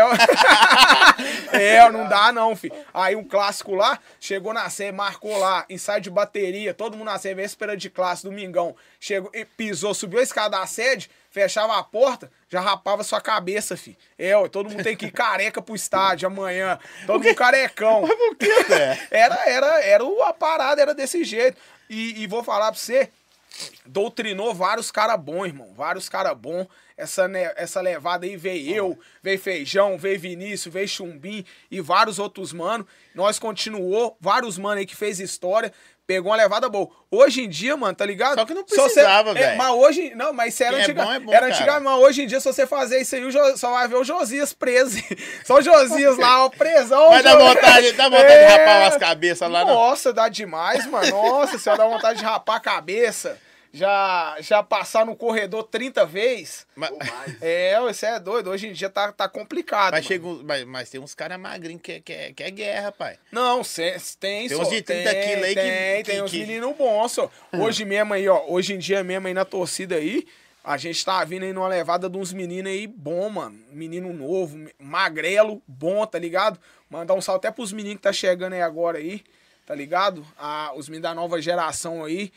[1.77, 2.75] é, não dá, não, filho.
[2.93, 7.17] Aí um clássico lá, chegou na série, marcou lá, ensaio de bateria, todo mundo na
[7.17, 8.75] série, véspera de classe, domingão.
[8.99, 13.95] Chegou, pisou, subiu a escada da sede, fechava a porta, já rapava sua cabeça, filho.
[14.17, 16.77] É, ó, todo mundo tem que ir careca pro estádio amanhã.
[17.07, 18.01] Todo mundo carecão.
[18.01, 18.49] Mas por quê?
[19.09, 21.57] Era, era, era a parada, era desse jeito.
[21.89, 23.09] E, e vou falar pra você,
[23.85, 25.73] doutrinou vários cara bons, irmão.
[25.73, 26.67] Vários cara bons.
[26.97, 32.19] Essa, ne- essa levada aí veio eu, veio Feijão, veio Vinícius, veio Chumbim e vários
[32.19, 32.85] outros mano.
[33.15, 35.73] Nós continuou, vários mano aí que fez história.
[36.11, 36.89] Pegou uma levada boa.
[37.09, 38.37] Hoje em dia, mano, tá ligado?
[38.37, 39.57] Só que não você- precisava, é, velho.
[39.57, 40.13] Mas hoje.
[40.15, 42.39] Não, mas isso era é antiga, bom é bom, Era antigamente, mas hoje em dia,
[42.41, 44.97] se você fazer isso aí, Jo- só vai ver o Josias preso.
[45.45, 47.09] Só o Josias lá, ó, presão.
[47.11, 48.47] Mas dá vontade, dá vontade de É.
[48.47, 49.73] rapar umas cabeças lá, não.
[49.73, 51.09] Nossa, dá demais, mano.
[51.11, 53.37] Nossa senhora, dá vontade de rapar a cabeça.
[53.73, 56.65] Já, já passar no corredor 30 vezes.
[56.75, 56.91] Mas.
[57.41, 58.49] É, você é doido.
[58.49, 59.93] Hoje em dia tá, tá complicado.
[59.93, 62.91] mas, chega mas, mas tem uns caras magrinhos que, é- que, é- que é guerra,
[62.91, 63.17] pai.
[63.31, 64.63] Não, cê, tem, Tem só.
[64.63, 67.31] uns de 30 tem, quilos aí que- Tem, que- tem uns que- meninos bons, só.
[67.53, 68.43] Hoje mesmo aí, ó.
[68.47, 70.27] Hoje em dia mesmo aí na torcida aí,
[70.63, 73.57] a gente tá vindo aí numa levada de uns meninos aí bom, mano.
[73.71, 76.59] Menino novo, magrelo, bom, tá ligado?
[76.89, 79.23] Mandar um salve até pros meninos que tá chegando aí agora aí,
[79.65, 80.25] tá ligado?
[80.37, 82.31] Ah, os meninos da nova geração aí.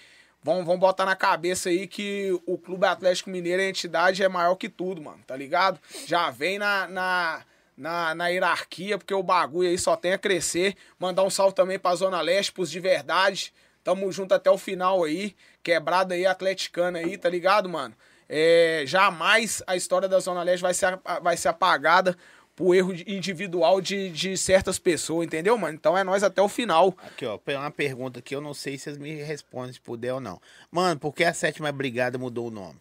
[0.45, 4.57] Vão, vão botar na cabeça aí que o Clube Atlético Mineiro, a entidade, é maior
[4.57, 5.81] que tudo, mano, tá ligado?
[6.07, 7.43] Já vem na, na,
[7.75, 10.77] na, na hierarquia, porque o bagulho aí só tem a crescer.
[10.99, 13.55] Mandar um salve também pra Zona Leste, pros de verdade.
[13.83, 15.35] Tamo junto até o final aí.
[15.63, 17.95] Quebrada aí, atleticana aí, tá ligado, mano?
[18.29, 22.15] É, jamais a história da Zona Leste vai ser, vai ser apagada
[22.57, 25.75] por erro individual de, de certas pessoas, entendeu, mano?
[25.75, 26.97] Então é nós até o final.
[27.03, 30.21] Aqui, ó, uma pergunta que eu não sei se vocês me respondem, se puder ou
[30.21, 30.41] não.
[30.71, 32.79] Mano, por que a sétima brigada mudou o nome?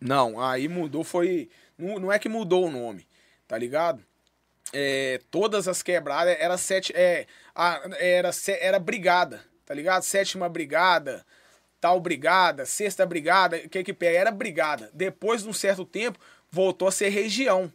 [0.00, 1.48] Não, aí mudou, foi.
[1.78, 3.06] Não, não é que mudou o nome,
[3.46, 4.02] tá ligado?
[4.72, 6.92] É, todas as quebradas era sete.
[6.96, 10.02] É, a- era, era brigada, tá ligado?
[10.02, 11.24] Sétima brigada,
[11.80, 14.18] tal brigada, sexta brigada, o que que pega?
[14.18, 14.90] Era brigada.
[14.94, 16.18] Depois de um certo tempo,
[16.50, 17.70] voltou a ser região.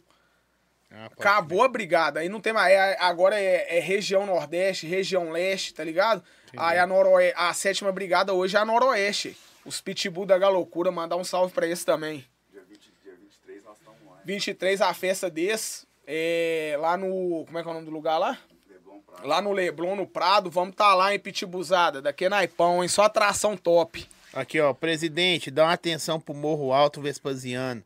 [0.90, 2.20] Ah, Acabou a brigada.
[2.20, 2.72] Aí não tem mais.
[2.72, 6.22] é- agora é, é região Nordeste, região Leste, tá ligado?
[6.56, 9.36] Aí a, noroe, a sétima brigada hoje é a Noroeste.
[9.66, 12.24] Os Pitbull da Galocura, mandar um salve pra eles também.
[12.50, 14.20] Dia, 20, dia 23 nós estamos lá.
[14.24, 15.86] 23 a festa desse.
[16.06, 17.44] É, lá no.
[17.44, 18.38] Como é que é o nome do lugar lá?
[18.66, 19.26] Leblon Prado.
[19.28, 20.50] Lá no Leblon, no Prado.
[20.50, 22.00] Vamos tá lá em Pitibuzada.
[22.00, 22.88] Daqui é Naipão, hein?
[22.88, 24.08] Só atração top.
[24.32, 27.82] Aqui, ó, presidente, dá uma atenção pro Morro Alto Vespasiano.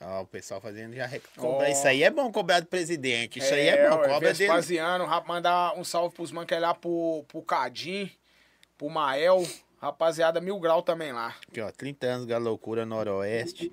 [0.00, 1.68] Ó, o pessoal fazendo já cobra.
[1.68, 1.70] Ó.
[1.70, 3.38] Isso aí é bom cobrar do presidente.
[3.38, 4.34] Isso aí é bom, ué, cobra dele.
[4.34, 8.10] Vespasiano, rap- mandar um salve pros manos que é lá pro, pro Cadim,
[8.76, 9.42] pro Mael.
[9.80, 11.34] Rapaziada, mil grau também lá.
[11.48, 13.70] Aqui, ó, 30 anos, Galocura Noroeste.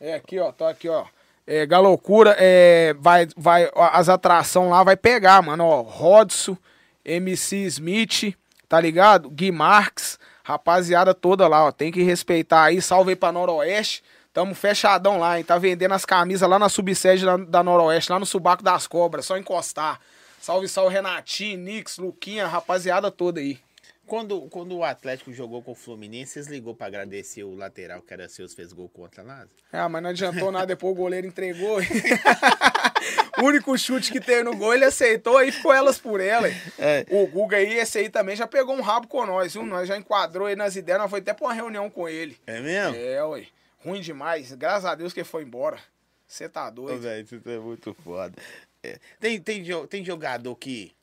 [0.00, 1.06] É, aqui, ó, tô aqui, ó.
[1.46, 5.80] É, Galocura, é, vai, vai, ó, as atrações lá vai pegar, mano, ó.
[5.82, 6.56] Rodson,
[7.04, 8.34] MC Smith,
[8.68, 9.30] tá ligado?
[9.30, 11.72] Gui Marques, rapaziada toda lá, ó.
[11.72, 14.02] Tem que respeitar aí, salve aí pra Noroeste.
[14.38, 15.44] Tamo fechadão lá, hein?
[15.44, 19.26] Tá vendendo as camisas lá na subsede da, da Noroeste, lá no Subaco das Cobras,
[19.26, 20.00] só encostar.
[20.40, 23.58] Salve, salve Renatinho, Nix, Luquinha, rapaziada toda aí.
[24.06, 28.14] Quando, quando o Atlético jogou com o Fluminense, vocês ligou pra agradecer o lateral que
[28.14, 29.44] era seus, fez gol contra lá?
[29.72, 31.80] Ah, mas não adiantou nada, depois o goleiro entregou.
[33.42, 36.46] o único chute que teve no gol, ele aceitou, aí ficou elas por ela.
[36.78, 37.04] É.
[37.10, 39.66] O Guga aí, esse aí também já pegou um rabo com nós, viu?
[39.66, 42.38] Nós já enquadrou aí nas ideias, nós foi até pra uma reunião com ele.
[42.46, 42.94] É mesmo?
[42.94, 43.48] É, ué.
[43.78, 44.52] Ruim demais.
[44.52, 45.78] Graças a Deus que ele foi embora.
[46.26, 47.00] Você tá doido.
[47.00, 48.34] velho, isso é muito foda.
[48.82, 50.94] É, tem, tem, tem jogador que,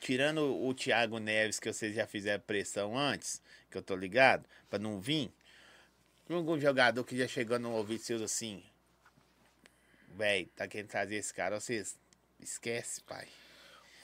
[0.00, 4.78] tirando o Thiago Neves, que vocês já fizeram pressão antes, que eu tô ligado, pra
[4.78, 5.30] não vir,
[6.26, 8.62] tem algum jogador que já chegou no ouvido seus assim,
[10.16, 11.98] velho, tá querendo trazer esse cara, vocês
[12.40, 13.26] esquece, pai.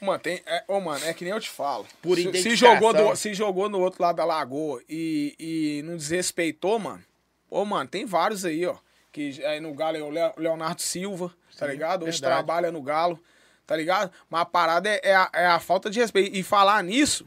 [0.01, 0.43] Mano, tem.
[0.45, 1.87] É, ô, mano, é que nem eu te falo.
[2.03, 5.97] Por se, se jogou do, se jogou no outro lado da lagoa e, e não
[5.97, 7.03] desrespeitou, mano.
[7.51, 8.76] Ô, mano, tem vários aí, ó.
[9.12, 12.03] Que aí no Galo é o Le- Leonardo Silva, tá Sim, ligado?
[12.03, 12.34] Hoje verdade.
[12.34, 13.18] trabalha no Galo,
[13.66, 14.12] tá ligado?
[14.28, 16.36] Mas a parada é, é a, é a falta de respeito.
[16.36, 17.26] E falar nisso,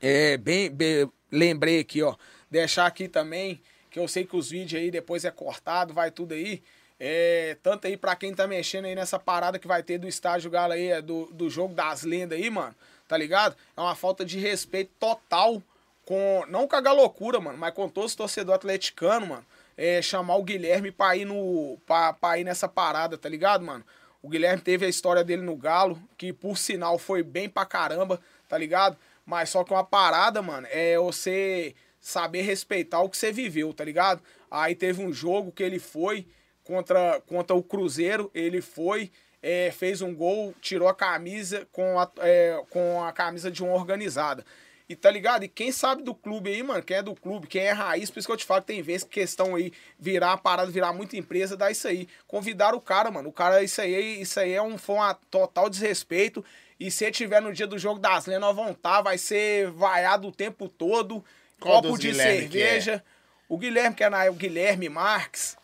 [0.00, 2.14] é bem, bem- lembrei aqui, ó.
[2.50, 3.60] Deixar aqui também,
[3.90, 6.62] que eu sei que os vídeos aí depois é cortado, vai tudo aí.
[6.98, 10.50] É, tanto aí pra quem tá mexendo aí nessa parada que vai ter do estágio
[10.50, 12.74] Galo aí, é do, do jogo das lendas aí, mano,
[13.08, 13.56] tá ligado?
[13.76, 15.60] É uma falta de respeito total
[16.06, 19.44] com, não com a galocura, mano, mas com todos os torcedores atleticanos, mano.
[19.76, 23.84] É, chamar o Guilherme pra ir, no, pra, pra ir nessa parada, tá ligado, mano?
[24.22, 28.18] O Guilherme teve a história dele no Galo, que por sinal foi bem pra caramba,
[28.48, 28.96] tá ligado?
[29.26, 33.84] Mas só que uma parada, mano, é você saber respeitar o que você viveu, tá
[33.84, 34.22] ligado?
[34.48, 36.26] Aí teve um jogo que ele foi
[36.64, 39.10] contra, contra o Cruzeiro, ele foi,
[39.42, 43.74] é, fez um gol, tirou a camisa com a, é, com a camisa de uma
[43.74, 44.44] organizada.
[44.88, 45.44] E tá ligado?
[45.44, 48.20] E quem sabe do clube aí, mano, quem é do clube, quem é raiz, por
[48.20, 51.16] isso que eu te falo que tem que questão aí, virar a parada, virar muita
[51.16, 52.08] empresa, dá isso aí.
[52.28, 53.28] Convidar o cara, mano.
[53.28, 56.44] O cara, isso aí, isso aí é um, foi um total desrespeito.
[56.78, 60.28] E se tiver no dia do jogo das lendas, nós vamos tá, vai ser vaiado
[60.28, 61.24] o tempo todo.
[61.58, 62.40] Qual copo de Guilherme é?
[62.42, 63.04] cerveja.
[63.48, 65.56] O Guilherme, que é na, o Guilherme Marques.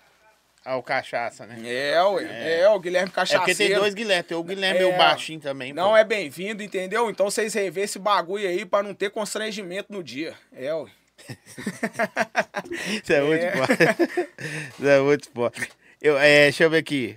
[0.64, 1.58] Ah, o Cachaça, né?
[1.64, 2.60] É, ué.
[2.60, 3.44] É, o Guilherme É Cachaceiro.
[3.44, 5.72] porque tem dois Guilherme, tem o Guilherme e É, o Baixinho também.
[5.72, 5.96] Não pô.
[5.96, 7.10] é bem-vindo, entendeu?
[7.10, 10.34] Então vocês revê esse bagulho aí pra não ter constrangimento no dia.
[10.52, 10.88] É, ué.
[13.02, 13.96] Isso é muito foda.
[14.78, 15.56] Isso é muito foda.
[16.00, 17.16] Eu, é, deixa eu ver aqui.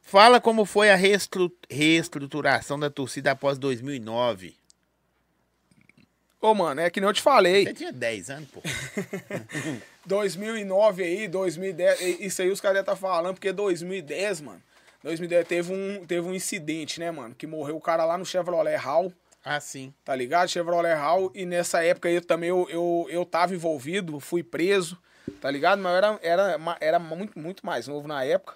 [0.00, 4.54] Fala como foi a reestru- reestruturação da torcida após 2009.
[6.42, 7.64] Ô, mano, é que nem eu te falei.
[7.64, 8.60] Você tinha 10 anos, pô.
[10.04, 14.62] 2009 aí, 2010, e- isso aí os caras tá falando, porque 2010, mano,
[15.02, 18.76] 2010 teve um, teve um incidente, né, mano, que morreu o cara lá no Chevrolet
[18.76, 19.12] Hall,
[19.44, 19.92] Ah, sim.
[20.04, 20.48] tá ligado?
[20.48, 24.98] Chevrolet Hall, e nessa época aí também eu, eu, eu tava envolvido, fui preso,
[25.40, 25.80] tá ligado?
[25.80, 28.54] Mas eu era, era, era muito, muito mais novo na época.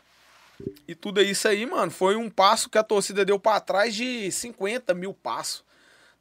[0.89, 4.33] E tudo isso aí, mano, foi um passo que a torcida deu pra trás de
[4.33, 5.63] 50 mil passos,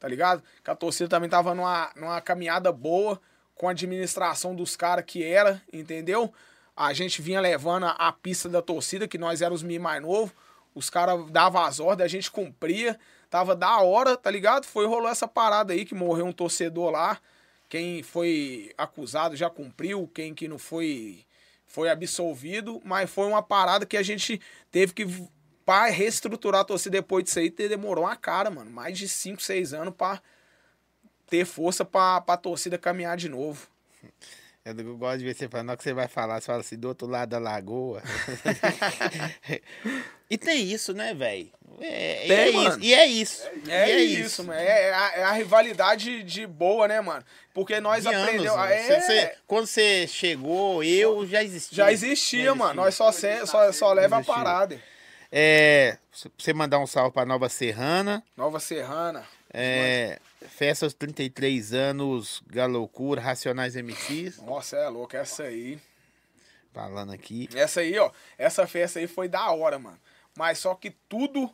[0.06, 0.44] tá ligado?
[0.64, 3.20] Que a torcida também tava numa, numa caminhada boa
[3.56, 6.32] com a administração dos caras que era, entendeu?
[6.78, 10.32] A gente vinha levando a, pista da torcida, que nós éramos os mais novos,
[10.76, 13.00] os caras davam as ordens, a gente cumpria,
[13.32, 14.68] tava da hora, tá ligado?
[14.68, 17.20] Foi rolou essa parada aí que morreu um torcedor lá.
[17.68, 21.26] Quem foi acusado já cumpriu, quem que não foi
[21.66, 24.40] foi absolvido, mas foi uma parada que a gente
[24.72, 25.04] teve que
[25.66, 29.42] para reestruturar a torcida depois disso aí, te- demorou uma cara, mano, mais de 5,
[29.42, 30.22] 6 anos pra
[31.28, 33.68] ter força pra, pra torcida caminhar de novo.
[34.64, 36.78] Eu gosto de ver você falando, na hora que você vai falar, você fala assim,
[36.78, 38.02] do outro lado da lagoa.
[40.30, 41.52] e tem isso, né, velho?
[41.80, 42.70] É, e Tem, é mano.
[42.70, 42.80] isso.
[42.82, 43.44] E é isso.
[43.68, 44.60] É, E é isso, mano.
[44.60, 47.24] É, é a, é a rivalidade de boa, né, mano?
[47.54, 48.56] Porque nós aprendemos.
[48.56, 48.88] né?
[48.88, 51.76] É, quando você chegou, eu já existia.
[51.78, 52.82] já existia, Já mano.
[52.82, 52.86] existia.
[52.86, 54.36] Nós só, se- só, só leva a Existia.
[54.36, 54.82] parada.
[55.38, 58.24] É, pra você mandar um salve pra Nova Serrana.
[58.38, 59.22] Nova Serrana.
[59.54, 60.18] É,
[60.48, 64.38] festa aos 33 anos, Galoucura, Racionais MCs.
[64.42, 65.78] Nossa, é louco, essa aí.
[66.74, 67.50] Falando aqui.
[67.54, 68.10] Essa aí, ó.
[68.38, 70.00] Essa festa aí foi da hora, mano.
[70.38, 71.48] Mas só que tudo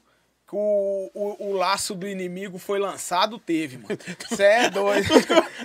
[0.47, 3.97] que o, o, o laço do inimigo foi lançado, teve, mano.
[4.35, 5.07] Cê é doido.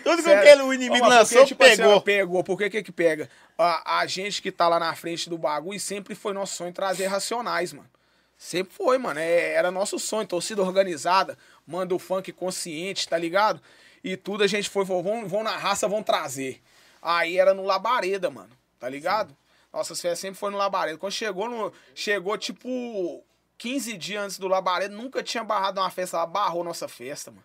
[0.02, 1.92] Tudo que é- aquele o inimigo Ó, lançou, porque, tipo assim, pegou.
[1.96, 2.44] ó, pegou.
[2.44, 3.28] Por que que que pega?
[3.58, 7.08] A, a gente que tá lá na frente do bagulho sempre foi nosso sonho trazer
[7.08, 7.88] racionais, mano.
[8.36, 9.18] Sempre foi, mano.
[9.18, 10.26] É, era nosso sonho.
[10.26, 13.60] Torcida organizada, manda o funk consciente, tá ligado?
[14.04, 16.62] E tudo a gente foi, vão, vão na raça, vão trazer.
[17.00, 18.50] Aí era no Labareda, mano.
[18.78, 19.36] Tá ligado?
[19.72, 20.98] Nossas festas sempre foi no Labareda.
[20.98, 21.72] Quando chegou no.
[21.94, 23.24] Chegou, tipo,
[23.58, 27.44] 15 dias antes do Labareda, nunca tinha barrado uma festa lá, barrou nossa festa, mano.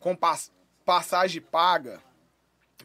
[0.00, 0.50] Com pass-
[0.84, 2.02] passagem paga.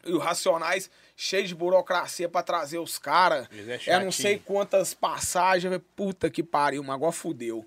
[0.04, 0.90] E os Racionais
[1.22, 3.46] cheio de burocracia pra trazer os caras.
[3.86, 5.80] É Eu não sei quantas passagens.
[5.94, 7.66] Puta que pariu, mas agora fudeu.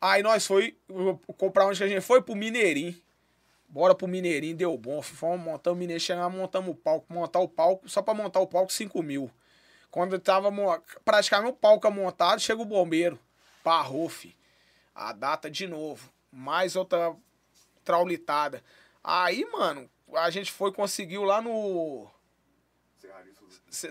[0.00, 0.76] Aí nós foi
[1.38, 2.20] comprar onde que a gente foi?
[2.20, 3.00] Pro Mineirinho.
[3.68, 5.00] Bora pro Mineirinho, deu bom.
[5.00, 7.06] Fomos montar o Mineirinho, chegamos, montamos o palco.
[7.08, 9.30] Montar o palco, só pra montar o palco, 5 mil.
[9.88, 10.50] Quando tava
[11.04, 13.16] praticamente o palco montado, chega o bombeiro.
[13.62, 14.36] Parrou, fi.
[14.92, 16.12] A data de novo.
[16.32, 17.14] Mais outra
[17.84, 18.60] traulitada.
[19.04, 22.10] Aí, mano, a gente foi, conseguiu lá no.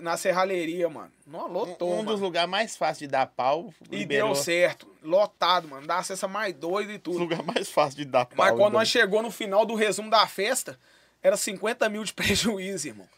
[0.00, 1.10] Na serralheria, mano.
[1.26, 2.10] Não, lotou, um mano.
[2.12, 3.74] dos lugares mais fáceis de dar pau.
[3.90, 4.32] E liberou.
[4.32, 4.86] deu certo.
[5.02, 5.86] Lotado, mano.
[5.86, 7.18] Dá acesso mais doido e O tudo.
[7.18, 8.36] lugar mais fácil de dar pau.
[8.38, 8.70] Mas quando então.
[8.78, 10.78] nós chegou no final do resumo da festa,
[11.22, 13.08] era 50 mil de prejuízo, irmão.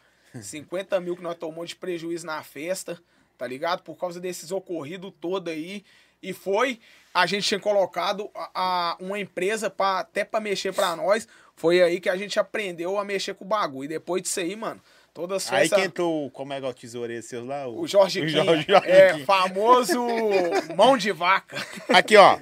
[0.41, 2.99] 50 mil que nós tomamos de prejuízo na festa,
[3.37, 3.83] tá ligado?
[3.83, 5.83] Por causa desses ocorridos todo aí.
[6.21, 6.79] E foi,
[7.13, 11.27] a gente tinha colocado a, a- uma empresa pra, até pra mexer pra nós.
[11.55, 13.85] Foi aí que a gente aprendeu a mexer com o bagulho.
[13.85, 14.81] E depois disso aí, mano,
[15.15, 15.79] todas as Aí festas...
[15.79, 17.67] que entrou, o- como é que é o tesoureiro seu lá?
[17.67, 19.99] O Jorge o Jorge, Jorge é, famoso
[20.77, 21.57] mão de vaca.
[21.89, 22.37] Aqui, ó.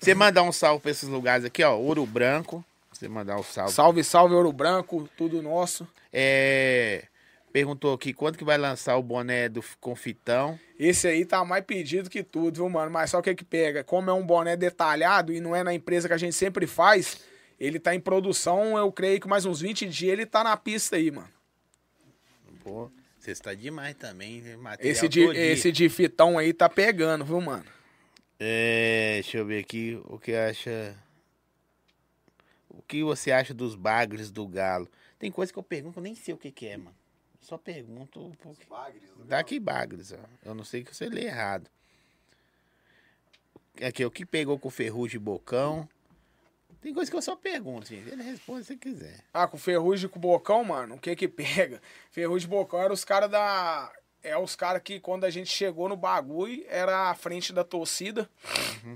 [0.00, 1.76] Você mandar um salve pra esses lugares aqui, ó.
[1.76, 2.64] Ouro Branco.
[2.92, 3.72] Você mandar um salve.
[3.72, 5.86] Salve, salve, Ouro Branco, tudo nosso.
[6.12, 7.04] É,
[7.52, 10.58] perguntou aqui quando que vai lançar o boné do Confitão.
[10.78, 12.90] Esse aí tá mais pedido que tudo, viu, mano?
[12.90, 13.84] Mas só o que que pega?
[13.84, 17.18] Como é um boné detalhado e não é na empresa que a gente sempre faz,
[17.58, 20.96] ele tá em produção, eu creio que mais uns 20 dias ele tá na pista
[20.96, 21.28] aí, mano.
[22.64, 24.42] Pô, você está demais também.
[24.80, 27.64] Esse de, esse de fitão aí tá pegando, viu, mano?
[28.40, 30.96] É, deixa eu ver aqui o que acha.
[32.70, 34.88] O que você acha dos bagres do Galo?
[35.18, 36.96] Tem coisa que eu pergunto, eu nem sei o que, que é, mano.
[37.40, 38.34] Só pergunto.
[38.42, 38.66] Porque...
[39.26, 40.18] Dá aqui bagres, ó.
[40.42, 41.70] Eu não sei que você lê errado.
[43.82, 45.88] Aqui, o que pegou com ferrugem e bocão?
[46.84, 48.10] Tem coisa que eu só pergunto, gente.
[48.10, 49.20] Ele responde se quiser.
[49.32, 51.80] Ah, com Ferrugem e com o Bocão, mano, o que que pega?
[52.10, 53.90] Ferrugem e Bocão eram os caras da...
[54.22, 58.28] É os caras que quando a gente chegou no bagulho, era a frente da torcida,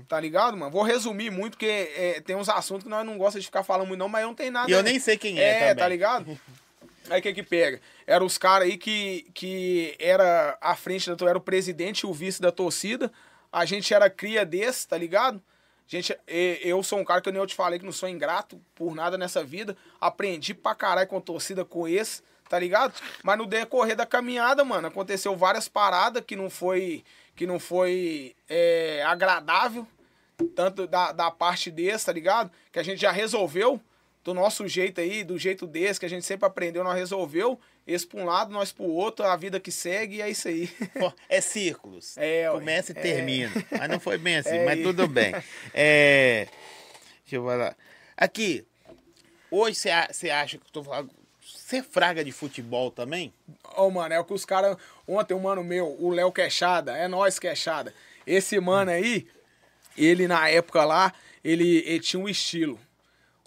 [0.07, 0.71] tá ligado, mano?
[0.71, 3.87] Vou resumir muito, porque é, tem uns assuntos que nós não gostamos de ficar falando
[3.87, 4.69] muito não, mas não tenho nada...
[4.69, 5.75] E eu nem sei quem é, É, também.
[5.77, 6.39] tá ligado?
[7.09, 7.81] Aí o que que pega?
[8.05, 12.13] Era os caras aí que, que era a frente da era o presidente e o
[12.13, 13.11] vice da torcida.
[13.51, 15.41] A gente era cria desse, tá ligado?
[15.89, 18.61] Gente, eu sou um cara que eu nem eu te falei que não sou ingrato
[18.75, 19.75] por nada nessa vida.
[19.99, 22.93] Aprendi pra caralho com torcida com esse, tá ligado?
[23.23, 27.03] Mas no decorrer da caminhada, mano, aconteceu várias paradas que não foi
[27.35, 29.87] que não foi é, agradável
[30.55, 32.51] tanto da, da parte desse, tá ligado?
[32.71, 33.81] Que a gente já resolveu,
[34.23, 38.05] do nosso jeito aí, do jeito desse, que a gente sempre aprendeu, nós resolveu, esse
[38.05, 40.69] pra um lado, nós pro outro, a vida que segue, e é isso aí.
[41.27, 42.15] É círculos.
[42.19, 42.49] É.
[42.51, 43.01] Começa e É.
[43.01, 43.51] termina.
[43.71, 45.33] Mas não foi bem assim, É mas tudo bem.
[45.73, 46.47] É,
[47.23, 47.75] deixa eu falar.
[48.17, 48.65] Aqui,
[49.49, 51.09] hoje você acha que eu tô falando.
[51.41, 53.33] Você fraga de futebol também?
[53.75, 54.75] Ô, mano, é o que os caras.
[55.07, 57.93] Ontem, um mano meu, o Léo Queixada, é nós Queixada.
[58.25, 59.27] Esse mano aí,
[59.97, 61.13] ele na época lá,
[61.43, 62.79] ele, ele tinha um estilo.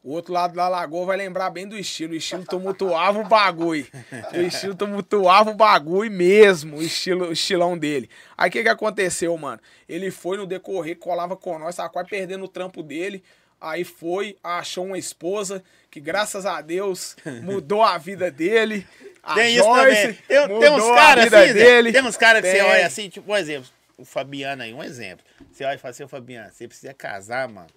[0.04, 2.12] O outro lado da lagoa vai lembrar bem do estilo.
[2.12, 3.86] O estilo tumultuava o bagulho.
[4.32, 8.10] O estilo tumultuava o bagulho mesmo, o, estilo, o estilão dele.
[8.36, 9.60] Aí o que, que aconteceu, mano?
[9.88, 13.22] Ele foi no decorrer, colava com nós, tava quase perdendo o trampo dele.
[13.60, 17.14] Aí foi, achou uma esposa que, graças a Deus,
[17.44, 18.84] mudou a vida dele.
[19.22, 20.18] A tem isso Joyce também.
[20.26, 21.92] Tem, tem uns caras assim, dele.
[21.92, 22.62] tem uns caras que você Tem.
[22.62, 23.70] olha assim, tipo, um exemplo.
[23.96, 25.24] O Fabiano aí, um exemplo.
[25.52, 27.68] Você olha e fala assim, Fabiano, você precisa casar, mano.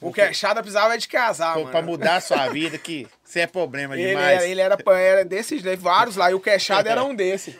[0.00, 1.70] O Queixada precisava de casar, Pra, mano.
[1.70, 4.36] pra mudar a sua vida, que você é problema Ele demais.
[4.42, 7.54] era, ele era, era desses, vários lá, e o Queixada era um desses.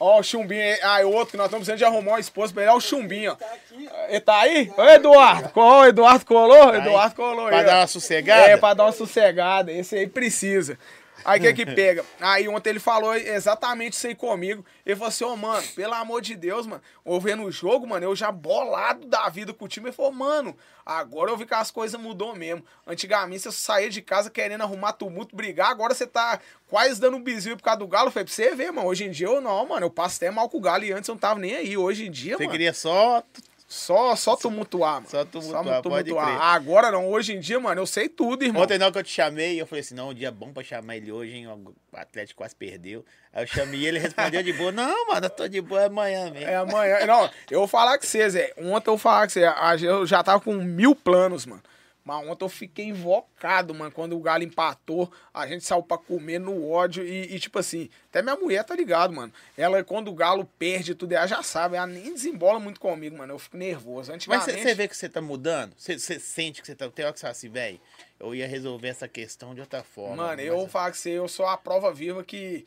[0.00, 2.62] Ó, o Chumbinho, ah, o outro que nós estamos precisando de arrumar uma esposa pra
[2.62, 4.06] ele, é o Chumbinho, ó.
[4.08, 4.70] Ele tá aí?
[4.76, 7.48] Ô, Eduardo, colou, Eduardo colou, Eduardo colou.
[7.48, 8.42] Pra aí, dar uma sossegada?
[8.48, 10.78] É, pra dar uma sossegada, esse aí precisa.
[11.24, 12.04] Aí o que que pega?
[12.20, 14.64] Aí ontem ele falou exatamente isso aí comigo.
[14.84, 18.04] Ele falou assim, ô mano, pelo amor de Deus, mano, eu vendo o jogo, mano,
[18.04, 19.88] eu já bolado da vida com o time.
[19.88, 22.64] Ele falou, mano, agora eu vi que as coisas mudou mesmo.
[22.86, 27.22] Antigamente você saía de casa querendo arrumar tumulto, brigar, agora você tá quase dando um
[27.22, 28.10] bizinho por causa do Galo.
[28.10, 30.48] Falei, pra você ver, mano, hoje em dia eu não, mano, eu passo até mal
[30.48, 31.76] com o Galo e antes eu não tava nem aí.
[31.76, 33.22] Hoje em dia, Você mano, queria só
[33.70, 35.08] só, só tumultuar, mano.
[35.10, 36.40] Só tumultuar, pode crer.
[36.40, 38.62] Agora não, hoje em dia, mano, eu sei tudo, irmão.
[38.62, 40.96] Ontem não que eu te chamei, eu falei assim, não, um dia bom pra chamar
[40.96, 41.46] ele hoje, hein?
[41.46, 43.04] O Atlético quase perdeu.
[43.32, 44.72] Aí eu chamei ele, respondeu de boa.
[44.72, 46.48] Não, mano, eu tô de boa é amanhã mesmo.
[46.48, 47.04] É amanhã.
[47.06, 48.54] Não, eu vou falar com vocês, Zé.
[48.56, 49.44] Ontem eu vou falar com vocês.
[49.46, 51.62] a- Eu já tava com mil planos, mano.
[52.08, 53.92] Mas ontem eu fiquei invocado, mano.
[53.92, 57.04] Quando o Galo empatou, a gente saiu pra comer no ódio.
[57.04, 59.30] E, e, tipo assim, até minha mulher tá ligado, mano.
[59.58, 61.76] Ela, quando o Galo perde tudo, ela já sabe.
[61.76, 63.34] Ela nem desembola muito comigo, mano.
[63.34, 64.10] Eu fico nervoso.
[64.10, 64.62] Mas Antigamente...
[64.62, 65.74] você vê que você tá mudando?
[65.76, 66.88] Você sente que você tá.
[66.88, 67.78] Tem hora que você fala assim, velho,
[68.18, 70.16] eu ia resolver essa questão de outra forma.
[70.16, 72.64] Mano, mas eu falar com você, eu sou a prova viva que,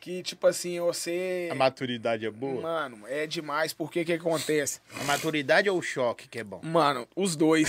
[0.00, 1.48] que tipo assim, você...
[1.52, 2.62] A maturidade é boa?
[2.62, 4.80] Mano, é demais, porque que acontece?
[4.98, 6.60] A maturidade ou o choque que é bom?
[6.62, 7.68] Mano, os dois.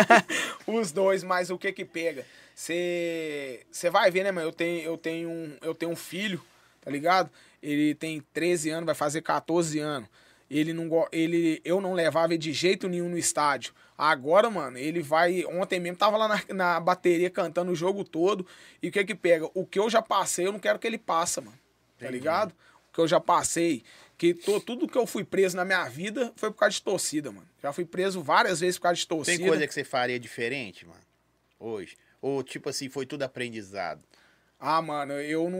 [0.68, 2.26] os dois, mas o que que pega?
[2.54, 4.46] Você vai ver, né, mano?
[4.46, 6.40] Eu tenho, eu, tenho um, eu tenho um filho,
[6.82, 7.30] tá ligado?
[7.62, 10.08] Ele tem 13 anos, vai fazer 14 anos.
[10.50, 13.72] Ele não, ele, eu não levava ele de jeito nenhum no estádio.
[13.96, 15.44] Agora, mano, ele vai.
[15.46, 18.46] Ontem mesmo tava lá na, na bateria cantando o jogo todo.
[18.82, 19.48] E o que que pega?
[19.54, 21.58] O que eu já passei, eu não quero que ele passa, mano.
[21.98, 22.50] Tá ligado?
[22.90, 23.82] O que eu já passei.
[24.18, 27.32] Que to- tudo que eu fui preso na minha vida foi por causa de torcida,
[27.32, 27.48] mano.
[27.62, 29.38] Já fui preso várias vezes por causa de torcida.
[29.38, 31.00] Tem coisa que você faria diferente, mano?
[31.58, 31.96] Hoje?
[32.20, 34.00] Ou tipo assim, foi tudo aprendizado?
[34.66, 35.58] Ah, mano, eu não,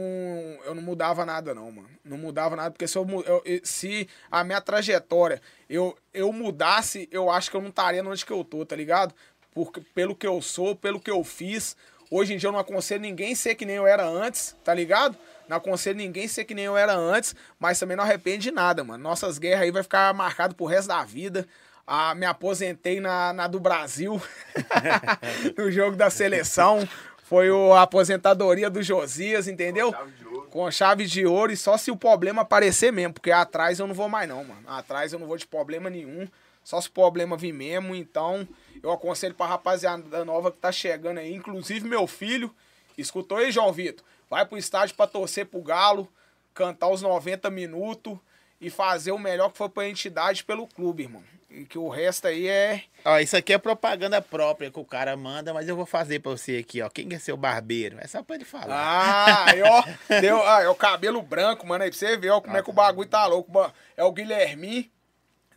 [0.65, 1.87] eu não mudava nada, não, mano.
[2.03, 3.05] Não mudava nada, porque se, eu,
[3.45, 8.25] eu- se a minha trajetória eu, eu mudasse, eu acho que eu não estaria onde
[8.25, 9.13] que eu tô, tá ligado?
[9.53, 11.77] Porque, pelo que eu sou, pelo que eu fiz.
[12.09, 15.15] Hoje em dia eu não aconselho ninguém ser que nem eu era antes, tá ligado?
[15.47, 18.83] Não aconselho ninguém ser que nem eu era antes, mas também não arrepende de nada,
[18.83, 19.03] mano.
[19.03, 21.47] Nossas guerras aí vai ficar marcado pro resto da vida.
[21.85, 24.19] Ah, me aposentei na, na do Brasil,
[25.55, 26.87] no jogo da seleção.
[27.25, 29.91] Foi o, a aposentadoria do Josias, entendeu?
[29.91, 30.47] chave de ouro.
[30.51, 33.95] Com chave de ouro e só se o problema aparecer mesmo, porque atrás eu não
[33.95, 34.61] vou mais não, mano.
[34.67, 36.27] Atrás eu não vou de problema nenhum,
[36.63, 38.47] só se o problema vir mesmo, então
[38.81, 42.53] eu aconselho pra rapaziada nova que tá chegando aí, inclusive meu filho,
[42.95, 44.05] escutou aí, João Vitor?
[44.29, 46.07] Vai pro estádio pra torcer pro Galo,
[46.53, 48.15] cantar os 90 minutos
[48.61, 51.23] e fazer o melhor que for pra entidade pelo clube, irmão.
[51.55, 52.83] E que o resto aí é...
[53.05, 56.31] Ó, isso aqui é propaganda própria que o cara manda, mas eu vou fazer pra
[56.31, 56.89] você aqui, ó.
[56.89, 57.97] Quem é seu barbeiro?
[58.01, 58.75] É só pra ele falar.
[58.75, 59.83] Ah, aí, ó,
[60.19, 62.69] deu, ah, é o cabelo branco, mano, aí pra você ver, ó, como é que
[62.69, 63.71] o bagulho tá louco, mano.
[63.95, 64.89] É o Guilhermin.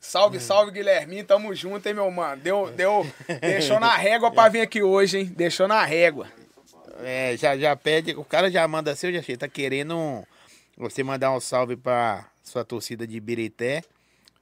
[0.01, 2.41] Salve, salve, Guilhermin, tamo junto, hein, meu mano.
[2.41, 3.05] Deu, deu,
[3.41, 5.25] deixou na régua pra vir aqui hoje, hein?
[5.37, 6.29] Deixou na régua.
[7.03, 10.25] É, já, já pede, o cara já manda seu, já tá querendo um-
[10.77, 13.83] você mandar um salve pra sua torcida de Birité.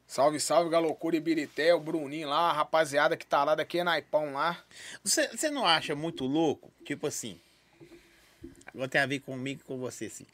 [0.06, 3.84] Salve, salve, Galocura e Birité, o Bruninho lá, a rapaziada que tá lá daqui é
[3.84, 4.62] Naipão lá.
[5.02, 6.72] Você, você não acha muito louco?
[6.84, 7.40] Tipo assim,
[8.68, 10.26] agora tem a ver comigo e com você, assim.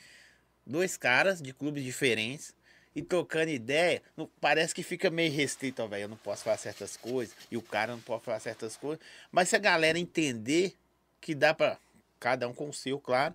[0.67, 2.55] Dois caras de clubes diferentes
[2.95, 6.03] e trocando ideia, não- parece que fica meio restrito, ó, velho.
[6.03, 9.05] Eu não posso falar certas coisas e o cara não pode falar certas coisas.
[9.31, 10.77] Mas se a galera entender
[11.21, 11.79] que dá pra,
[12.21, 13.35] cada um com o seu, claro,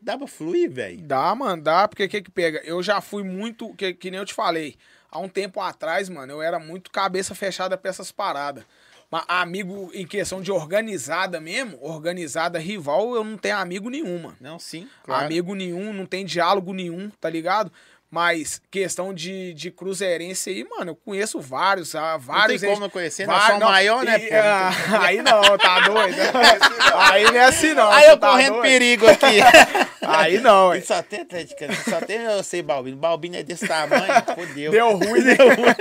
[0.00, 1.00] dá pra fluir, velho.
[1.00, 2.58] Dá, mano, dá, porque o que que pega?
[2.64, 4.76] Eu já fui muito, que, que nem eu te falei,
[5.10, 8.64] há um tempo atrás, mano, eu era muito cabeça fechada pra essas paradas.
[9.10, 14.36] Mas amigo em questão de organizada mesmo, organizada rival, eu não tenho amigo nenhum, mano.
[14.40, 15.26] Não, sim, claro.
[15.26, 17.72] Amigo nenhum, não tem diálogo nenhum, tá ligado?
[18.10, 22.60] Mas questão de, de cruzeirense aí, mano, eu conheço vários, ah, Não vários.
[22.60, 24.34] tem como não conhecer, nós vários- somos maior, né, e- pô?
[24.34, 24.72] ah,
[25.06, 26.16] aí não, tá doido.
[27.12, 27.88] aí não é assim não.
[27.88, 28.62] Aí eu tá correndo doido?
[28.62, 29.26] perigo aqui.
[30.12, 30.82] Aí não, hein.
[30.82, 32.96] só tem Atlética, só tem eu sei Balbino.
[32.96, 34.72] Balbino é desse tamanho, fodeu.
[34.72, 35.34] Deu ruim, né?
[35.36, 35.74] Deu ruim.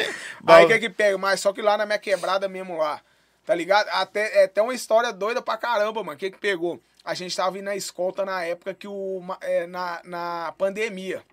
[0.45, 1.18] Aí o que que pega?
[1.18, 3.01] Mas só que lá na minha quebrada mesmo lá,
[3.43, 3.88] tá ligado?
[3.91, 6.15] Até, é até uma história doida pra caramba, mano.
[6.15, 6.80] O que que pegou?
[7.03, 9.23] A gente tava indo na escolta na época que o...
[9.41, 11.23] é, na, na pandemia.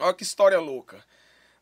[0.00, 1.04] Olha que história louca.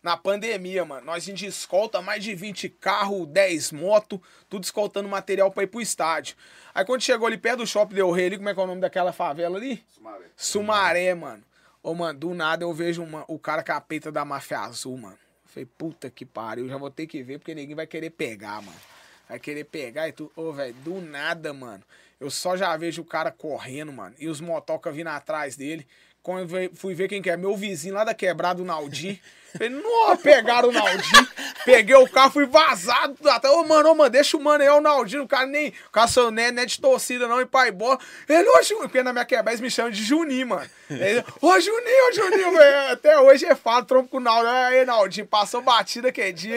[0.02, 5.06] Na pandemia, mano, nós indo de escolta, mais de 20 carros, 10 motos, tudo escoltando
[5.08, 6.36] material pra ir pro estádio.
[6.74, 8.66] Aí quando chegou ali perto do Shopping Del Rey, ali, como é que é o
[8.66, 9.84] nome daquela favela ali?
[9.88, 10.24] Sumaré.
[10.34, 11.44] Sumaré, mano.
[11.82, 15.18] Ô, mano, do nada eu vejo uma- o cara capeta da máfia azul, mano.
[15.44, 18.80] Falei, puta que pariu, já vou ter que ver, porque ninguém vai querer pegar, mano.
[19.28, 20.32] Vai querer pegar e tudo.
[20.34, 21.82] Ô, velho, do nada, mano.
[22.18, 24.14] Eu só já vejo o cara correndo, mano.
[24.18, 25.86] E os motoca vindo atrás dele.
[26.22, 29.18] Quando eu fui ver quem que é, meu vizinho lá da quebrada, o Naldim.
[29.52, 31.26] Falei, não, pegaram o Naldim.
[31.64, 33.16] Peguei o carro, fui vazado.
[33.28, 35.18] Até, ô, mano, ô, mano, deixa o mano aí, o Naldim.
[35.18, 35.70] O cara nem.
[35.88, 37.98] O cara né, não é de torcida, não, e pai bola.
[38.28, 40.70] Ele, ô, Juninho, porque na minha quebrada eles me chamam de Juninho, mano.
[40.90, 42.92] Ele, ô, Juninho, ô, Juninho, velho.
[42.92, 44.48] Até hoje é falo, trompo com o Naldim.
[44.48, 46.56] Aí, Naldinho, passou batida que é dia.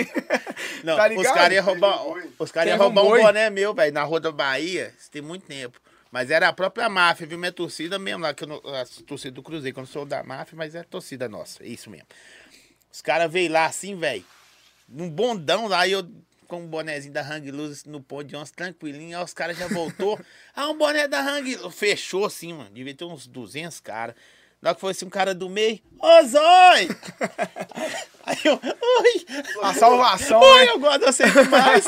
[0.84, 1.34] Não, tá os ligado?
[1.34, 3.22] caras iam roubar, um os cara um roubar um boi.
[3.22, 5.80] boné meu, velho, na Rua da Bahia, isso tem muito tempo.
[6.14, 7.40] Mas era a própria máfia, viu?
[7.40, 10.23] Minha torcida mesmo, lá, que eu a torcida do Cruzeiro, que eu não sou da
[10.23, 12.06] máfia, mas é torcida nossa, é isso mesmo.
[12.91, 14.23] Os caras veio lá assim, velho,
[14.88, 16.07] num bondão lá, e eu
[16.48, 19.68] com um bonezinho da Hang Luz no pão de onça, tranquilinho, aí os caras já
[19.68, 20.19] voltou.
[20.56, 21.57] ah, um boné da Hang.
[21.72, 24.14] Fechou assim, mano, devia ter uns 200 caras.
[24.64, 26.88] Na hora que foi assim, um cara do meio, ô Zói!
[28.26, 29.26] Aí eu, oi!
[29.61, 30.72] A salvação, Oi, né?
[30.72, 31.84] eu gosto de você demais.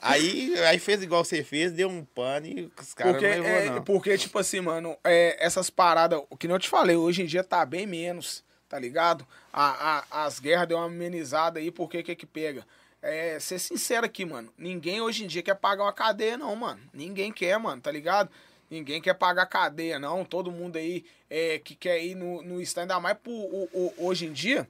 [0.00, 3.50] aí, aí fez igual você fez, deu um pano e os caras Porque, não levou,
[3.58, 3.82] é, não.
[3.82, 7.42] porque, tipo assim, mano, é, essas paradas, o que não te falei, hoje em dia
[7.42, 9.26] tá bem menos, tá ligado?
[9.52, 12.64] A, a- as guerras deu uma amenizada aí, porque o que que pega?
[13.02, 16.80] É, ser sincero aqui, mano, ninguém hoje em dia quer pagar uma cadeia, não, mano.
[16.94, 18.30] Ninguém quer, mano, tá ligado?
[18.70, 20.24] Ninguém quer pagar cadeia, não.
[20.24, 23.94] Todo mundo aí é, que quer ir no, no stand, ainda mais por, o- o-
[23.98, 24.68] hoje em dia,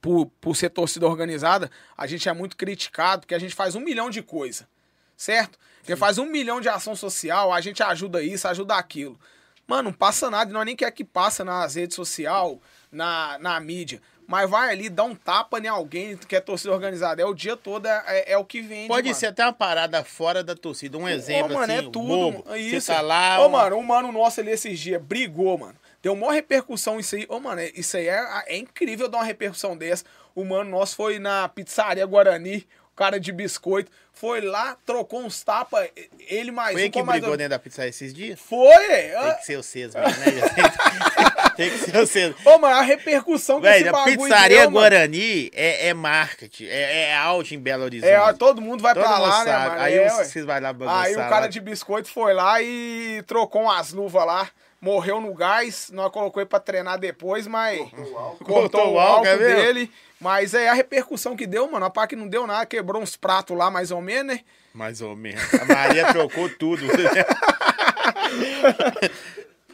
[0.00, 3.80] por, por ser torcida organizada, a gente é muito criticado, porque a gente faz um
[3.80, 4.68] milhão de coisa,
[5.16, 5.58] certo?
[5.78, 9.18] Porque faz um milhão de ação social, a gente ajuda isso, ajuda aquilo.
[9.66, 12.58] Mano, não passa nada, e nós nem quer que passa nas redes sociais,
[12.92, 14.00] na, na mídia.
[14.30, 17.20] Mas vai ali, dá um tapa em alguém que é torcida organizada.
[17.20, 19.18] É o dia todo, é, é o que vende, Pode mano.
[19.18, 20.96] ser até uma parada fora da torcida.
[20.96, 22.00] Um exemplo Ô, mano, assim, é tudo.
[22.00, 22.44] bobo.
[22.46, 22.56] mano.
[22.60, 22.92] Você Isso.
[22.92, 23.40] tá lá...
[23.40, 25.74] Ô, uma- mano, um mano nosso ali esses dias brigou, mano.
[26.00, 27.26] Deu maior repercussão isso aí.
[27.28, 30.04] Ô, mano, isso aí é, é incrível dar uma repercussão dessa.
[30.32, 33.90] O mano nosso foi na pizzaria Guarani, o cara de biscoito.
[34.12, 35.88] Foi lá, trocou uns tapas.
[36.28, 36.90] Ele mais Foi um.
[36.90, 38.38] que brigou dentro da pizza esses dias?
[38.38, 39.18] Foi, é.
[39.18, 40.26] Tem que ser vocês mesmo, né?
[41.56, 42.34] Tem que ser vocês.
[42.44, 44.70] Ô, mano, a repercussão que esse Velho, a bagulho pizzaria deu.
[44.70, 48.10] Guarani é, é marketing, é, é auge em Belo Horizonte.
[48.12, 49.68] É, todo mundo vai Todo pra mundo lá, né, sabe.
[49.70, 49.80] mano?
[49.82, 51.46] Aí É, vocês vai lá bagunçar Aí o cara lá.
[51.48, 54.48] de biscoito foi lá e trocou umas luvas lá.
[54.80, 58.44] Morreu no gás, nós colocou ele pra treinar depois, mas Cortou o álcool.
[58.44, 59.92] cortou Cortou o álcool, é dele.
[60.18, 61.84] Mas é a repercussão que deu, mano.
[61.84, 64.40] A pá que não deu nada, quebrou uns pratos lá, mais ou menos, né?
[64.72, 65.42] Mais ou menos.
[65.54, 66.82] A Maria trocou tudo.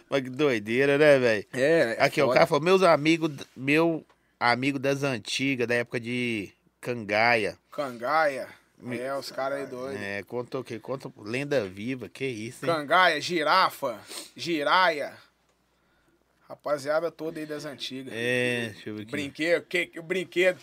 [0.08, 1.46] Mas que doideira, né, velho?
[1.52, 4.04] É, Aqui, ó, o cara falou, meus amigos, meu
[4.38, 6.50] amigo das antigas, da época de
[6.80, 7.56] Cangaia.
[7.72, 8.48] Cangaia.
[8.90, 10.00] É, os caras aí doidos.
[10.00, 10.78] É, conta o quê?
[10.78, 12.72] Conta lenda viva, que isso, hein?
[12.72, 13.98] Cangaia, girafa,
[14.36, 15.12] giraia.
[16.48, 18.12] Rapaziada toda aí das antigas.
[18.16, 19.10] É, deixa eu ver aqui.
[19.10, 20.58] Brinquedo, que, que- o brinquedo.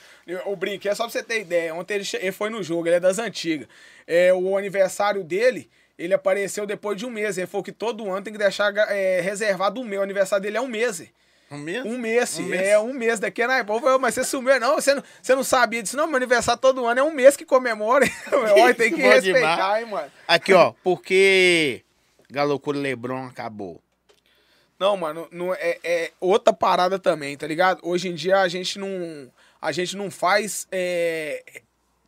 [0.46, 3.00] O brinquedo, só pra você ter ideia, ontem ele, ele foi no jogo, ele é
[3.02, 3.68] das antigas.
[4.08, 7.38] É, o aniversário dele, ele apareceu depois de um mês.
[7.38, 10.00] Ele falou que todo ano tem que deixar é, reservado um mês.
[10.00, 11.04] O aniversário dele é um mês.
[11.52, 11.86] Um mês?
[11.86, 12.62] Um mês, Um mês.
[12.68, 13.64] é um mês daqui, né?
[13.64, 16.86] Pô, mas você sumiu, não, você não, você não sabia disso, não, meu aniversário todo
[16.86, 18.06] ano é um mês que comemora.
[18.32, 19.84] Olha, tem que Bom respeitar, demais.
[19.84, 20.12] hein, mano.
[20.28, 21.84] Aqui, ó, porque
[22.30, 23.80] Galocura Lebron acabou.
[24.80, 27.80] Não, mano, não, é, é outra parada também, tá ligado?
[27.84, 31.62] Hoje em dia a gente não, a gente não faz é,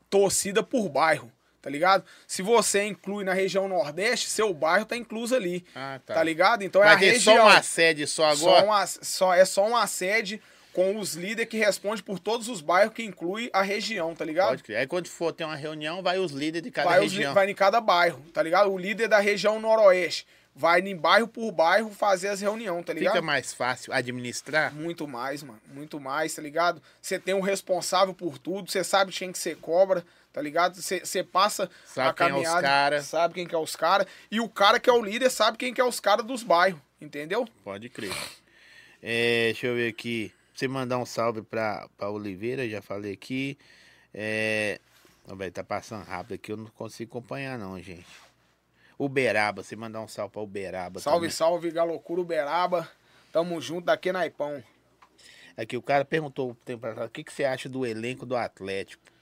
[0.09, 1.31] torcida por bairro,
[1.65, 2.03] tá ligado?
[2.27, 6.21] Se você inclui na região Nordeste, seu bairro tá incluso ali, Ah, tá.
[6.21, 6.63] ligado?
[6.63, 7.37] Então é a região.
[7.37, 8.65] só uma sede só Só agora?
[8.65, 10.39] uma- só- é só uma sede
[10.71, 14.49] com os líderes que respondem por todos os bairros que inclui a região, tá ligado?
[14.49, 14.77] Pode crer.
[14.77, 17.33] Aí quando for ter uma reunião, vai os líderes de cada vai, os região.
[17.33, 18.71] vai em cada bairro, tá ligado?
[18.71, 20.27] O líder da região Noroeste
[20.57, 23.13] vai em bairro por bairro fazer as reuniões, tá ligado?
[23.13, 24.73] Fica mais fácil administrar.
[24.73, 25.59] Muito mais, mano.
[25.73, 26.81] Muito mais, tá ligado?
[27.01, 30.05] Você tem um responsável por tudo, você sabe quem que você cobra,
[30.35, 30.75] tá ligado?
[30.81, 33.01] Você passa Sabe a quem é os caminhada, cara.
[33.01, 35.73] sabe quem que é os caras, e o cara que é o líder sabe quem
[35.73, 37.47] que é os caras dos bairros, entendeu?
[37.63, 38.11] Pode crer.
[39.01, 40.33] É, deixa eu ver aqui.
[40.53, 43.57] Você mandar um salve pra, pra Oliveira, já falei aqui.
[44.13, 44.77] É.
[45.25, 48.05] Velho, tá passando rápido aqui, eu não consigo acompanhar, não, gente.
[48.99, 50.99] Uberaba, você mandar um salve pra Uberaba.
[50.99, 51.31] Salve, também.
[51.31, 52.89] salve, Galocura Uberaba.
[53.31, 54.61] Tamo junto daqui na Ipão.
[55.55, 58.35] Aqui o cara perguntou um tempo atrás, o que, que você acha do elenco do
[58.35, 59.14] Atlético?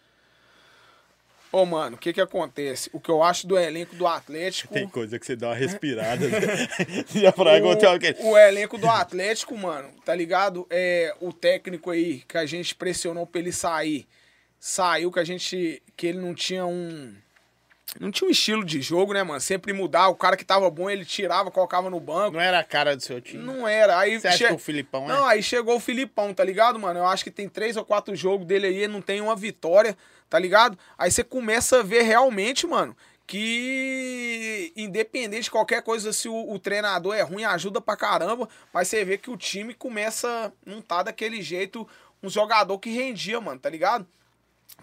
[1.54, 2.90] Ô, mano, o que que acontece?
[2.92, 4.74] O que eu acho do elenco do Atlético...
[4.90, 6.26] coisa que você dá uma respirada.
[7.14, 7.32] já
[7.72, 8.16] até alguém.
[8.22, 10.66] o, o elenco do Atlético, mano, tá ligado?
[10.68, 14.08] É, o técnico aí que a gente pressionou pra ele sair,
[14.60, 15.80] saiu que a gente.
[15.96, 17.14] que ele não tinha um.
[18.00, 19.40] Não tinha um estilo de jogo, né, mano?
[19.40, 20.08] Sempre mudar.
[20.08, 22.32] O cara que tava bom, ele tirava, colocava no banco.
[22.32, 23.44] Não era a cara do seu time?
[23.44, 24.00] Não era.
[24.00, 25.34] Aí Você acha che- que o Filipão Não, é?
[25.34, 27.00] aí chegou o Filipão, tá ligado, mano?
[27.00, 29.96] Eu acho que tem três ou quatro jogos dele aí, não tem uma vitória,
[30.34, 30.76] tá ligado?
[30.98, 32.98] Aí você começa a ver realmente, mano,
[33.28, 38.88] que independente de qualquer coisa, se o, o treinador é ruim, ajuda pra caramba, mas
[38.88, 41.88] você vê que o time começa, não tá daquele jeito,
[42.24, 44.08] um jogador que rendia, mano, tá ligado?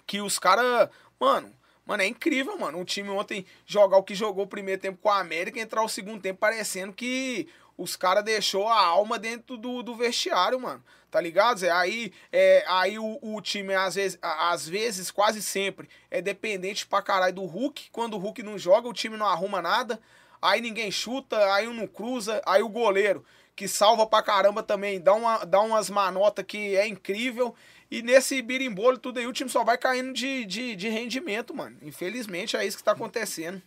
[0.06, 1.52] Que os caras, mano,
[1.84, 2.80] mano, é incrível, mano.
[2.80, 5.88] O time ontem jogar o que jogou o primeiro tempo com a América, entrar o
[5.88, 10.84] segundo tempo parecendo que os caras deixou a alma dentro do, do vestiário, mano.
[11.10, 11.70] Tá ligado, Zé?
[11.70, 17.02] Aí, é, aí o, o time, às vezes, às vezes, quase sempre, é dependente pra
[17.02, 17.90] caralho do Hulk.
[17.90, 20.00] Quando o Hulk não joga, o time não arruma nada.
[20.40, 22.40] Aí ninguém chuta, aí um não cruza.
[22.46, 23.24] Aí o goleiro,
[23.56, 27.54] que salva pra caramba também, dá, uma, dá umas manotas que é incrível.
[27.90, 31.76] E nesse birimbolo tudo aí, o time só vai caindo de, de, de rendimento, mano.
[31.82, 33.60] Infelizmente é isso que tá acontecendo.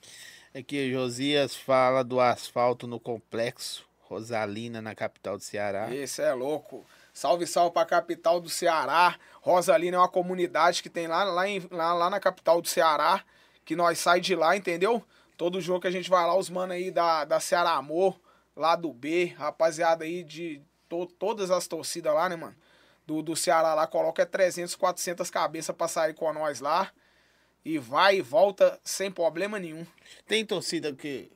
[0.56, 5.94] Aqui, Josias fala do asfalto no complexo Rosalina, na capital do Ceará.
[5.94, 6.86] Esse é louco.
[7.14, 9.16] Salve, salve pra capital do Ceará.
[9.42, 13.24] Rosalina é uma comunidade que tem lá, lá, em- lá, lá na capital do Ceará.
[13.64, 15.02] Que nós sai de lá, entendeu?
[15.38, 18.20] Todo jogo que a gente vai lá, os mano aí da, da Ceará Amor,
[18.56, 22.56] lá do B, rapaziada aí de to- todas as torcidas lá, né, mano?
[23.06, 26.92] Do, do Ceará lá, coloca é 300, 400 cabeças pra sair com nós lá.
[27.64, 29.86] E vai e volta sem problema nenhum.
[30.28, 31.32] Tem torcida que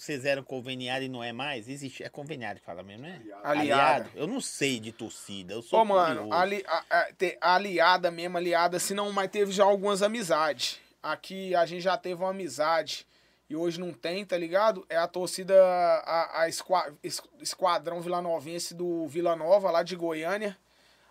[0.00, 1.68] vocês eram conveniado e não é mais?
[1.68, 3.20] Existe, é conveniado que fala mesmo, né?
[3.42, 4.08] Aliada.
[4.14, 6.32] Eu não sei de torcida, eu sou Ô, mano, curioso.
[6.34, 10.80] ali, a, a- aliada mesmo, aliada, se não, mas teve já algumas amizades.
[11.02, 13.06] Aqui a gente já teve uma amizade
[13.48, 14.86] e hoje não tem, tá ligado?
[14.88, 20.56] É a torcida, a, a esqua- es- Esquadrão Vilanovense do Vila Nova, lá de Goiânia.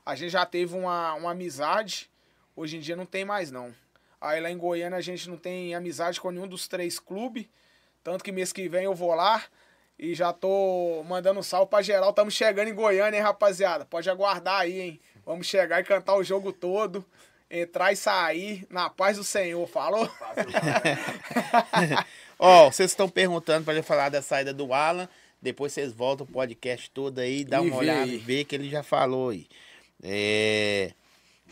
[0.05, 2.09] A gente já teve uma, uma amizade,
[2.55, 3.73] hoje em dia não tem mais não.
[4.21, 7.45] Aí lá em Goiânia a gente não tem amizade com nenhum dos três clubes.
[8.03, 9.43] Tanto que mês que vem eu vou lá
[9.97, 12.13] e já tô mandando um salve pra geral.
[12.13, 13.85] Tamo chegando em Goiânia, hein, rapaziada?
[13.85, 14.99] Pode aguardar aí, hein?
[15.25, 17.05] Vamos chegar e cantar o jogo todo.
[17.51, 20.09] Entrar e sair na paz do Senhor, falou?
[22.37, 25.07] Ó, vocês estão perguntando pra ele falar da saída do Alan.
[25.41, 28.15] Depois vocês voltam o podcast todo aí, dá E uma vê olhada aí.
[28.15, 29.47] e vê que ele já falou aí.
[30.03, 30.91] É,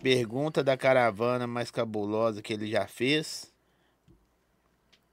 [0.01, 3.51] Pergunta da caravana mais cabulosa que ele já fez.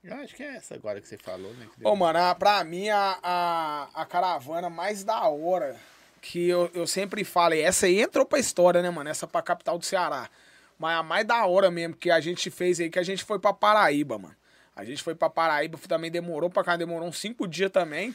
[0.05, 1.67] Eu acho que é essa agora que você falou, né?
[1.83, 5.75] Ô, mano, a- pra mim a, a, a caravana mais da hora
[6.21, 9.09] que eu, eu sempre falo, essa aí entrou pra história, né, mano?
[9.09, 10.29] Essa pra capital do Ceará.
[10.77, 13.39] Mas a mais da hora mesmo que a gente fez aí, que a gente foi
[13.39, 14.35] pra Paraíba, mano.
[14.75, 18.13] A gente foi pra Paraíba, também demorou pra cá, demorou uns cinco dias também.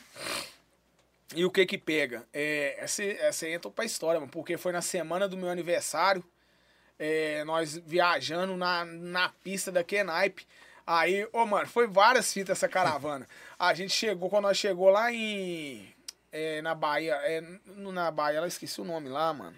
[1.34, 2.26] E o que que pega?
[2.32, 6.22] É, essa, essa aí entrou pra história, mano, porque foi na semana do meu aniversário.
[6.98, 10.46] É, nós viajando na, na pista da Kenaipe.
[10.92, 13.24] Aí, ô, mano, foi várias fitas essa caravana.
[13.56, 15.88] A gente chegou, quando nós chegou lá em.
[16.32, 17.44] é, na Bahia, é,
[17.76, 19.56] na Bahia, eu esqueci o nome lá, mano.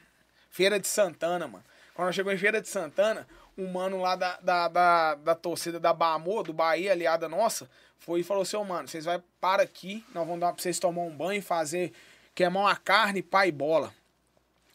[0.50, 1.64] Feira de Santana, mano.
[1.94, 3.26] Quando nós chegou em Feira de Santana,
[3.56, 7.66] um mano lá da, da, da, da torcida da Bamor, do Bahia, aliada nossa,
[7.98, 10.78] foi e falou assim: ô, mano, vocês vai para aqui, nós vamos dar pra vocês
[10.78, 11.94] tomar um banho, fazer,
[12.34, 13.90] queimar uma carne, pá e bola.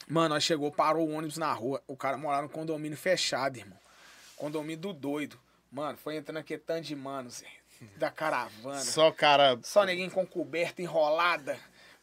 [0.08, 1.80] Mano, nós chegou, parou o ônibus na rua.
[1.86, 3.78] O cara morava no condomínio fechado, irmão.
[4.36, 5.38] Condomínio do doido.
[5.70, 7.46] Mano, foi entrando aqui tanto de mano, Zé,
[7.96, 8.80] da caravana.
[8.80, 9.58] Só cara.
[9.62, 11.58] Só ninguém com coberta enrolada,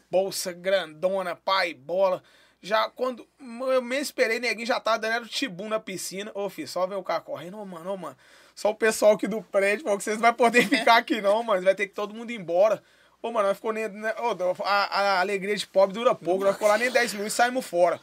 [0.09, 2.23] bolsa grandona, pai, bola.
[2.61, 6.31] Já quando eu me esperei, neguinho já tava dando tibum na piscina.
[6.33, 8.17] Ô, filho, só vem o cara correndo, ô, mano, ô, mano.
[8.55, 11.43] Só o pessoal aqui do prédio, falou que vocês não vão poder ficar aqui, não,
[11.43, 11.61] mano.
[11.61, 12.81] Vai ter que todo mundo ir embora.
[13.21, 13.87] Ô, mano, nós ficou nem.
[13.89, 17.33] né, ô, a, a alegria de pobre dura pouco, nós ficou lá nem 10 minutos
[17.33, 17.99] e saímos fora.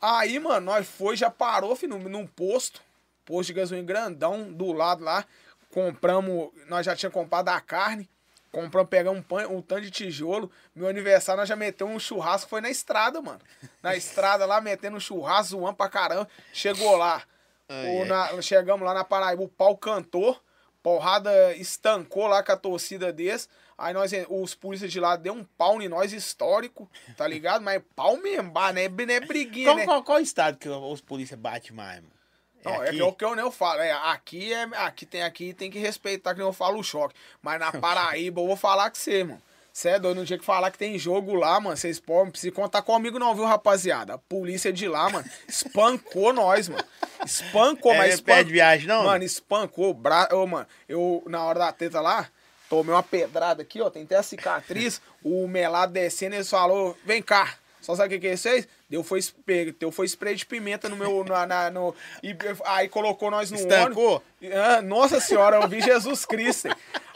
[0.00, 2.82] Aí, mano, nós foi, já parou, filho, num, num posto,
[3.28, 5.22] posto de gasolina grandão do lado lá.
[5.70, 8.08] Compramos, nós já tínhamos comprado a carne,
[8.50, 10.50] compramos, pegamos um, pão, um tanto de tijolo.
[10.74, 13.40] Meu aniversário, nós já metemos um churrasco, foi na estrada, mano.
[13.82, 16.26] Na estrada lá, metendo um churrasco, zoando pra caramba.
[16.52, 17.22] Chegou lá,
[17.68, 18.08] Ai, O ai.
[18.08, 20.40] na- chegamos lá na Paraíba, o pau cantou,
[20.82, 23.46] porrada estancou lá com a torcida desse.
[23.76, 27.62] Aí nós, os polícias de lá deu um pau em nós histórico, tá ligado?
[27.62, 28.88] Mas pau mesmo, né?
[28.88, 29.84] Não é briguinha, Qual, né?
[29.84, 32.17] qual, qual estado que os polícia bate mais, mano?
[32.64, 33.00] Não, é, aqui?
[33.00, 33.80] é o que eu nem falo.
[33.80, 37.14] É, aqui é aqui tem aqui tem que respeitar que nem eu falo o choque.
[37.42, 39.42] Mas na Paraíba eu vou falar com você, mano.
[39.72, 42.30] Você é doido, no dia que falar que tem jogo lá, mano, vocês podem, não
[42.32, 44.14] precisam contar comigo não, viu, rapaziada?
[44.14, 46.84] A polícia de lá, mano, espancou nós, mano.
[47.24, 48.34] Espancou, É, mas é espancou.
[48.34, 49.04] pé de viagem, não?
[49.04, 49.94] Mano, espancou.
[49.94, 50.28] Bra...
[50.32, 52.28] Ô, mano, eu, na hora da treta lá,
[52.68, 55.00] tomei uma pedrada aqui, ó, tem até a cicatriz.
[55.22, 57.54] o melado descendo, eles falou, vem cá.
[57.80, 58.68] Só sabe o que que eles fez?
[58.88, 61.24] Deu foi, spray, deu foi spray de pimenta no meu.
[61.24, 64.22] Na, na- no, e aí colocou nós no Estancou?
[64.42, 64.58] ônibus.
[64.58, 66.68] Ah, Nossa senhora, eu vi Jesus Cristo.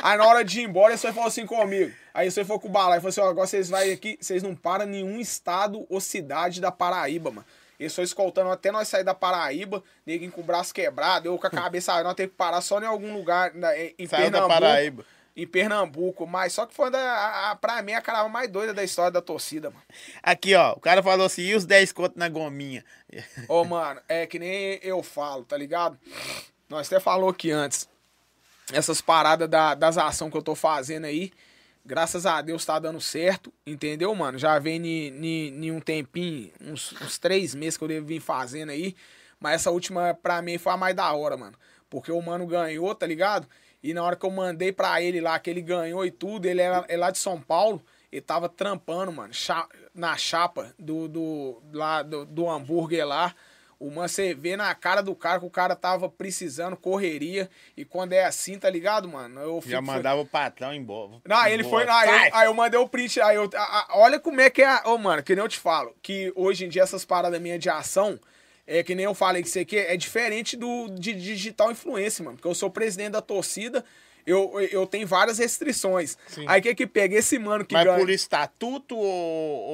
[0.02, 1.92] Aí na hora de ir embora, só falou assim comigo.
[2.14, 4.54] Aí você foi com o balai, falou assim: ó, agora vocês vai aqui, vocês não
[4.54, 7.46] param em nenhum estado ou cidade da Paraíba, mano.
[7.80, 11.46] Eles foi escoltando até nós sair da Paraíba, neguinho com o braço quebrado, eu com
[11.46, 14.48] a cabeça, nós temos que parar só em algum lugar na- em Saiu da Pernambuco.
[14.60, 15.04] Paraíba.
[15.34, 18.84] Em Pernambuco, mas só que foi da, a, pra mim a cara mais doida da
[18.84, 19.82] história da torcida, mano.
[20.22, 22.84] Aqui, ó, o cara falou assim, e os 10 contos na gominha?
[23.48, 25.98] Ô, mano, é que nem eu falo, tá ligado?
[26.68, 27.88] Nós até falou aqui antes.
[28.72, 31.32] Essas paradas da- das ações que eu tô fazendo aí,
[31.84, 34.38] graças a Deus tá dando certo, entendeu, mano?
[34.38, 38.20] Já vem ni, ni, ni um tempinho, uns, uns três meses que eu devo vir
[38.20, 38.94] fazendo aí.
[39.40, 41.56] Mas essa última, pra mim, foi a mais da hora, mano.
[41.90, 43.48] Porque o mano ganhou, tá ligado?
[43.82, 46.60] E na hora que eu mandei pra ele lá, que ele ganhou e tudo, ele
[46.60, 47.82] era, é lá de São Paulo,
[48.12, 53.34] ele tava trampando, mano, cha- na chapa do, do, lá, do, do hambúrguer lá.
[53.80, 57.50] O você vê na cara do cara que o cara tava precisando, correria.
[57.76, 59.40] E quando é assim, tá ligado, mano?
[59.40, 61.14] Eu fico, Já mandava o patrão embora.
[61.26, 61.82] não, ele foi.
[61.82, 61.98] embora.
[61.98, 63.20] Aí eu, aí eu mandei o print.
[63.20, 64.82] Aí eu, a- a- olha como é que é.
[64.84, 65.92] Ô, mano, que nem eu te falo.
[66.00, 68.20] Que hoje em dia essas paradas minhas de ação.
[68.66, 72.36] É que nem eu falei que isso aqui é diferente do de digital influência, mano.
[72.36, 73.84] Porque eu sou presidente da torcida,
[74.24, 76.16] eu, eu tenho várias restrições.
[76.28, 76.44] Sim.
[76.46, 77.16] Aí o que que pega?
[77.16, 77.98] Esse mano que Mas ganha.
[77.98, 79.04] por estatuto ou,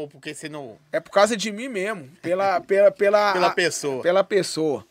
[0.01, 0.79] ou porque você não...
[0.91, 2.09] É por causa de mim mesmo.
[2.23, 4.03] Pela, pela, pela, Pela a- pessoa.
[4.03, 4.87] Pela pessoa.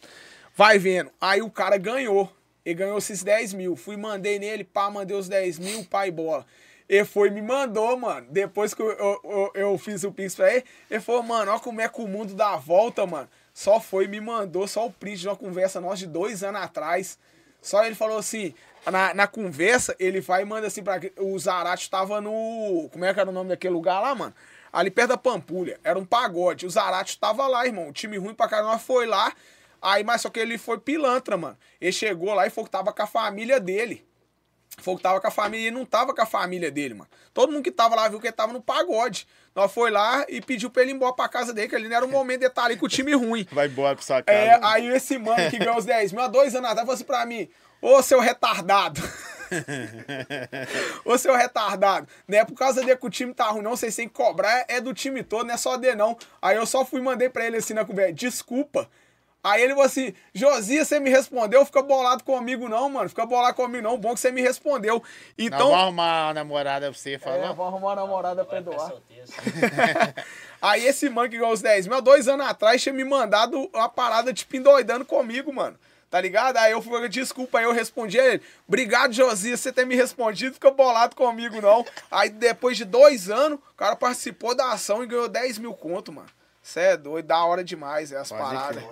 [0.56, 1.12] Vai vendo.
[1.20, 2.32] Aí o cara ganhou.
[2.64, 3.76] Ele ganhou esses 10 mil.
[3.76, 6.46] Fui, mandei nele, pá, mandei os 10 mil, pai bola.
[6.88, 8.28] Ele foi e me mandou, mano.
[8.30, 11.60] Depois que eu, eu, eu- eu fiz o Pix pra ele, ele falou, mano, olha
[11.60, 13.28] como é que o mundo dá a volta, mano.
[13.58, 17.18] Só foi me mandou, só o print de uma conversa nossa de dois anos atrás.
[17.60, 18.54] Só ele falou assim,
[18.86, 21.02] na, na conversa, ele vai e manda assim pra.
[21.18, 22.88] O Zarate tava no.
[22.94, 24.36] Como é que era o nome daquele lugar lá, mano?
[24.72, 25.80] Ali perto da Pampulha.
[25.84, 26.68] Era um pagode.
[26.68, 27.90] O Zarate tava lá, irmão.
[27.90, 29.34] O time ruim pra caramba foi lá.
[29.82, 31.58] Aí, mas só que ele foi pilantra, mano.
[31.82, 34.06] Ele chegou lá e falou que tava com a família dele.
[34.78, 37.10] Falou que tava com a família e não tava com a família dele, mano.
[37.34, 39.28] Todo mundo que tava lá viu que ele tava no pagode.
[39.58, 41.98] Nós foi lá e pediu pra ele ir embora pra casa dele, que ali não
[41.98, 43.44] era o momento de estar ali com o time ruim.
[43.52, 44.38] Vai embora pra sua casa.
[44.38, 47.04] É, aí esse mano que ganhou os 10 mil há dois anos atrás falou assim
[47.04, 47.50] pra mim:
[47.82, 49.02] Ô seu retardado.
[51.04, 52.08] Ô seu retardado.
[52.28, 53.72] Não é por causa de que o time tá ruim, não.
[53.76, 56.16] Vocês têm que cobrar, é do time todo, não é só de não.
[56.40, 58.88] Aí eu só fui e mandei pra ele assim na conversa: Desculpa.
[59.50, 63.08] Aí ele falou assim: Josias, você me respondeu, fica bolado comigo não, mano.
[63.08, 63.98] Fica bolado comigo não.
[63.98, 64.96] Bom que você me respondeu.
[65.38, 65.68] Não, Então.
[65.68, 67.56] vou arrumar uma namorada pra você, É, falou.
[67.56, 68.90] vou arrumar uma namorada pra ficar doar.
[68.90, 69.24] solteiro.
[70.62, 73.70] Aí esse mano que ganhou os 10 mil, há dois anos atrás, tinha me mandado
[73.74, 75.78] uma parada, tipo, endoidando comigo, mano.
[76.10, 76.56] Tá ligado?
[76.58, 78.42] Aí eu fui, desculpa, aí eu respondi a ele.
[78.68, 81.86] Obrigado, Josias, você ter me respondido, fica bolado comigo, não.
[82.10, 86.12] Aí depois de dois anos, o cara participou da ação e ganhou 10 mil conto,
[86.14, 86.30] mano.
[86.68, 88.84] Cê é doido, da hora demais, é as Pode paradas.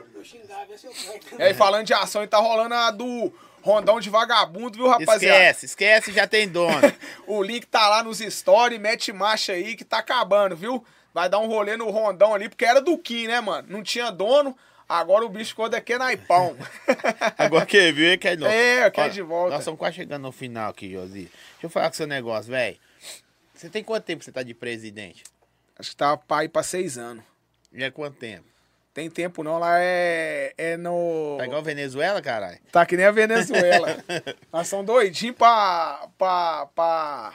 [1.37, 5.37] E aí, falando de ação, e tá rolando a do Rondão de Vagabundo, viu, rapaziada?
[5.39, 6.79] Esquece, esquece, já tem dono.
[7.27, 10.85] O link tá lá nos stories, mete marcha aí que tá acabando, viu?
[11.13, 13.67] Vai dar um rolê no rondão ali, porque era do Kim, né, mano?
[13.69, 14.57] Não tinha dono,
[14.87, 16.55] agora o bicho ficou daqui naipão.
[17.37, 18.53] Agora que viu, ele quer de novo.
[18.53, 19.51] É, quer de volta.
[19.51, 21.23] Nós estamos quase chegando no final aqui, Josi.
[21.23, 21.31] Deixa
[21.63, 22.77] eu falar com seu negócio, velho.
[23.53, 25.25] Você tem quanto tempo que você tá de presidente?
[25.77, 27.34] Acho que tá pai pra seis anos.
[27.75, 28.45] Já é quanto tempo?
[28.93, 31.35] Tem tempo não, lá é, é no...
[31.37, 32.57] Tá igual Venezuela, caralho?
[32.71, 34.01] Tá que nem a Venezuela.
[34.53, 36.07] Nós somos doidinhos pra...
[36.17, 37.33] pra, pra...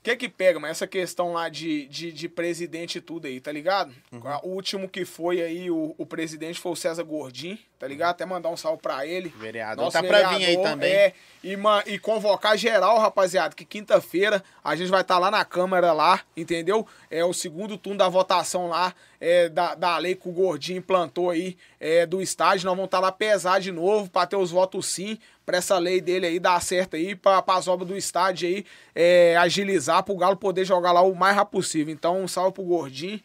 [0.00, 3.40] O que que pega, mas essa questão lá de, de, de presidente e tudo aí,
[3.40, 3.94] tá ligado?
[4.10, 4.20] Uhum.
[4.42, 8.10] O último que foi aí, o, o presidente foi o César Gordin, tá ligado?
[8.10, 9.30] Até mandar um salve pra ele.
[9.36, 10.92] Vereador Nosso tá pra vir aí vereador, também.
[10.92, 11.12] É,
[11.42, 15.92] e, ma- e convocar geral, rapaziada, que quinta-feira a gente vai estar lá na Câmara
[15.94, 16.86] lá, entendeu?
[17.10, 21.30] É o segundo turno da votação lá, é, da, da lei que o Gordinho implantou
[21.30, 22.66] aí é, do estádio.
[22.66, 26.00] Nós vamos estar lá pesar de novo pra ter os votos sim, pra essa lei
[26.02, 30.36] dele aí dar certo aí, pra, as obras do estádio aí é, agilizar, pro Galo
[30.36, 31.92] poder jogar lá o mais rápido possível.
[31.94, 33.18] Então, um salve pro Gordinho,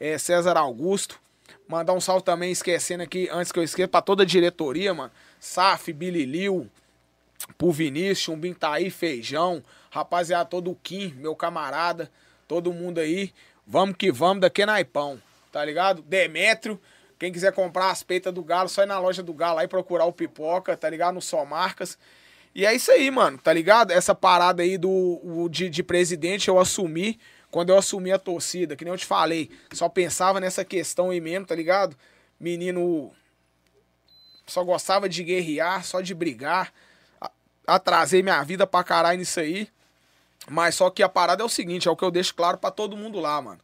[0.00, 1.20] é, César Augusto.
[1.70, 5.12] Mandar um salve também, esquecendo aqui, antes que eu esqueça, pra toda a diretoria, mano.
[5.38, 6.68] Saf, Billy Liu,
[7.56, 12.10] pro Vinícius, Chumbim tá Feijão, rapaziada, todo o Kim, meu camarada,
[12.48, 13.32] todo mundo aí.
[13.64, 15.22] Vamos que vamos, daqui é naipão,
[15.52, 16.02] tá ligado?
[16.02, 16.76] Demétrio,
[17.16, 20.06] quem quiser comprar as peitas do Galo, só ir na loja do Galo aí procurar
[20.06, 21.14] o Pipoca, tá ligado?
[21.14, 21.96] No Só Marcas.
[22.52, 23.92] E é isso aí, mano, tá ligado?
[23.92, 27.16] Essa parada aí do, de, de presidente eu assumi
[27.50, 31.20] quando eu assumi a torcida, que nem eu te falei, só pensava nessa questão aí
[31.20, 31.96] mesmo, tá ligado?
[32.38, 33.12] Menino
[34.46, 36.72] só gostava de guerrear, só de brigar.
[37.66, 39.68] Atrasei minha vida pra caralho nisso aí.
[40.48, 42.70] Mas só que a parada é o seguinte, é o que eu deixo claro para
[42.70, 43.60] todo mundo lá, mano.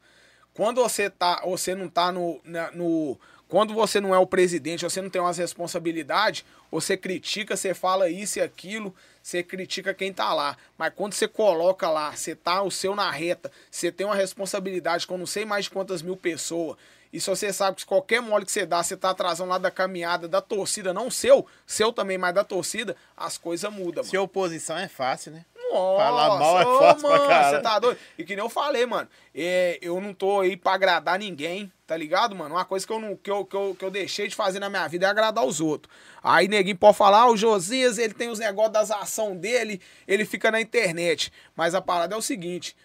[0.54, 2.40] Quando você tá, você não tá no,
[2.72, 3.18] no
[3.48, 8.08] quando você não é o presidente, você não tem umas responsabilidades, você critica, você fala
[8.08, 10.56] isso e aquilo, você critica quem tá lá.
[10.76, 15.06] Mas quando você coloca lá, você tá o seu na reta, você tem uma responsabilidade
[15.06, 16.76] com não sei mais de quantas mil pessoas,
[17.12, 19.70] e se você sabe que qualquer mole que você dá, você tá atrasando lá da
[19.70, 24.04] caminhada da torcida, não seu, seu também, mas da torcida, as coisas mudam.
[24.04, 25.44] Se oposição é fácil, né?
[25.76, 27.56] Nossa, Falar mal é fácil mano, pra caralho.
[27.56, 27.98] Você tá doido?
[28.18, 29.08] E que nem eu falei, mano.
[29.34, 32.54] É, eu não tô aí pra agradar ninguém, tá ligado, mano?
[32.54, 34.68] Uma coisa que eu, não, que, eu, que, eu, que eu deixei de fazer na
[34.70, 35.94] minha vida é agradar os outros.
[36.22, 40.24] Aí neguinho pode falar, ah, o Josias, ele tem os negócios das ações dele, ele
[40.24, 41.32] fica na internet.
[41.54, 42.76] Mas a parada é o seguinte,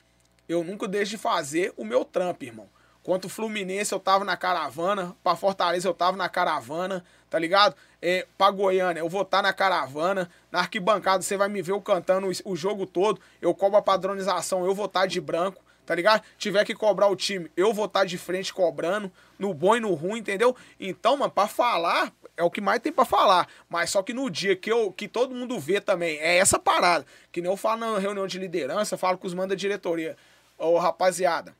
[0.47, 2.69] eu nunca deixo de fazer o meu trampo, irmão.
[3.03, 7.76] Quanto Fluminense eu tava na caravana, pra Fortaleza eu tava na caravana, tá ligado?
[8.02, 11.72] É, pra Goiânia eu vou estar tá na caravana, na arquibancada você vai me ver
[11.72, 15.61] eu cantando o, jogo todo, eu cobro a padronização, eu vou estar tá de branco,
[15.86, 16.23] tá ligado?
[16.38, 19.80] Tiver que cobrar o time, eu vou estar tá de frente cobrando, no bom e
[19.80, 20.56] no ruim, entendeu?
[20.80, 23.48] Então, mano, pra falar, é o que mais tem para falar.
[23.69, 27.06] Mas só que no dia que, eu, que todo mundo vê também, é essa parada.
[27.32, 30.18] Que nem eu falo na reunião de liderança, falo com os manda diretoria.
[30.57, 31.56] Ô, rapaziada,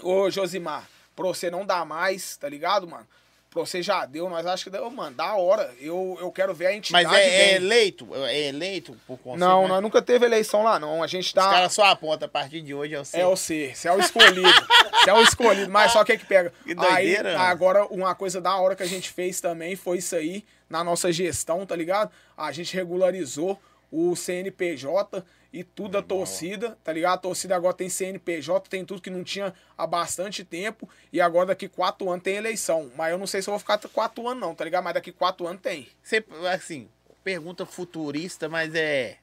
[0.00, 3.06] Ô, Josimar, pra você não dar mais, tá ligado, mano?
[3.54, 5.70] Você já deu, nós acho que deu, mano, da hora.
[5.80, 7.04] Eu, eu quero ver a entidade.
[7.04, 8.08] Mas é, é eleito?
[8.14, 9.40] É eleito por conselho?
[9.40, 9.68] Não, né?
[9.68, 11.02] nós nunca teve eleição lá, não.
[11.02, 11.46] A gente tá.
[11.46, 13.18] Os caras só apontam a partir de hoje é o C.
[13.18, 14.42] É o C, você é o escolhido.
[14.42, 15.70] Você é o escolhido.
[15.70, 16.52] Mas só o que que pega?
[16.64, 17.30] Que doideira.
[17.30, 20.82] Aí, agora, uma coisa da hora que a gente fez também foi isso aí, na
[20.82, 22.10] nossa gestão, tá ligado?
[22.36, 23.60] A gente regularizou
[23.90, 25.22] o CNPJ
[25.52, 27.14] e tudo a torcida, tá ligado?
[27.14, 30.88] A torcida agora tem CNPJ, tem tudo que não tinha há bastante tempo.
[31.12, 32.90] E agora daqui quatro anos tem eleição.
[32.96, 34.82] Mas eu não sei se eu vou ficar quatro anos, não, tá ligado?
[34.84, 35.88] Mas daqui quatro anos tem.
[36.02, 36.88] Você, assim,
[37.22, 39.18] pergunta futurista, mas é.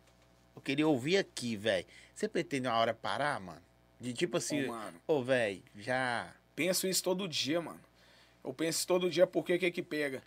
[0.56, 1.85] Eu queria ouvir aqui, velho.
[2.14, 3.61] Você pretende uma hora parar, mano?
[3.99, 5.01] De tipo assim, ô, mano.
[5.07, 6.31] Ô, velho, já.
[6.56, 7.80] Penso isso todo dia, mano.
[8.43, 10.22] Eu penso todo dia porque que que pega.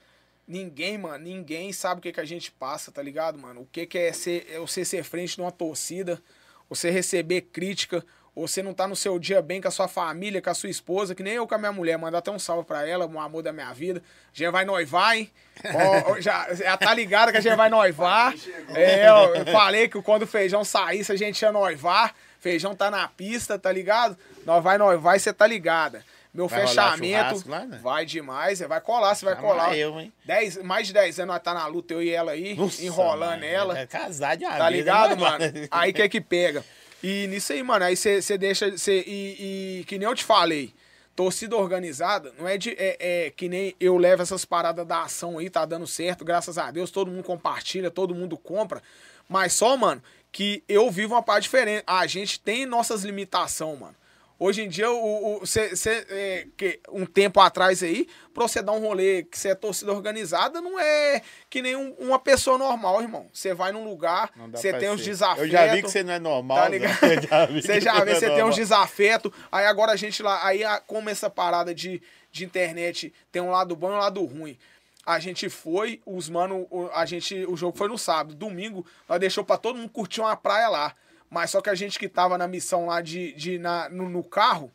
[0.46, 3.60] Ninguém, mano, ninguém sabe o que, que a gente passa, tá ligado, mano?
[3.62, 6.20] O que, que é, ser, é você ser frente de uma torcida,
[6.68, 8.04] você receber crítica,
[8.34, 11.14] você não tá no seu dia bem com a sua família, com a sua esposa,
[11.14, 11.98] que nem eu com a minha mulher.
[11.98, 14.02] Mandar até um salve pra ela, um amor da minha vida.
[14.32, 15.30] Já vai noivar, hein?
[16.06, 18.34] Ó, já, já tá ligado que a gente vai noivar.
[18.74, 22.14] É, eu falei que quando o feijão saísse, a gente ia noivar.
[22.40, 24.16] Feijão tá na pista, tá ligado?
[24.46, 26.02] Nós vai noivar e você tá ligada.
[26.32, 27.78] Meu vai fechamento lá, né?
[27.82, 29.76] vai demais, vai colar, você vai colar.
[29.76, 30.10] Eu, hein?
[30.24, 33.40] Dez, mais de 10 anos nós tá na luta, eu e ela aí, Nossa, enrolando
[33.40, 33.78] mano, ela.
[33.78, 35.44] É casar de Tá ligado, mano?
[35.70, 36.64] Aí que é que pega.
[37.02, 38.78] E nisso aí, mano, aí você deixa.
[38.78, 40.72] Cê, e, e que nem eu te falei,
[41.14, 42.70] torcida organizada não é de.
[42.78, 42.96] É,
[43.26, 46.70] é, que nem eu levo essas paradas da ação aí, tá dando certo, graças a
[46.70, 48.82] Deus, todo mundo compartilha, todo mundo compra.
[49.28, 51.84] Mas só, mano, que eu vivo uma parte diferente.
[51.86, 53.96] A gente tem nossas limitações, mano.
[54.42, 58.60] Hoje em dia, o, o cê, cê, é, que um tempo atrás aí, pra você
[58.60, 62.58] dar um rolê que você é torcida organizada, não é que nem um, uma pessoa
[62.58, 63.28] normal, irmão.
[63.32, 65.44] Você vai num lugar, você tem uns desafetos.
[65.44, 66.58] Eu já vi que você não é normal.
[66.58, 67.52] Tá ligado?
[67.62, 69.30] Você já vê, você é tem uns desafetos.
[69.52, 72.02] Aí agora a gente lá, aí como essa parada de,
[72.32, 74.58] de internet tem um lado bom e um lado ruim.
[75.06, 78.34] A gente foi, os mano, a gente, o jogo foi no sábado.
[78.34, 80.96] Domingo, nós deixou pra todo mundo curtir uma praia lá.
[81.32, 84.22] Mas só que a gente que tava na missão lá de, de na, no, no
[84.22, 84.70] carro,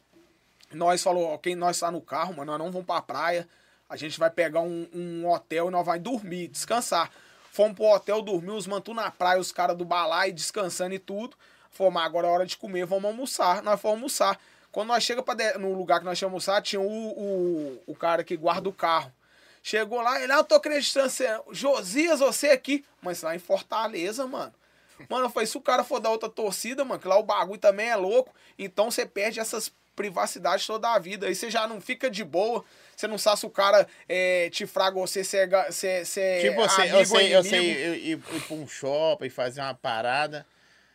[0.73, 3.47] nós falou, quem nós tá no carro, mano, nós não vamos pra praia.
[3.87, 7.11] A gente vai pegar um, um hotel e nós vai dormir, descansar.
[7.51, 11.37] Fomos pro hotel dormir, os mantu na praia, os caras do balai descansando e tudo.
[11.69, 13.61] Fomos, agora é hora de comer, vamos almoçar.
[13.61, 14.39] Nós fomos almoçar.
[14.71, 15.59] Quando nós chega de...
[15.59, 19.13] no lugar que nós tínhamos almoçar, tinha o, o, o cara que guarda o carro.
[19.61, 21.13] Chegou lá, ele, ah, eu tô acreditando,
[21.51, 22.83] Josias, você aqui.
[22.99, 24.53] Mas lá em Fortaleza, mano.
[25.09, 27.59] Mano, eu falei, se o cara for da outra torcida, mano, que lá o bagulho
[27.59, 31.27] também é louco, então você perde essas privacidades toda a vida.
[31.27, 32.63] Aí você já não fica de boa.
[32.95, 36.61] Você não sabe se o cara é, te fraga você se é, se, se Tipo,
[36.61, 40.45] você, eu sei, eu sei ir, ir, ir pra um shopping, fazer uma parada.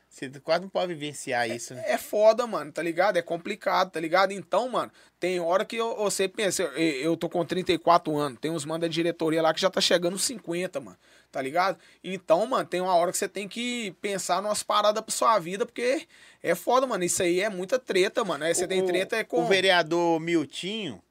[0.09, 1.83] Você quase não pode vivenciar isso, né?
[1.87, 3.17] É foda, mano, tá ligado?
[3.17, 4.31] É complicado, tá ligado?
[4.31, 8.51] Então, mano, tem hora que eu, você pensa, eu, eu tô com 34 anos, tem
[8.51, 10.99] uns mano da diretoria lá que já tá chegando nos 50, mano,
[11.33, 11.79] tá ligado?
[12.05, 15.65] Então, mano, tem uma hora que você tem que pensar numas paradas pra sua vida,
[15.67, 16.07] porque
[16.43, 17.03] é foda, mano.
[17.03, 18.45] Isso aí é muita treta, mano.
[18.45, 19.43] Aí você O- tem treta é com.
[19.43, 21.03] O vereador Miltinho,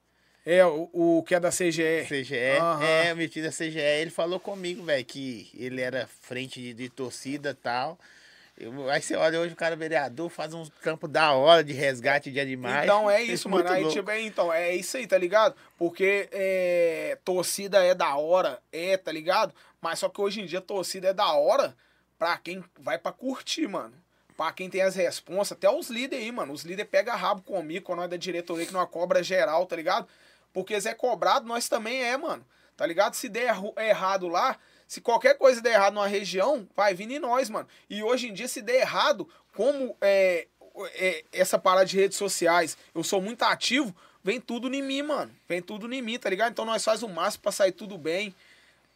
[0.45, 2.06] É, o, o que é da CGE.
[2.07, 2.84] CGE, Aham.
[2.84, 6.89] é, o Miltinho da CGE, ele falou comigo, velho, que ele era frente de, de
[6.89, 7.99] torcida e tal.
[8.61, 12.31] Eu- aí você olha hoje o cara vereador, faz um campo da hora de resgate
[12.31, 12.83] de animais.
[12.83, 13.67] Então é isso, mano.
[13.69, 15.55] Aí, tipo, é, então, é isso aí, tá ligado?
[15.77, 19.53] Porque é, torcida é da hora, é, tá ligado?
[19.81, 21.75] Mas só que hoje em dia torcida é da hora
[22.19, 23.93] pra quem vai pra curtir, mano.
[24.38, 26.53] Pra quem tem as responsas, até os líderes aí, mano.
[26.53, 30.07] Os líderes pegam rabo comigo quando nós da diretoria que não cobra geral, tá ligado?
[30.53, 32.45] Porque se é cobrado, nós também é, mano.
[32.77, 33.13] Tá ligado?
[33.13, 34.57] Se der errado lá,
[34.91, 37.65] se qualquer coisa der errado numa região, vai vir em nós, mano.
[37.89, 40.47] E hoje em dia, se der errado, como é,
[40.95, 45.31] é, essa parada de redes sociais, eu sou muito ativo, vem tudo em mim, mano.
[45.47, 46.51] Vem tudo em mim, tá ligado?
[46.51, 48.35] Então nós faz o máximo pra sair tudo bem.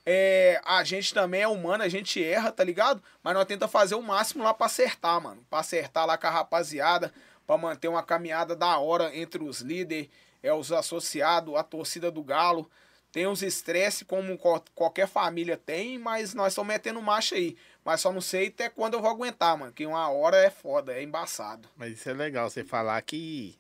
[0.06, 3.02] É, a gente também é humano, a gente erra, tá ligado?
[3.24, 5.46] Mas nós tenta fazer o máximo lá pra acertar, mano.
[5.50, 7.10] Pra acertar lá com a rapaziada,
[7.48, 10.10] pra manter uma caminhada da hora entre os líderes,
[10.44, 12.70] é, os associados, a torcida do Galo.
[13.16, 17.56] Tem os estresse como qual- qualquer família tem, mas nós estamos metendo marcha aí.
[17.82, 19.72] Mas só não sei até quando eu vou aguentar, mano.
[19.72, 21.70] Que uma hora é foda, é embaçado.
[21.78, 23.58] Mas isso é legal, você falar que.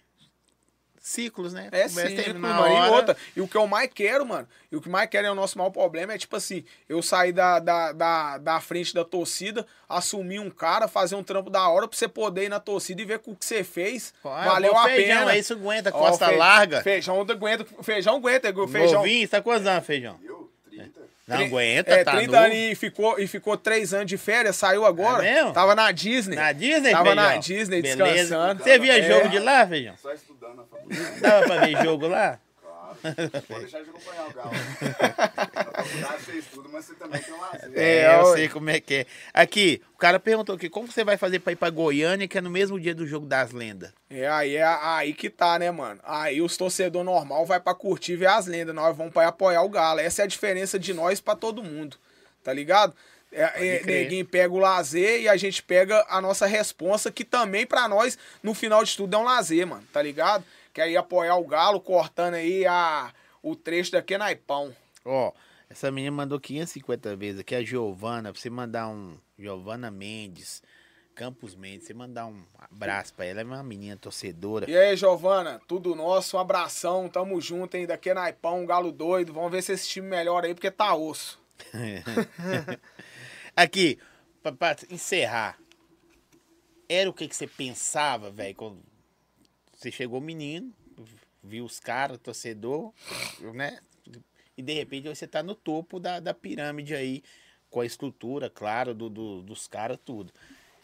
[1.08, 1.70] Ciclos, né?
[1.72, 2.40] É Começa mano.
[2.40, 2.92] na E hora.
[2.92, 5.36] outra, e o que eu mais quero, mano, e o que mais quero é o
[5.36, 9.68] nosso maior problema é, tipo assim, eu sair da, da, da, da frente da torcida,
[9.88, 13.06] assumir um cara, fazer um trampo da hora pra você poder ir na torcida e
[13.06, 15.36] ver que o que você fez Ah, valeu a feijão, pena.
[15.36, 16.82] é isso aguenta, Ó, costa fe- larga.
[16.82, 19.02] Feijão aguenta, feijão aguenta, feijão.
[19.02, 20.20] Novinho, você tá quantos anos, feijão?
[20.24, 20.52] Eu?
[20.72, 21.02] 30?
[21.28, 22.44] Não aguenta, é, tá 30 novo.
[22.46, 25.26] anos e ficou, e ficou 3 anos de férias, saiu agora.
[25.26, 25.54] É mesmo?
[25.54, 26.36] Tava na Disney.
[26.36, 27.24] Na Disney, Tava feijão?
[27.24, 28.04] na Disney, Beleza.
[28.06, 28.64] descansando.
[28.64, 29.02] Você via É.
[29.08, 29.96] jogo de lá, feijão?
[29.98, 31.20] Só estudando na faculdade.
[31.22, 32.40] Dava pra ver jogo lá?
[32.62, 33.32] Claro.
[33.48, 34.52] Pode deixar de acompanhar o Galo.
[35.86, 37.72] Faculdade estuda, mas você também tem um lazer.
[37.74, 39.06] É, É, eu sei como é que é.
[39.34, 42.42] Aqui, o cara perguntou aqui, como você vai fazer pra ir pra Goiânia, que é
[42.42, 43.92] no mesmo dia do jogo das lendas?
[44.10, 46.00] É, aí é aí que tá, né, mano?
[46.04, 48.74] Aí os torcedor normal vai pra curtir e ver as lendas.
[48.76, 50.00] Nós vamos pra apoiar o Galo.
[50.00, 51.98] Essa é a diferença de nós pra todo mundo.
[52.44, 52.94] Tá ligado?
[53.32, 57.66] É, é, ninguém pega o lazer e a gente pega a nossa responsa, que também
[57.66, 59.84] pra nós, no final de tudo, é um lazer, mano.
[59.92, 60.44] Tá ligado?
[60.74, 63.12] Que aí apoiar o Galo, cortando aí a,
[63.44, 64.74] o trecho daqui é naipão.
[65.04, 65.32] Ó,
[65.76, 69.18] essa menina mandou 550 vezes aqui, a Giovana, pra você mandar um.
[69.38, 70.64] Giovana Mendes,
[71.14, 74.72] Campos Mendes, você mandar um abraço pra ela, é uma menina torcedora.
[74.72, 77.86] E aí, Giovana, tudo nosso, um abração, tamo junto, hein?
[77.86, 79.34] Daqui é naipão, Galo doido.
[79.34, 81.44] Vamos ver se esse time melhora aí, porque tá osso.
[83.54, 84.00] Aqui,
[84.42, 85.60] pra, pra encerrar,
[86.88, 88.80] era o que, que você pensava, velho, quando
[89.74, 90.74] você chegou menino,
[91.44, 92.94] viu os caras, torcedor,
[93.54, 93.78] né?
[94.58, 97.24] E de repente você tá no topo da, da pirâmide aí,
[97.70, 100.32] com a estrutura, claro, do, do- dos caras, tudo.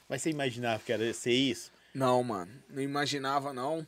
[0.10, 1.72] Mas você imaginava que era ser isso?
[1.94, 2.52] Não, mano.
[2.70, 3.86] Não imaginava, não.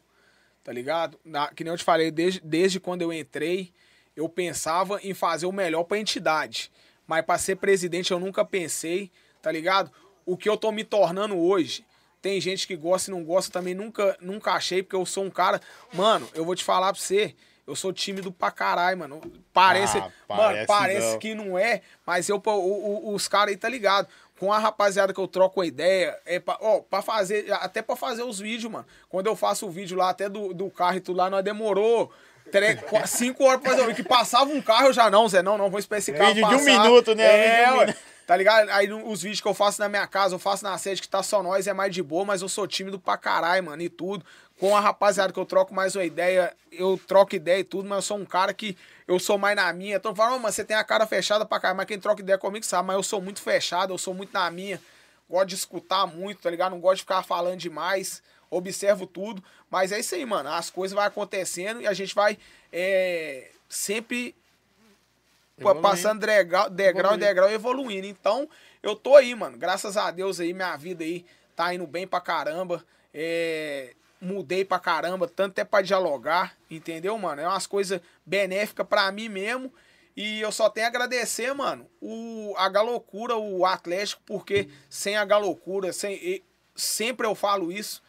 [0.64, 1.20] Tá ligado?
[1.26, 3.74] Na- que nem eu te falei, desde, desde quando eu entrei,
[4.16, 6.72] eu pensava em fazer o melhor pra entidade.
[7.06, 9.12] Mas pra ser presidente eu nunca pensei,
[9.42, 9.92] tá ligado?
[10.26, 11.86] O que eu tô me tornando hoje.
[12.22, 15.30] Tem gente que gosta e não gosta, também nunca, nunca achei, porque eu sou um
[15.30, 15.60] cara.
[15.92, 17.36] Mano, eu vou te falar pra você.
[17.66, 19.22] Eu sou tímido pra caralho, mano.
[19.54, 19.98] Parece.
[19.98, 21.20] Ah, mano, parece parece não.
[21.20, 24.08] que não é, mas eu, o- o- os caras aí tá ligado.
[24.40, 27.96] Com a rapaziada que eu troco a ideia, é pra, ó, pra fazer, até pra
[27.96, 28.86] fazer os vídeos, mano.
[29.08, 32.12] Quando eu faço o vídeo lá, até do, do carro e tudo lá, nós demorou
[32.52, 32.78] tre-
[33.08, 34.04] cinco horas pra fazer o vídeo.
[34.04, 36.50] Que passava um carro, eu já não, Zé, não, não vou esperar esse carro Vídeo
[36.50, 36.82] de um passar.
[36.84, 37.62] minuto, né?
[37.64, 37.96] É, um ué.
[38.26, 38.70] Tá ligado?
[38.70, 41.22] Aí os vídeos que eu faço na minha casa, eu faço na sede que tá
[41.22, 44.26] só nós, é mais de boa, mas eu sou tímido pra caralho, mano, e tudo.
[44.60, 47.98] Com a rapaziada que eu troco mais uma ideia, eu troco ideia e tudo, mas
[47.98, 48.78] eu sou um cara que
[49.08, 49.98] eu sou mais na minha.
[49.98, 52.66] Então falando, mas você tem a cara fechada pra caralho, mas quem troca ideia comigo
[52.66, 54.80] sabe, mas eu sou muito fechado, eu sou muito na minha.
[55.30, 56.72] Gosto de escutar muito, tá ligado?
[56.72, 59.44] Não gosto de ficar falando demais, observo tudo.
[59.70, 60.50] Mas é isso aí, mano.
[60.50, 62.38] As coisas vão acontecendo e a gente vai
[62.72, 64.36] é, sempre
[65.58, 65.82] Evoluindo.
[65.82, 68.08] passando degrau, degrau em degrau e evoluindo.
[68.08, 68.48] Então,
[68.82, 69.58] eu tô aí, mano.
[69.58, 71.26] Graças a Deus aí, minha vida aí
[71.56, 72.84] tá indo bem pra caramba.
[73.14, 73.94] É,
[74.24, 77.42] mudei pra caramba, tanto até pra dialogar, entendeu, mano?
[77.42, 79.72] É umas coisas benéficas pra mim mesmo.
[80.16, 85.26] E eu só tenho a agradecer, mano, o, a Galocura, o Atlético, porque sem a
[85.26, 86.44] Galocura, sem, e-
[86.76, 88.02] sempre eu falo isso,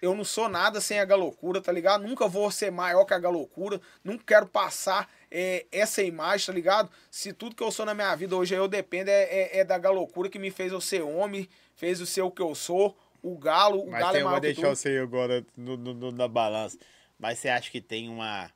[0.00, 2.02] eu não sou nada sem a galocura, tá ligado?
[2.02, 3.80] Nunca vou ser maior que a galocura.
[4.02, 6.90] Nunca quero passar é, essa imagem, tá ligado?
[7.08, 9.78] Se tudo que eu sou na minha vida hoje eu dependo é, é, é da
[9.78, 12.96] galocura que me fez eu ser homem, fez eu ser o que eu sou.
[13.22, 14.76] O galo, o Mas galo tem, é eu vou maior que deixar tudo.
[14.76, 16.76] você agora no, no- no- na balança.
[17.18, 18.50] Mas você acha que tem uma.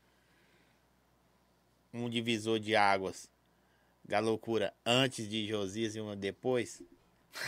[1.94, 3.28] Um divisor de águas
[4.04, 6.82] da loucura antes de Josias e uma depois?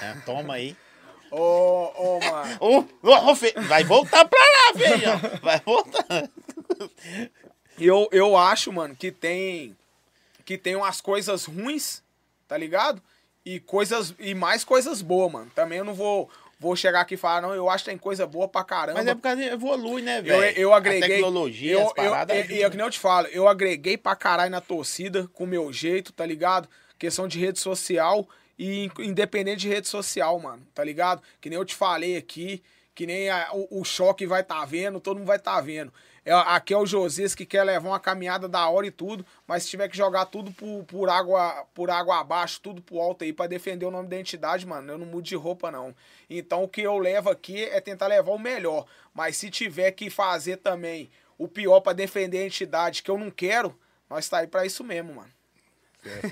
[0.01, 0.23] Né?
[0.25, 0.77] Toma aí.
[1.31, 2.89] Ô, ô, mano.
[3.69, 5.19] Vai voltar pra lá, feijão.
[5.43, 6.31] Vai voltar.
[7.81, 9.77] Eu, eu acho, mano, que tem
[10.45, 12.03] que tem umas coisas ruins,
[12.49, 13.01] tá ligado?
[13.45, 15.49] E coisas e mais coisas boas, mano.
[15.55, 16.29] Também eu não vou
[16.59, 18.99] vou chegar aqui e falar não, eu acho que tem coisa boa pra caramba.
[18.99, 20.59] Mas é por causa que evolui, né, eu, velho?
[20.59, 21.05] eu agreguei.
[21.05, 22.37] A tecnologia, eu, as paradas.
[22.37, 25.45] Eu, e é que nem eu te falo, eu agreguei pra caralho na torcida com
[25.45, 26.69] o meu jeito, tá ligado?
[26.99, 28.29] Questão de rede social
[28.59, 31.23] e in- independente de rede social, mano, tá ligado?
[31.41, 32.63] Que nem eu te falei aqui,
[32.95, 35.93] que nem a- o, o choque vai tá vendo, todo mundo vai tá vendo.
[36.29, 39.63] É, aqui é o Josias que quer levar uma caminhada da hora e tudo, mas
[39.63, 43.33] se tiver que jogar tudo por, por água por água abaixo, tudo pro alto aí
[43.33, 45.95] pra defender o nome da entidade, mano, eu não mudo de roupa não.
[46.29, 48.85] Então o que eu levo aqui é tentar levar o melhor,
[49.15, 53.31] mas se tiver que fazer também o pior pra defender a entidade que eu não
[53.31, 53.75] quero,
[54.11, 55.31] nós tá aí pra isso mesmo, mano.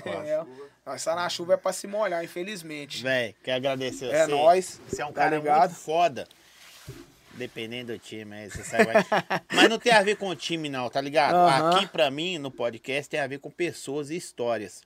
[0.05, 0.43] É,
[0.85, 3.03] nós tá na chuva é pra se molhar, infelizmente.
[3.03, 4.31] Véi, quero agradecer É você.
[4.31, 5.69] nóis, Você é um tá cara ligado?
[5.69, 6.27] muito foda.
[7.37, 8.85] Dependendo do time, aí você sabe.
[8.85, 8.93] vai-
[9.53, 11.35] Mas não tem a ver com o time, não, tá ligado?
[11.35, 11.75] Aham.
[11.77, 14.81] Aqui, pra mim, no podcast, tem a ver com pessoas e histórias.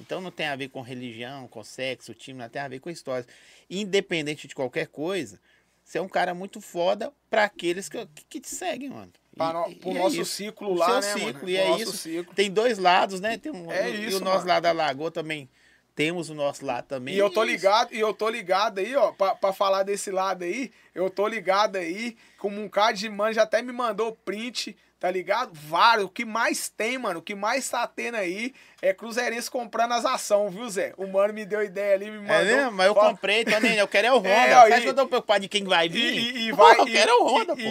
[0.00, 2.90] Então não tem a ver com religião, com sexo, time, não tem a ver com
[2.90, 3.26] histórias.
[3.70, 5.38] Independente de qualquer coisa,
[5.84, 9.12] você é um cara muito foda pra aqueles que, que te seguem, mano.
[9.36, 10.32] Pra no- pro nosso isso.
[10.32, 11.48] ciclo lá, seu né, ciclo, mano?
[11.48, 11.96] E é nosso isso.
[11.98, 12.34] ciclo.
[12.34, 13.38] Tem dois lados, né?
[13.38, 14.48] Tem um, É e isso, o nosso mano.
[14.48, 15.48] lado da lagoa também.
[15.94, 17.14] Temos o nosso lado também.
[17.14, 20.42] E eu tô ligado, e eu tô ligado aí, ó, pra, pra falar desse lado
[20.42, 24.76] aí, eu tô ligado aí, como um cara de mano já até me mandou print,
[25.02, 25.50] tá ligado?
[25.52, 29.92] Vários, o que mais tem, mano, o que mais tá tendo aí é Cruzeirense comprando
[29.94, 30.94] as ações, viu, Zé?
[30.96, 32.36] O mano me deu ideia ali, me mandou.
[32.36, 32.70] É mesmo?
[32.70, 33.74] Mas eu Fala- comprei, tô nem.
[33.76, 34.28] Eu quero é o Honda.
[34.28, 36.14] É, Você aí- acha que eu tô preocupado de quem vai E, vir?
[36.14, 36.78] e, e Pô, vai.
[36.80, 37.62] eu quero é o Honda, e, pô.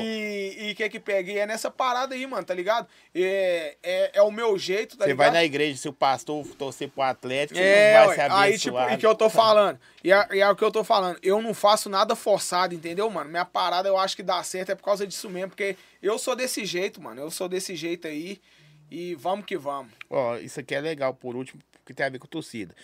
[0.64, 2.86] E o que que peguei é nessa parada aí, mano, tá ligado?
[3.16, 5.26] É, é, é o meu jeito, tá Você ligado?
[5.28, 8.78] vai na igreja, se o pastor torcer pro Atlético, É, não vai se aí tipo,
[8.90, 9.80] e que eu tô falando.
[10.04, 11.18] E é, e é o que eu tô falando.
[11.24, 13.30] Eu não faço nada forçado, entendeu, mano?
[13.30, 16.36] Minha parada eu acho que dá certo é por causa disso mesmo, porque eu sou
[16.36, 17.22] desse jeito, mano.
[17.22, 18.42] Eu sou desse jeito aí.
[18.90, 19.94] E vamos que vamos.
[20.10, 22.76] Ó, isso aqui é legal, por último, porque tem a ver com torcida.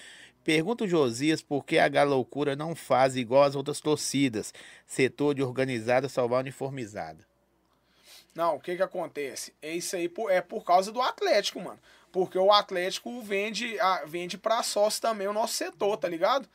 [0.42, 4.54] Pergunta o Josias por que a Galoucura não faz igual as outras torcidas.
[4.86, 7.28] Setor de organizada salvar uniformizada.
[8.34, 9.54] Não, o que que acontece?
[9.62, 11.80] É isso aí, é por causa do Atlético, mano.
[12.12, 13.76] Porque o Atlético vende,
[14.06, 16.48] vende pra sócio também o nosso setor, tá ligado?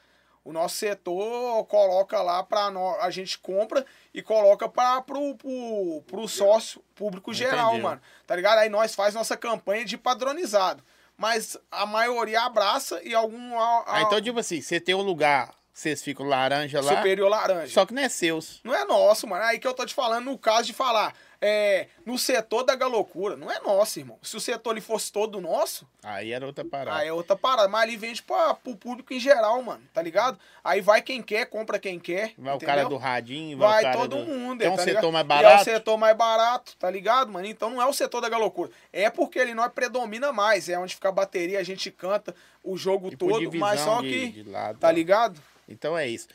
[0.45, 6.03] O nosso setor coloca lá pra nós, a gente compra e coloca para pro, pro,
[6.07, 7.89] pro sócio público geral, Entendeu.
[7.91, 8.01] mano.
[8.27, 8.59] Tá ligado?
[8.59, 10.83] Aí nós faz nossa campanha de padronizado.
[11.17, 15.03] Mas a maioria abraça e algum a, a- Ah, então, tipo assim, você tem um
[15.03, 17.73] lugar, vocês ficam laranja lá, superior laranja.
[17.73, 18.61] só que não é seus.
[18.65, 19.45] Não é nosso, mano.
[19.45, 21.15] Aí que eu tô te falando no caso de falar,
[21.45, 24.17] é, no setor da galocura, não é nosso, irmão.
[24.23, 26.97] Se o setor ali fosse todo nosso, Aí era outra parada.
[26.99, 27.69] aí é outra parada.
[27.69, 30.39] Mas ali vende pra, pro público em geral, mano, tá ligado?
[30.63, 32.33] Aí vai quem quer, compra quem quer.
[32.39, 32.75] Vai o entendeu?
[32.77, 34.25] cara do radinho, vai, Vai o todo do...
[34.25, 34.61] mundo.
[34.61, 35.13] Tem um tá setor ligado?
[35.13, 35.55] mais E barato.
[35.59, 37.47] é o setor mais barato, tá ligado, mano?
[37.47, 38.71] Então não é o setor da galocura.
[38.93, 40.69] É porque ele não predomina mais.
[40.69, 42.33] É onde fica a bateria, a gente canta
[42.63, 44.29] o jogo E todo, mas só de- que.
[44.29, 44.91] de lado, tá ó.
[44.93, 45.41] ligado?
[45.69, 46.29] Então é isso.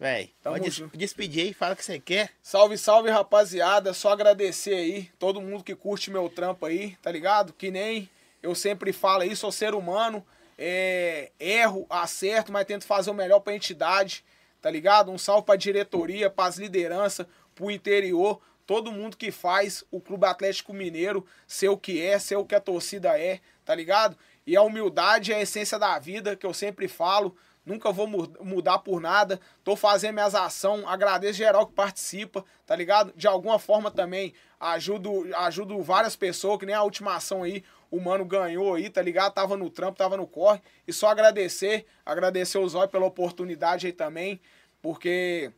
[0.00, 0.96] Véi, Tamo pode junto.
[0.96, 2.30] despedir aí, fala o que você quer.
[2.42, 3.92] Salve, salve, rapaziada.
[3.92, 7.52] Só agradecer aí, todo mundo que curte meu trampo aí, tá ligado?
[7.52, 8.08] Que nem
[8.42, 10.26] eu sempre falo aí, sou ser humano,
[10.58, 14.24] é, erro, acerto, mas tento fazer o melhor pra entidade,
[14.62, 15.10] tá ligado?
[15.10, 20.72] Um salve pra diretoria, pras lideranças, pro interior, todo mundo que faz o Clube Atlético
[20.72, 24.16] Mineiro ser o que é, ser o que a torcida é, tá ligado?
[24.46, 27.36] E a humildade é a essência da vida, que eu sempre falo.
[27.70, 29.40] Nunca vou mu- mudar por nada.
[29.62, 30.84] Tô fazendo minhas ações.
[30.86, 33.12] Agradeço geral que participa, tá ligado?
[33.16, 37.62] De alguma forma também ajudo, ajudo várias pessoas, que nem a última ação aí.
[37.90, 39.32] O mano ganhou aí, tá ligado?
[39.34, 40.60] Tava no trampo, tava no corre.
[40.86, 44.40] E só agradecer, agradecer o Zóio pela oportunidade aí também,
[44.82, 45.50] porque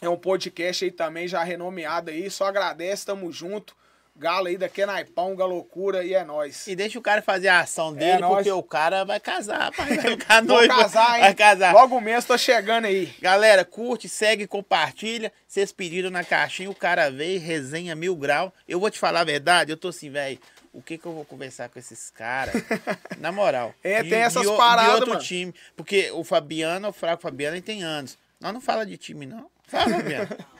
[0.00, 2.30] é um podcast aí também já renomeado aí.
[2.30, 3.76] Só agradece, tamo junto.
[4.14, 6.66] Galo aí daqui é naipão, galocura e é nóis.
[6.66, 8.34] E deixa o cara fazer a ação dele, nóis.
[8.36, 9.96] porque o cara vai casar, pai.
[9.96, 11.22] Vai ficar Vou noivo, casar, hein?
[11.22, 11.72] Vai casar.
[11.74, 13.12] Logo mesmo tô chegando aí.
[13.20, 15.32] Galera, curte, segue, compartilha.
[15.48, 18.52] Vocês pediram na caixinha, o cara veio, resenha mil grau.
[18.68, 20.38] Eu vou te falar a verdade, eu tô assim, velho.
[20.74, 22.54] O que que eu vou conversar com esses caras?
[23.18, 23.74] Na moral.
[23.82, 25.22] É, de- tem essas de, paradas, De outro mano.
[25.22, 25.54] time.
[25.76, 28.16] Porque o Fabiano, o Fraco Fabiano, ele tem anos.
[28.40, 29.50] Nós não fala de time, não.
[29.66, 30.28] Fala, Fabiano.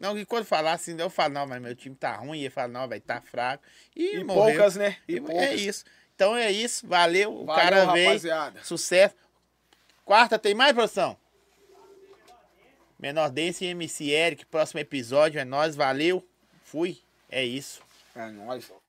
[0.00, 2.68] Não, e quando falar assim, eu falo, não, mas meu time tá ruim, ele fala,
[2.68, 3.62] não, vai tá fraco.
[3.94, 4.96] E, e poucas, né?
[5.06, 5.42] E, e é poucas.
[5.42, 5.84] É isso.
[6.14, 7.44] Então é isso, valeu.
[7.44, 8.52] valeu o cara rapaziada.
[8.52, 8.64] veio.
[8.64, 9.14] Sucesso.
[10.02, 11.18] Quarta tem mais, produção?
[12.98, 16.26] Menor Dense e MC Eric, próximo episódio é nós, valeu.
[16.64, 16.98] Fui.
[17.28, 17.82] É isso.
[18.16, 18.79] É nóis, ó.